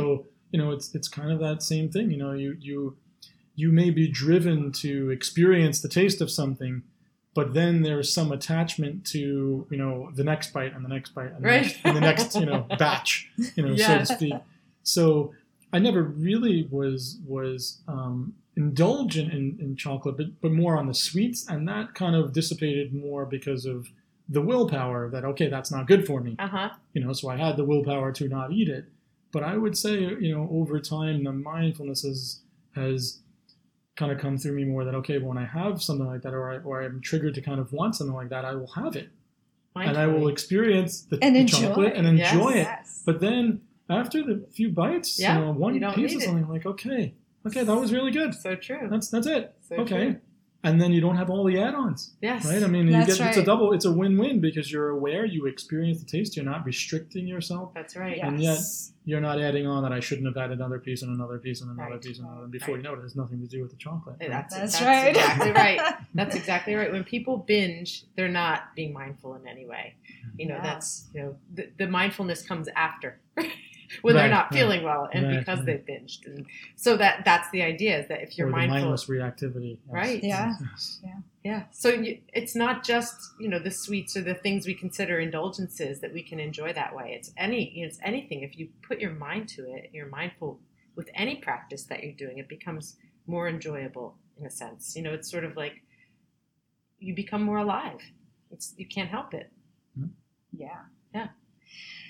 you 0.53 0.59
know, 0.61 0.71
it's 0.77 0.95
it's 0.95 1.09
kind 1.09 1.31
of 1.35 1.39
that 1.41 1.59
same 1.63 1.89
thing. 1.95 2.07
You 2.15 2.19
know, 2.23 2.33
you 2.33 2.51
you 2.69 2.97
you 3.63 3.73
may 3.81 3.91
be 3.91 4.07
driven 4.25 4.59
to 4.85 4.91
experience 5.19 5.81
the 5.81 5.89
taste 6.01 6.21
of 6.21 6.31
something, 6.31 6.75
but 7.35 7.47
then 7.59 7.83
there's 7.83 8.13
some 8.19 8.31
attachment 8.39 9.05
to 9.15 9.67
you 9.73 9.79
know 9.83 10.11
the 10.15 10.25
next 10.25 10.53
bite 10.53 10.73
and 10.75 10.85
the 10.85 10.89
next 10.97 11.11
bite 11.17 11.33
and 11.35 11.43
the, 11.45 11.49
next, 11.49 11.77
and 11.85 11.97
the 11.97 12.01
next 12.11 12.35
you 12.41 12.47
know 12.51 12.61
batch, 12.79 13.11
you 13.57 13.63
know, 13.65 13.73
Yeah. 13.75 13.89
so 13.89 13.99
to 13.99 14.07
speak. 14.19 14.35
So 14.87 15.35
I 15.73 15.79
never 15.79 16.03
really 16.03 16.69
was 16.71 17.19
was 17.27 17.81
um, 17.89 18.35
indulgent 18.57 19.33
in, 19.33 19.59
in 19.61 19.77
chocolate, 19.77 20.17
but 20.17 20.41
but 20.41 20.53
more 20.53 20.77
on 20.77 20.87
the 20.87 20.95
sweets, 20.95 21.47
and 21.49 21.69
that 21.69 21.95
kind 21.95 22.15
of 22.17 22.33
dissipated 22.33 22.95
more 22.95 23.27
because 23.27 23.67
of 23.67 23.89
the 24.29 24.41
willpower 24.41 25.09
that 25.11 25.25
okay, 25.25 25.49
that's 25.49 25.71
not 25.71 25.87
good 25.87 26.07
for 26.07 26.21
me 26.21 26.35
uh 26.41 26.49
huh. 26.49 26.71
you 26.95 27.01
know 27.05 27.13
so 27.13 27.29
i 27.29 27.37
had 27.37 27.57
the 27.57 27.65
willpower 27.65 28.11
to 28.11 28.27
not 28.27 28.51
eat 28.51 28.69
it 28.69 28.87
but 29.33 29.45
i 29.45 29.57
would 29.57 29.79
say 29.79 30.01
you 30.01 30.35
know 30.35 30.49
over 30.51 30.81
time 30.81 31.23
the 31.23 31.33
mindfulness 31.33 32.03
has 32.03 32.41
has 32.75 33.21
kind 33.95 34.11
of 34.11 34.19
come 34.19 34.37
through 34.37 34.51
me 34.53 34.65
more 34.65 34.85
that 34.85 34.97
okay 34.97 35.19
when 35.19 35.39
i 35.39 35.45
have 35.45 35.81
something 35.81 36.09
like 36.09 36.23
that 36.23 36.35
or, 36.35 36.51
I, 36.51 36.57
or 36.59 36.83
i'm 36.83 37.01
triggered 37.01 37.35
to 37.37 37.41
kind 37.41 37.61
of 37.61 37.73
want 37.73 37.95
something 37.95 38.17
like 38.17 38.31
that 38.31 38.45
i 38.45 38.53
will 38.53 38.73
have 38.83 38.97
it 38.97 39.11
and 39.77 39.97
i 39.97 40.07
will 40.09 40.27
experience 40.27 41.03
the, 41.03 41.19
And 41.23 41.37
the 41.37 41.45
chocolate 41.45 41.95
and 41.95 42.19
Yes. 42.19 42.33
enjoy 42.33 42.51
it 42.51 42.65
Yes. 42.65 43.03
but 43.07 43.21
then 43.21 43.61
after 43.89 44.23
the 44.23 44.47
few 44.53 44.69
bites 44.71 45.19
Yeah, 45.21 45.39
you 45.39 45.45
know 45.45 45.53
one 45.53 45.75
you 45.75 45.81
piece 45.93 46.11
need 46.13 46.17
of 46.17 46.23
something 46.23 46.49
like 46.49 46.67
okay 46.67 47.15
okay 47.47 47.63
that 47.65 47.77
was 47.77 47.93
really 47.93 48.11
good 48.11 48.35
So 48.35 48.55
true. 48.57 48.89
that's 48.91 49.09
that's 49.09 49.27
it 49.27 49.55
So 49.69 49.77
okay 49.77 50.05
true. 50.13 50.21
and 50.65 50.81
then 50.81 50.91
you 50.93 51.01
don't 51.01 51.17
have 51.17 51.31
all 51.31 51.45
the 51.45 51.61
add-ons 51.61 52.15
Yes. 52.21 52.45
right? 52.45 52.63
I 52.63 52.67
mean, 52.67 52.87
you 52.87 52.93
That's 52.93 53.19
get 53.19 53.29
it's 53.29 53.37
a 53.37 53.45
double, 53.45 53.73
it's 53.73 53.85
a 53.85 53.93
win-win 53.93 54.41
because 54.41 54.73
you're 54.73 54.89
aware, 54.89 55.25
you 55.25 55.47
experience 55.47 56.01
the 56.01 56.07
taste, 56.07 56.35
you're 56.37 56.45
not 56.45 56.65
restricting 56.65 57.29
yourself, 57.29 57.73
That's 57.75 57.95
right. 57.95 58.19
and 58.21 58.41
Yes. 58.43 58.93
you're 59.05 59.21
not 59.21 59.41
adding 59.41 59.65
on 59.69 59.85
that 59.85 59.93
I 59.93 60.01
shouldn't 60.01 60.27
have 60.27 60.35
had 60.35 60.51
another 60.51 60.81
piece 60.81 61.03
and 61.03 61.15
another 61.15 61.39
piece 61.39 61.61
and 61.61 61.71
another 61.71 61.93
Right. 61.93 62.03
piece 62.03 62.19
and 62.19 62.27
another. 62.29 62.49
Before 62.49 62.75
Right. 62.75 62.79
you 62.83 62.89
know 62.89 62.95
it, 62.95 62.99
it 62.99 63.03
has 63.03 63.15
nothing 63.15 63.39
to 63.43 63.47
do 63.47 63.63
with 63.63 63.71
the 63.71 63.77
chocolate. 63.77 64.17
right? 64.21 64.29
That's, 64.31 64.55
That's 64.57 64.73
that's, 64.81 64.85
right. 64.85 65.09
exactly 65.17 65.53
right. 65.53 65.81
That's 66.15 66.35
exactly 66.35 66.75
right. 66.75 66.91
When 66.91 67.05
people 67.05 67.37
binge, 67.37 68.03
they're 68.17 68.27
not 68.43 68.75
being 68.75 68.93
mindful 68.93 69.37
in 69.37 69.47
any 69.47 69.67
way. 69.67 69.95
You 70.37 70.49
know, 70.49 70.57
Yeah. 70.57 70.63
that's 70.63 71.09
you 71.15 71.21
know 71.23 71.37
the, 71.55 71.69
the 71.79 71.87
mindfulness 71.87 72.43
comes 72.43 72.67
after 72.75 73.21
when 74.03 74.15
they're 74.15 74.25
Right, 74.25 74.31
not 74.31 74.51
right. 74.51 74.59
feeling 74.59 74.83
well 74.83 75.09
and 75.13 75.27
Right, 75.27 75.39
because 75.39 75.59
right. 75.61 75.87
they 75.87 75.93
binged. 75.93 76.27
And 76.27 76.47
so 76.77 76.97
that 76.97 77.25
that's 77.25 77.51
the 77.51 77.63
idea 77.63 77.99
is 78.01 78.09
that 78.09 78.23
if 78.23 78.37
you're 78.37 78.49
or 78.49 78.51
the 78.51 78.57
mindful, 78.57 78.79
mindless 78.81 79.05
reactivity. 79.07 79.79
yes. 79.87 79.93
Right. 79.93 80.23
Yeah. 80.25 80.55
Yes. 80.61 81.01
yeah. 81.45 81.63
So 81.71 81.89
you, 81.91 82.19
it's 82.33 82.55
not 82.57 82.85
just 82.85 83.15
you 83.41 83.49
know 83.49 83.59
the 83.59 83.71
sweets 83.71 84.17
or 84.17 84.23
the 84.23 84.35
things 84.35 84.67
we 84.67 84.75
consider 84.75 85.19
indulgences 85.21 86.01
that 86.01 86.13
we 86.13 86.23
can 86.23 86.39
enjoy 86.41 86.73
that 86.73 86.95
way. 86.95 87.15
It's 87.19 87.33
any 87.37 87.71
you 87.75 87.83
know, 87.83 87.89
it's 87.89 87.99
anything. 88.03 88.43
If 88.43 88.59
you 88.59 88.69
put 88.87 89.01
your 89.01 89.13
mind 89.13 89.49
to 89.51 89.63
it, 89.63 89.91
you're 89.93 90.09
mindful 90.09 90.61
with 90.95 91.11
any 91.15 91.37
practice 91.37 91.85
that 91.85 92.03
you're 92.03 92.15
doing. 92.15 92.39
It 92.39 92.49
becomes 92.49 92.97
more 93.27 93.49
enjoyable 93.49 94.17
in 94.39 94.47
a 94.47 94.51
sense. 94.51 94.95
You 94.97 95.03
know, 95.03 95.13
it's 95.13 95.31
sort 95.31 95.45
of 95.45 95.57
like 95.57 95.83
you 96.99 97.15
become 97.15 97.43
more 97.43 97.59
alive. 97.59 98.01
It's 98.51 98.75
you 98.77 98.87
can't 98.87 99.09
help 99.11 99.35
it. 99.35 99.51
Mm-hmm. 99.99 100.09
Yeah. 100.57 100.81
Yeah. 101.15 101.29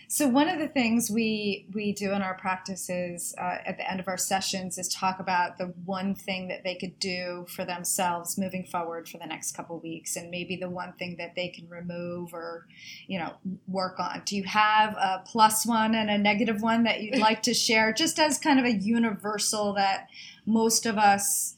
So 0.09 0.29
one 0.29 0.49
of 0.49 0.61
the 0.61 0.69
things 0.69 1.11
we 1.11 1.67
we 1.75 1.93
do 1.93 2.13
in 2.13 2.23
our 2.23 2.35
practices 2.35 3.35
uh, 3.39 3.59
at 3.67 3.77
the 3.77 3.91
end 3.91 3.99
of 3.99 4.07
our 4.07 4.17
sessions 4.17 4.79
is 4.79 4.89
talk 4.89 5.19
about 5.19 5.59
the 5.59 5.75
one 5.85 6.15
thing 6.15 6.47
that 6.49 6.63
they 6.63 6.77
could 6.77 6.99
do 7.01 7.45
for 7.49 7.65
themselves 7.65 8.39
moving 8.39 8.65
forward 8.65 9.09
for 9.09 9.19
the 9.19 9.27
next 9.27 9.57
couple 9.57 9.79
weeks, 9.81 10.15
and 10.15 10.31
maybe 10.31 10.57
the 10.57 10.71
one 10.71 10.93
thing 10.93 11.17
that 11.19 11.35
they 11.35 11.49
can 11.49 11.69
remove 11.69 12.33
or, 12.33 12.67
you 13.09 13.19
know, 13.19 13.33
work 13.67 13.99
on. 13.99 14.23
Do 14.25 14.37
you 14.37 14.45
have 14.45 14.95
a 14.95 15.25
plus 15.27 15.67
one 15.67 15.95
and 15.95 16.09
a 16.09 16.19
negative 16.19 16.63
one 16.63 16.85
that 16.85 17.03
you'd 17.03 17.19
like 17.19 17.43
to 17.43 17.55
share, 17.55 17.93
just 17.93 18.19
as 18.19 18.39
kind 18.39 18.61
of 18.61 18.65
a 18.65 18.73
universal 18.73 19.73
that 19.75 20.09
most 20.47 20.87
of 20.87 20.99
us 20.99 21.57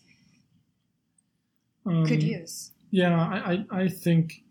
could 1.84 2.22
Um, 2.22 2.28
use? 2.28 2.72
Yeah, 2.90 3.20
I, 3.20 3.52
I, 3.52 3.82
I 3.82 3.88
think 3.88 4.42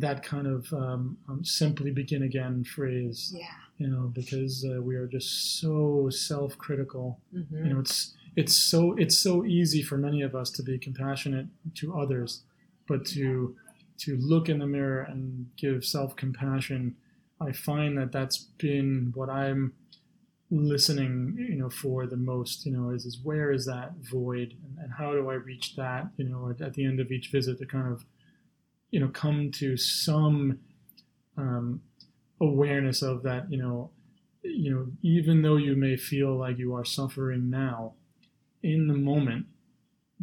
that 0.00 0.22
kind 0.22 0.46
of 0.46 0.72
um, 0.72 1.16
um, 1.28 1.44
simply 1.44 1.90
begin 1.90 2.22
again 2.22 2.64
phrase, 2.64 3.32
Yeah. 3.36 3.46
you 3.78 3.88
know, 3.88 4.10
because 4.14 4.64
uh, 4.64 4.80
we 4.82 4.96
are 4.96 5.06
just 5.06 5.58
so 5.60 6.08
self-critical 6.10 7.18
Mm-hmm. 7.34 7.66
you 7.66 7.72
know 7.74 7.80
it's 7.80 8.14
it's 8.36 8.54
so 8.54 8.94
it's 9.02 9.16
so 9.18 9.44
easy 9.44 9.82
for 9.82 9.96
many 9.96 10.20
of 10.22 10.34
us 10.34 10.50
to 10.56 10.62
be 10.62 10.76
compassionate 10.78 11.46
to 11.80 11.86
others 12.02 12.42
but 12.88 13.04
to 13.14 13.54
to 13.98 14.16
look 14.16 14.48
in 14.48 14.58
the 14.58 14.66
mirror 14.66 15.02
and 15.02 15.46
give 15.56 15.84
self-compassion 15.84 16.96
i 17.40 17.50
find 17.52 17.96
that 17.98 18.10
that's 18.12 18.38
been 18.58 19.12
what 19.14 19.28
i'm 19.30 19.72
listening 20.50 21.36
you 21.38 21.56
know 21.56 21.70
for 21.70 22.06
the 22.06 22.16
most 22.16 22.66
you 22.66 22.72
know 22.72 22.90
is, 22.90 23.04
is 23.06 23.18
where 23.22 23.50
is 23.50 23.66
that 23.66 23.92
void 24.02 24.54
and, 24.64 24.78
and 24.84 24.92
how 24.98 25.12
do 25.12 25.28
i 25.30 25.34
reach 25.34 25.74
that 25.76 26.06
you 26.16 26.24
know 26.28 26.50
at, 26.50 26.60
at 26.60 26.74
the 26.74 26.84
end 26.84 27.00
of 27.00 27.10
each 27.10 27.28
visit 27.30 27.58
to 27.58 27.66
kind 27.66 27.90
of 27.92 28.04
you 28.94 29.00
know 29.00 29.08
come 29.08 29.50
to 29.50 29.76
some 29.76 30.58
um, 31.36 31.80
awareness 32.40 33.02
of 33.02 33.22
that 33.22 33.50
you 33.50 33.58
know 33.58 33.90
you 34.44 34.70
know, 34.70 34.86
even 35.02 35.42
though 35.42 35.56
you 35.56 35.74
may 35.74 35.96
feel 35.96 36.36
like 36.36 36.58
you 36.58 36.74
are 36.74 36.84
suffering 36.84 37.50
now, 37.50 37.94
in 38.62 38.88
the 38.88 38.94
moment, 38.94 39.46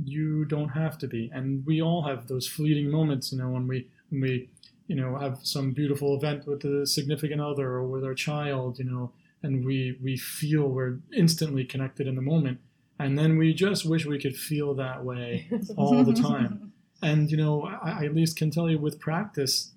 you 0.04 0.46
don't 0.46 0.70
have 0.70 0.98
to 1.00 1.08
be. 1.08 1.30
And 1.34 1.66
we 1.66 1.82
all 1.82 2.04
have 2.04 2.28
those 2.28 2.48
fleeting 2.48 2.90
moments, 2.90 3.32
you 3.32 3.40
know, 3.40 3.50
when 3.50 3.68
we 3.68 3.88
when 4.10 4.22
we, 4.22 4.50
you 4.88 4.96
know, 4.96 5.18
have 5.18 5.40
some 5.44 5.72
beautiful 5.72 6.16
event 6.16 6.48
with 6.48 6.64
a 6.66 6.86
significant 6.86 7.42
other 7.42 7.68
or 7.68 7.88
with 7.88 8.04
our 8.04 8.14
child, 8.14 8.80
you 8.80 8.86
know, 8.86 9.12
and 9.44 9.66
we 9.66 9.98
we 10.02 10.18
feel 10.18 10.68
we're 10.68 11.00
instantly 11.16 11.66
connected 11.66 12.08
in 12.08 12.16
the 12.16 12.22
moment, 12.22 12.60
and 13.00 13.18
then 13.18 13.38
we 13.38 13.54
just 13.54 13.86
wish 13.86 14.06
we 14.06 14.20
could 14.20 14.36
feel 14.36 14.76
that 14.76 15.04
way 15.04 15.50
all 15.78 16.04
the 16.04 16.14
time. 16.14 16.71
And 17.02 17.32
you 17.32 17.38
know, 17.38 17.64
I, 17.64 18.02
I 18.02 18.06
at 18.06 18.16
least 18.16 18.38
can 18.38 18.52
tell 18.52 18.70
you 18.70 18.78
with 18.78 19.00
practice, 19.00 19.72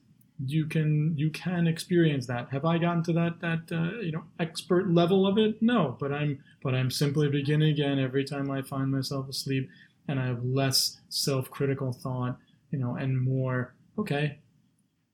you 0.45 0.67
can 0.67 1.17
you 1.17 1.31
can 1.31 1.67
experience 1.67 2.27
that. 2.27 2.49
Have 2.51 2.65
I 2.65 2.79
gotten 2.79 3.03
to 3.05 3.13
that 3.15 3.41
that 3.41 3.73
uh, 3.73 4.01
you 4.01 4.13
know 4.13 4.25
expert 4.39 4.91
level 4.91 5.27
of 5.27 5.39
it? 5.39 5.63
No, 5.63 5.97
but 5.99 6.13
I'm 6.13 6.43
but 6.63 6.75
I'm 6.75 6.91
simply 6.91 7.29
beginning 7.29 7.71
again 7.71 7.99
every 7.99 8.25
time 8.25 8.51
I 8.51 8.63
find 8.63 8.91
myself 8.91 9.29
asleep, 9.29 9.69
and 10.09 10.19
I 10.19 10.27
have 10.27 10.45
less 10.45 10.99
self-critical 11.09 11.93
thought, 11.93 12.37
you 12.71 12.79
know, 12.79 12.97
and 12.97 13.21
more 13.21 13.75
okay. 13.99 14.39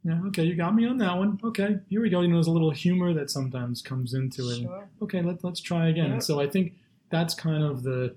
Yeah, 0.03 0.19
okay, 0.29 0.45
you 0.45 0.55
got 0.55 0.75
me 0.75 0.87
on 0.87 0.97
that 0.97 1.15
one. 1.15 1.39
Okay, 1.45 1.77
here 1.91 2.01
we 2.01 2.09
go. 2.09 2.23
You 2.23 2.29
know, 2.29 2.37
there's 2.37 2.47
a 2.47 2.51
little 2.51 2.71
humor 2.71 3.13
that 3.13 3.31
sometimes 3.31 3.83
comes 3.83 4.15
into 4.15 4.49
it. 4.49 4.63
Sure. 4.63 4.89
Okay, 5.03 5.21
let, 5.21 5.45
let's 5.45 5.61
try 5.61 5.89
again. 5.89 6.13
Yeah. 6.13 6.19
So 6.21 6.41
I 6.41 6.47
think 6.47 6.73
that's 7.11 7.35
kind 7.35 7.63
of 7.63 7.83
the 7.83 8.17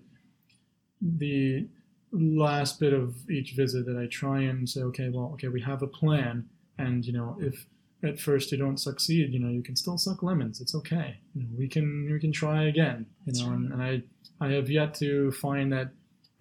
the 1.02 1.68
last 2.14 2.80
bit 2.80 2.93
of 2.93 3.30
each 3.30 3.53
visit 3.53 3.86
that 3.88 3.97
I 3.97 4.07
try 4.07 4.41
and 4.41 4.70
say, 4.70 4.82
okay, 4.82 5.09
well, 5.09 5.32
okay, 5.34 5.47
we 5.47 5.61
have 5.61 5.82
a 5.82 5.88
plan, 5.88 6.47
and 6.78 7.05
you 7.05 7.14
know, 7.14 7.38
if 7.39 7.66
at 8.03 8.20
first 8.20 8.51
you 8.51 8.57
don't 8.57 8.78
succeed, 8.78 9.34
you 9.34 9.39
know, 9.39 9.49
you 9.49 9.64
can 9.64 9.76
still 9.76 9.97
suck 9.97 10.22
lemons. 10.22 10.61
It's 10.61 10.76
okay. 10.76 11.18
You 11.34 11.43
know, 11.43 11.49
we 11.57 11.68
can 11.68 12.09
we 12.11 12.20
can 12.20 12.32
try 12.32 12.66
again. 12.66 13.07
You 13.26 13.43
know, 13.43 13.51
and, 13.51 13.74
and 13.74 13.82
I 13.82 14.03
I 14.39 14.49
have 14.49 14.70
yet 14.70 14.93
to 14.95 15.32
find 15.32 15.72
that 15.74 15.91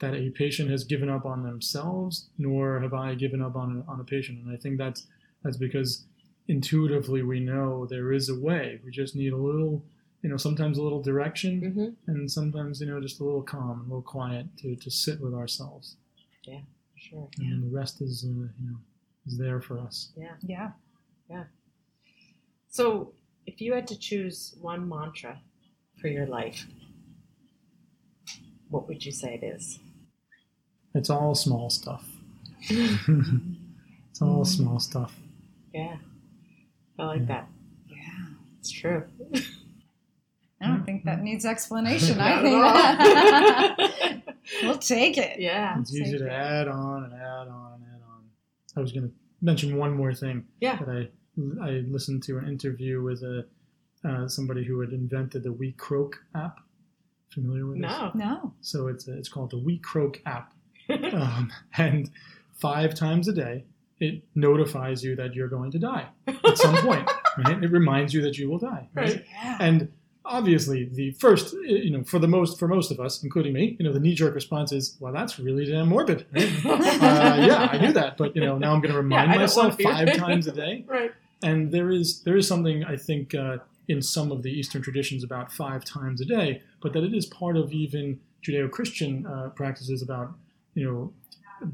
that 0.00 0.14
a 0.14 0.30
patient 0.30 0.70
has 0.70 0.84
given 0.84 1.08
up 1.08 1.24
on 1.24 1.44
themselves, 1.44 2.28
nor 2.36 2.80
have 2.80 2.92
I 2.92 3.14
given 3.14 3.40
up 3.40 3.56
on 3.56 3.84
on 3.88 4.00
a 4.00 4.04
patient. 4.04 4.44
And 4.44 4.52
I 4.52 4.56
think 4.56 4.78
that's 4.78 5.06
that's 5.42 5.56
because 5.56 6.04
intuitively 6.48 7.22
we 7.22 7.40
know 7.40 7.86
there 7.86 8.12
is 8.12 8.28
a 8.28 8.38
way. 8.38 8.80
We 8.84 8.90
just 8.90 9.14
need 9.14 9.32
a 9.32 9.36
little, 9.36 9.84
you 10.22 10.30
know, 10.30 10.36
sometimes 10.36 10.78
a 10.78 10.82
little 10.82 11.02
direction, 11.02 11.60
Mm-hmm. 11.60 12.10
and 12.10 12.30
sometimes 12.30 12.80
you 12.80 12.86
know 12.86 13.00
just 13.00 13.20
a 13.20 13.24
little 13.24 13.42
calm, 13.42 13.70
and 13.80 13.80
a 13.80 13.84
little 13.84 14.02
quiet 14.02 14.46
to, 14.58 14.76
to 14.76 14.90
sit 14.90 15.20
with 15.20 15.34
ourselves, 15.34 15.96
Yeah, 16.44 16.60
Sure. 16.96 17.28
and 17.38 17.50
then 17.52 17.60
the 17.70 17.76
rest 17.76 18.00
is 18.00 18.24
uh, 18.24 18.28
you 18.28 18.48
know 18.70 18.78
is 19.26 19.38
there 19.38 19.60
for 19.60 19.78
us. 19.78 20.12
Yeah. 20.16 20.34
Yeah. 20.42 20.70
Yeah. 21.30 21.44
So, 22.68 23.12
if 23.46 23.60
you 23.60 23.74
had 23.74 23.86
to 23.88 23.98
choose 23.98 24.54
one 24.60 24.88
mantra 24.88 25.40
for 26.00 26.08
your 26.08 26.26
life, 26.26 26.66
what 28.70 28.88
would 28.88 29.04
you 29.04 29.12
say 29.12 29.34
it 29.42 29.44
is? 29.44 29.78
It's 30.94 31.10
all 31.10 31.34
small 31.34 31.70
stuff. 31.70 32.04
it's 32.68 34.20
all 34.22 34.44
small 34.44 34.78
stuff. 34.80 35.14
Yeah, 35.74 35.96
I 36.98 37.04
like 37.04 37.20
Yeah. 37.20 37.26
that. 37.26 37.48
Yeah. 37.88 38.26
It's 38.60 38.70
true. 38.70 39.04
I 40.92 40.96
don't 40.96 41.04
think 41.04 41.04
that 41.04 41.22
needs 41.22 41.44
explanation. 41.44 42.20
I 42.20 43.74
think 44.10 44.36
we'll 44.62 44.78
take 44.78 45.18
it. 45.18 45.40
yeah. 45.40 45.78
It's 45.78 45.94
easy 45.94 46.18
to 46.18 46.30
add 46.30 46.68
on 46.68 47.04
and 47.04 47.14
add 47.14 47.48
on 47.48 47.74
and 47.74 47.84
add 47.94 48.02
on. 48.08 48.24
I 48.76 48.80
was 48.80 48.92
going 48.92 49.08
to 49.08 49.14
mention 49.40 49.76
one 49.76 49.94
more 49.94 50.14
thing. 50.14 50.44
Yeah. 50.60 50.76
That 50.76 50.88
I 50.88 51.08
I 51.62 51.70
listened 51.88 52.22
to 52.24 52.38
an 52.38 52.48
interview 52.48 53.02
with 53.02 53.22
a 53.22 53.46
uh, 54.04 54.28
somebody 54.28 54.64
who 54.64 54.80
had 54.80 54.90
invented 54.90 55.44
the 55.44 55.50
WeCroak 55.50 56.14
app. 56.34 56.58
Familiar 57.30 57.66
with 57.66 57.80
this? 57.80 57.90
No. 57.90 58.10
No. 58.14 58.52
So 58.60 58.88
it's 58.88 59.08
it's 59.08 59.28
called 59.28 59.50
the 59.50 59.56
WeCroak 59.56 60.20
app, 60.26 60.52
um, 61.14 61.50
and 61.78 62.10
five 62.60 62.94
times 62.94 63.28
a 63.28 63.32
day 63.32 63.64
it 64.02 64.22
notifies 64.34 65.04
you 65.04 65.14
that 65.14 65.32
you're 65.34 65.48
going 65.48 65.70
to 65.70 65.78
die 65.78 66.08
at 66.26 66.58
some 66.58 66.76
point. 66.78 67.08
Right? 67.38 67.62
It 67.62 67.70
reminds 67.70 68.12
you 68.12 68.20
that 68.22 68.36
you 68.36 68.50
will 68.50 68.58
die. 68.58 68.88
Right? 68.94 69.24
Yeah. 69.30 69.56
And 69.60 69.92
obviously, 70.24 70.84
the 70.84 71.12
first, 71.12 71.52
you 71.52 71.90
know, 71.90 72.04
for 72.04 72.18
the 72.18 72.28
most, 72.28 72.58
for 72.58 72.68
most 72.68 72.90
of 72.90 73.00
us, 73.00 73.22
including 73.22 73.52
me, 73.52 73.76
you 73.78 73.84
know, 73.84 73.92
the 73.92 74.00
knee-jerk 74.00 74.34
response 74.34 74.72
is, 74.72 74.96
"Well, 75.00 75.12
that's 75.12 75.38
really 75.38 75.66
damn 75.66 75.88
morbid." 75.88 76.26
Right? 76.32 76.50
uh, 76.66 77.36
yeah, 77.46 77.68
I 77.70 77.78
knew 77.78 77.92
that, 77.92 78.16
but 78.16 78.34
you 78.34 78.42
know, 78.42 78.58
now 78.58 78.72
I'm 78.72 78.80
going 78.80 78.92
to 78.94 79.00
remind 79.00 79.32
don't 79.32 79.40
myself 79.40 79.80
five 79.80 80.16
times 80.16 80.46
a 80.46 80.52
day. 80.52 80.84
right. 80.86 81.12
And 81.42 81.72
there 81.72 81.90
is 81.90 82.22
there 82.22 82.36
is 82.36 82.46
something 82.46 82.84
I 82.84 82.96
think 82.96 83.34
uh, 83.34 83.58
in 83.88 84.00
some 84.00 84.30
of 84.30 84.42
the 84.42 84.50
Eastern 84.50 84.82
traditions 84.82 85.24
about 85.24 85.52
five 85.52 85.84
times 85.84 86.20
a 86.20 86.24
day, 86.24 86.62
but 86.80 86.92
that 86.92 87.02
it 87.02 87.14
is 87.14 87.26
part 87.26 87.56
of 87.56 87.72
even 87.72 88.20
Judeo-Christian 88.44 89.26
uh, 89.26 89.50
practices 89.50 90.02
about 90.02 90.32
you 90.74 90.84
know 90.84 91.12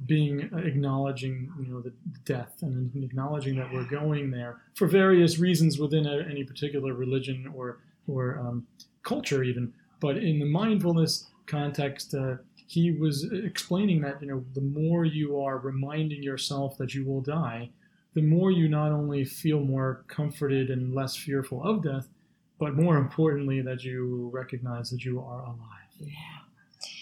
being 0.07 0.51
uh, 0.53 0.59
acknowledging 0.59 1.51
you 1.61 1.73
know 1.73 1.81
the 1.81 1.93
death 2.25 2.55
and 2.63 2.91
acknowledging 3.03 3.57
that 3.57 3.73
we're 3.73 3.85
going 3.85 4.31
there 4.31 4.61
for 4.75 4.87
various 4.87 5.39
reasons 5.39 5.79
within 5.79 6.07
a, 6.07 6.19
any 6.31 6.45
particular 6.45 6.93
religion 6.95 7.51
or 7.55 7.79
or 8.09 8.39
um, 8.39 8.67
culture 9.03 9.43
even. 9.43 9.73
But 10.01 10.19
in 10.19 10.39
the 10.39 10.47
mindfulness 10.47 11.27
context, 11.47 12.15
uh, 12.15 12.37
he 12.67 12.91
was 12.93 13.31
explaining 13.33 14.03
that 14.03 14.21
you 14.21 14.29
know 14.29 14.45
the 14.55 14.61
more 14.61 15.05
you 15.05 15.41
are 15.41 15.59
reminding 15.59 16.23
yourself 16.23 16.77
that 16.79 16.95
you 16.95 17.05
will 17.05 17.21
die, 17.21 17.71
the 18.15 18.23
more 18.23 18.51
you 18.51 18.69
not 18.69 18.93
only 18.93 19.25
feel 19.25 19.61
more 19.61 20.05
comforted 20.09 20.71
and 20.71 20.95
less 20.95 21.17
fearful 21.17 21.63
of 21.63 21.83
death, 21.83 22.09
but 22.59 22.75
more 22.75 22.97
importantly 22.97 23.61
that 23.63 23.83
you 23.85 24.31
recognize 24.33 24.91
that 24.91 25.05
you 25.05 25.21
are 25.21 25.43
alive. 25.43 25.59
Yeah. 25.99 26.13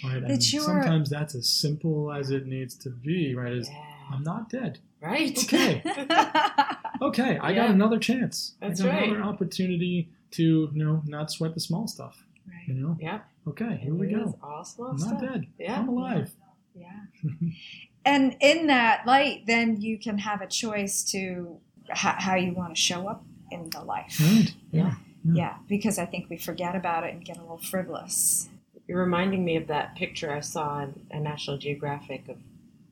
Right? 0.04 0.20
That 0.20 0.30
And 0.30 0.42
sometimes 0.42 1.11
that's 1.11 1.34
as 1.34 1.48
simple 1.48 2.12
as 2.12 2.30
it 2.30 2.46
needs 2.46 2.74
to 2.76 2.90
be, 2.90 3.34
right? 3.34 3.52
Is 3.52 3.68
Yeah. 3.68 3.92
I'm 4.12 4.22
not 4.22 4.48
dead. 4.48 4.78
Right. 5.00 5.36
Okay. 5.36 5.82
Okay, 7.02 7.38
I 7.42 7.52
got 7.52 7.70
another 7.70 7.98
chance. 7.98 8.54
That's 8.61 8.80
I 8.80 8.84
got 8.84 8.94
right. 8.94 9.09
another 9.11 9.22
opportunity 9.22 10.09
to, 10.37 10.70
you 10.72 10.84
know, 10.84 11.03
not 11.07 11.30
sweat 11.30 11.55
the 11.55 11.61
small 11.61 11.87
stuff. 11.87 12.22
You 12.66 12.74
know? 12.74 12.97
Yeah. 13.01 13.20
Okay, 13.49 13.76
here 13.82 13.93
It 13.93 13.99
we 13.99 14.14
is 14.14 14.30
go. 14.32 14.39
All 14.43 14.64
slow 14.64 14.89
I'm 14.89 14.99
stuff. 14.99 15.20
not 15.20 15.32
dead. 15.32 15.47
Yeah. 15.59 15.78
I'm 15.78 15.89
alive. 15.89 16.30
Yeah. 16.74 16.91
and 18.05 18.37
in 18.41 18.66
that 18.68 19.07
light, 19.07 19.45
then 19.47 19.80
you 19.80 19.99
can 19.99 20.18
have 20.18 20.41
a 20.41 20.47
choice 20.47 21.03
to 21.12 21.59
how, 21.91 22.14
how 22.18 22.34
you 22.34 22.53
want 22.53 22.74
to 22.74 22.80
show 22.80 23.09
up 23.09 23.24
in 23.51 23.70
the 23.70 23.80
life. 23.82 24.20
Right. 24.20 24.55
Yeah. 24.72 24.95
Yeah, 25.32 25.57
because 25.68 25.99
I 25.99 26.07
think 26.07 26.30
we 26.30 26.37
forget 26.37 26.76
about 26.76 27.03
it 27.03 27.12
and 27.12 27.24
get 27.24 27.37
a 27.37 27.41
little 27.41 27.59
frivolous. 27.59 28.49
You're 28.87 29.01
reminding 29.01 29.45
me 29.45 29.57
of 29.57 29.66
that 29.66 29.97
picture 29.97 30.32
I 30.32 30.39
saw 30.39 30.82
in 30.84 31.05
a 31.11 31.18
National 31.18 31.59
Geographic 31.59 32.28
of 32.28 32.37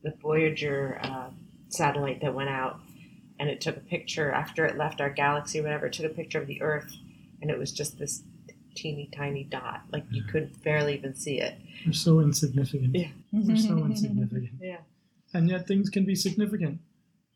the 0.03 0.13
Voyager 0.21 0.99
uh, 1.05 1.31
satellite 1.69 2.21
that 2.23 2.35
went 2.35 2.51
out, 2.51 2.81
and 3.39 3.49
it 3.49 3.61
took 3.61 3.77
a 3.77 3.81
picture 3.81 4.33
after 4.33 4.67
it 4.67 4.77
left 4.77 5.01
our 5.01 5.11
galaxy, 5.11 5.61
or 5.61 5.63
whatever. 5.63 5.87
It 5.87 5.93
took 5.93 6.07
a 6.07 6.15
picture 6.15 6.41
of 6.41 6.49
the 6.49 6.61
Earth, 6.61 6.97
and 7.41 7.51
it 7.51 7.59
was 7.59 7.73
just 7.73 7.99
this 7.99 8.23
teeny 8.75 9.09
tiny 9.17 9.45
dot, 9.45 9.83
like 9.93 10.05
you 10.11 10.23
could 10.25 10.51
barely 10.63 10.95
even 10.95 11.15
see 11.15 11.41
it. 11.41 11.57
We're 11.87 11.93
so 11.93 12.21
insignificant. 12.21 12.95
Yeah. 12.97 13.09
We're 13.33 13.57
so 13.57 13.79
insignificant. 13.85 14.51
Yeah. 14.61 14.79
And 15.33 15.49
yet 15.49 15.67
things 15.67 15.91
can 15.91 16.05
be 16.05 16.15
significant. 16.15 16.81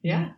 Yeah. 0.03 0.31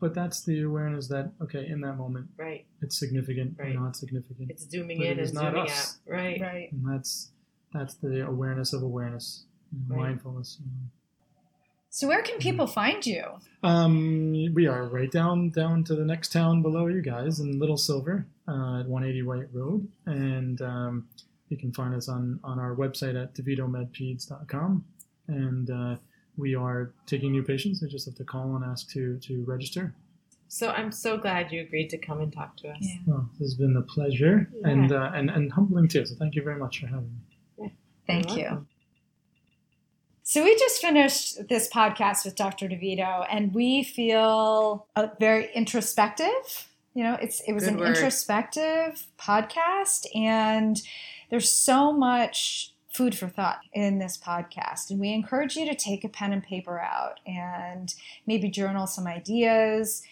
But 0.00 0.14
that's 0.14 0.42
the 0.44 0.62
awareness 0.62 1.08
that, 1.08 1.32
okay, 1.42 1.66
in 1.66 1.80
that 1.80 1.94
moment, 1.96 2.28
Right. 2.36 2.66
it's 2.82 2.98
significant 2.98 3.56
Right. 3.58 3.74
or 3.74 3.80
not 3.80 3.96
significant. 3.96 4.50
It's 4.50 4.68
zooming 4.70 4.98
But 4.98 5.06
in 5.08 5.18
is 5.18 5.30
and 5.30 5.34
not 5.36 5.52
zooming 5.52 5.70
us. 5.70 5.98
out. 6.06 6.12
Right. 6.12 6.40
Right. 6.40 6.72
And 6.72 6.86
that's 6.86 7.32
that's 7.72 7.94
the 7.96 8.26
awareness 8.26 8.72
of 8.72 8.82
awareness, 8.82 9.44
Right. 9.88 9.98
mindfulness. 9.98 10.58
you 10.60 10.66
know. 10.70 10.88
So 11.90 12.06
where 12.06 12.22
can 12.22 12.38
people 12.38 12.66
find 12.66 13.04
you? 13.04 13.24
Um, 13.62 14.32
we 14.54 14.66
are 14.66 14.84
right 14.88 15.10
down 15.10 15.50
down 15.50 15.84
to 15.84 15.94
the 15.94 16.04
next 16.04 16.32
town 16.32 16.62
below 16.62 16.86
you 16.86 17.00
guys 17.02 17.40
in 17.40 17.58
Little 17.58 17.76
Silver 17.78 18.26
uh, 18.46 18.80
at 18.80 18.86
180 18.86 19.22
White 19.22 19.48
Road, 19.52 19.88
and 20.06 20.60
um, 20.62 21.08
you 21.48 21.56
can 21.56 21.72
find 21.72 21.94
us 21.94 22.08
on 22.08 22.40
on 22.44 22.58
our 22.58 22.74
website 22.76 23.20
at 23.20 23.34
devitomedpeds.com. 23.34 24.84
And 25.28 25.70
uh, 25.70 25.96
we 26.36 26.54
are 26.54 26.92
taking 27.06 27.32
new 27.32 27.42
patients. 27.42 27.80
They 27.80 27.88
just 27.88 28.06
have 28.06 28.14
to 28.16 28.24
call 28.24 28.54
and 28.56 28.64
ask 28.64 28.88
to 28.90 29.18
to 29.20 29.44
register. 29.44 29.94
So 30.50 30.70
I'm 30.70 30.92
so 30.92 31.18
glad 31.18 31.52
you 31.52 31.60
agreed 31.62 31.90
to 31.90 31.98
come 31.98 32.20
and 32.20 32.32
talk 32.32 32.56
to 32.58 32.68
us. 32.68 32.76
Yeah. 32.80 32.96
Well, 33.06 33.28
this 33.38 33.48
has 33.50 33.54
been 33.54 33.76
a 33.76 33.82
pleasure 33.82 34.48
Yeah. 34.60 34.68
and 34.70 34.92
uh, 34.92 35.10
and 35.14 35.30
and 35.30 35.50
humbling 35.52 35.88
too. 35.88 36.04
So 36.06 36.14
thank 36.16 36.34
you 36.34 36.42
very 36.42 36.58
much 36.58 36.80
for 36.80 36.86
having 36.86 37.18
me. 37.58 37.72
Thank 38.06 38.28
You're 38.28 38.38
you. 38.38 38.44
welcome. 38.44 38.68
So 40.28 40.44
we 40.44 40.54
just 40.58 40.82
finished 40.82 41.48
this 41.48 41.70
podcast 41.70 42.26
with 42.26 42.36
Dr. 42.36 42.68
DeVito, 42.68 43.26
and 43.30 43.54
we 43.54 43.82
feel 43.82 44.86
uh, 44.94 45.06
very 45.18 45.48
introspective. 45.54 46.68
You 46.92 47.04
know, 47.04 47.14
it's 47.14 47.40
it 47.48 47.54
was 47.54 47.64
Good 47.64 47.72
an 47.72 47.80
word. 47.80 47.96
introspective 47.96 49.06
podcast, 49.18 50.04
and 50.14 50.82
there's 51.30 51.50
so 51.50 51.94
much 51.94 52.74
food 52.92 53.16
for 53.16 53.26
thought 53.26 53.60
in 53.72 54.00
this 54.00 54.18
podcast. 54.18 54.90
And 54.90 55.00
we 55.00 55.14
encourage 55.14 55.56
you 55.56 55.64
to 55.64 55.74
take 55.74 56.04
a 56.04 56.10
pen 56.10 56.34
and 56.34 56.42
paper 56.42 56.78
out 56.78 57.20
and 57.26 57.94
maybe 58.26 58.50
journal 58.50 58.86
some 58.86 59.06
ideas. 59.06 60.02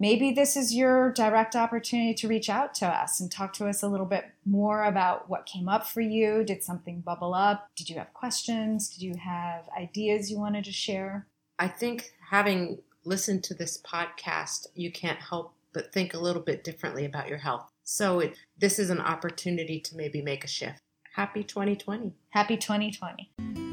Maybe 0.00 0.32
this 0.32 0.56
is 0.56 0.74
your 0.74 1.12
direct 1.12 1.54
opportunity 1.54 2.14
to 2.14 2.26
reach 2.26 2.48
out 2.48 2.74
to 2.76 2.86
us 2.86 3.20
and 3.20 3.30
talk 3.30 3.52
to 3.54 3.68
us 3.68 3.82
a 3.82 3.88
little 3.88 4.06
bit 4.06 4.24
more 4.46 4.84
about 4.84 5.28
what 5.28 5.44
came 5.44 5.68
up 5.68 5.86
for 5.86 6.00
you. 6.00 6.42
Did 6.42 6.64
something 6.64 7.02
bubble 7.02 7.34
up? 7.34 7.68
Did 7.76 7.90
you 7.90 7.96
have 7.96 8.14
questions? 8.14 8.88
Did 8.88 9.02
you 9.02 9.14
have 9.22 9.68
ideas 9.78 10.30
you 10.30 10.38
wanted 10.38 10.64
to 10.64 10.72
share? 10.72 11.26
I 11.58 11.68
think 11.68 12.14
having 12.30 12.78
listened 13.04 13.44
to 13.44 13.54
this 13.54 13.76
podcast, 13.82 14.68
you 14.74 14.90
can't 14.90 15.20
help 15.20 15.52
but 15.74 15.92
think 15.92 16.14
a 16.14 16.18
little 16.18 16.42
bit 16.42 16.64
differently 16.64 17.04
about 17.04 17.28
your 17.28 17.38
health. 17.38 17.70
So 17.84 18.20
it, 18.20 18.38
this 18.58 18.78
is 18.78 18.88
an 18.88 19.00
opportunity 19.00 19.80
to 19.80 19.96
maybe 19.96 20.22
make 20.22 20.44
a 20.44 20.48
shift. 20.48 20.80
Happy 21.14 21.44
2020. 21.44 22.14
Happy 22.30 22.56
2020. 22.56 23.69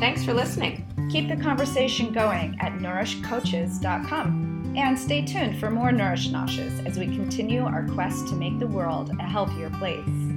Thanks 0.00 0.24
for 0.24 0.32
listening. 0.32 0.86
Keep 1.10 1.28
the 1.28 1.36
conversation 1.36 2.10
going 2.10 2.56
at 2.58 2.72
nourishcoaches.com. 2.72 4.72
And 4.74 4.98
stay 4.98 5.26
tuned 5.26 5.60
for 5.60 5.70
more 5.70 5.92
Nourish 5.92 6.30
Noshes 6.30 6.86
as 6.86 6.98
we 6.98 7.06
continue 7.06 7.64
our 7.64 7.86
quest 7.88 8.28
to 8.28 8.34
make 8.34 8.58
the 8.58 8.66
world 8.66 9.10
a 9.20 9.24
healthier 9.24 9.68
place. 9.68 10.29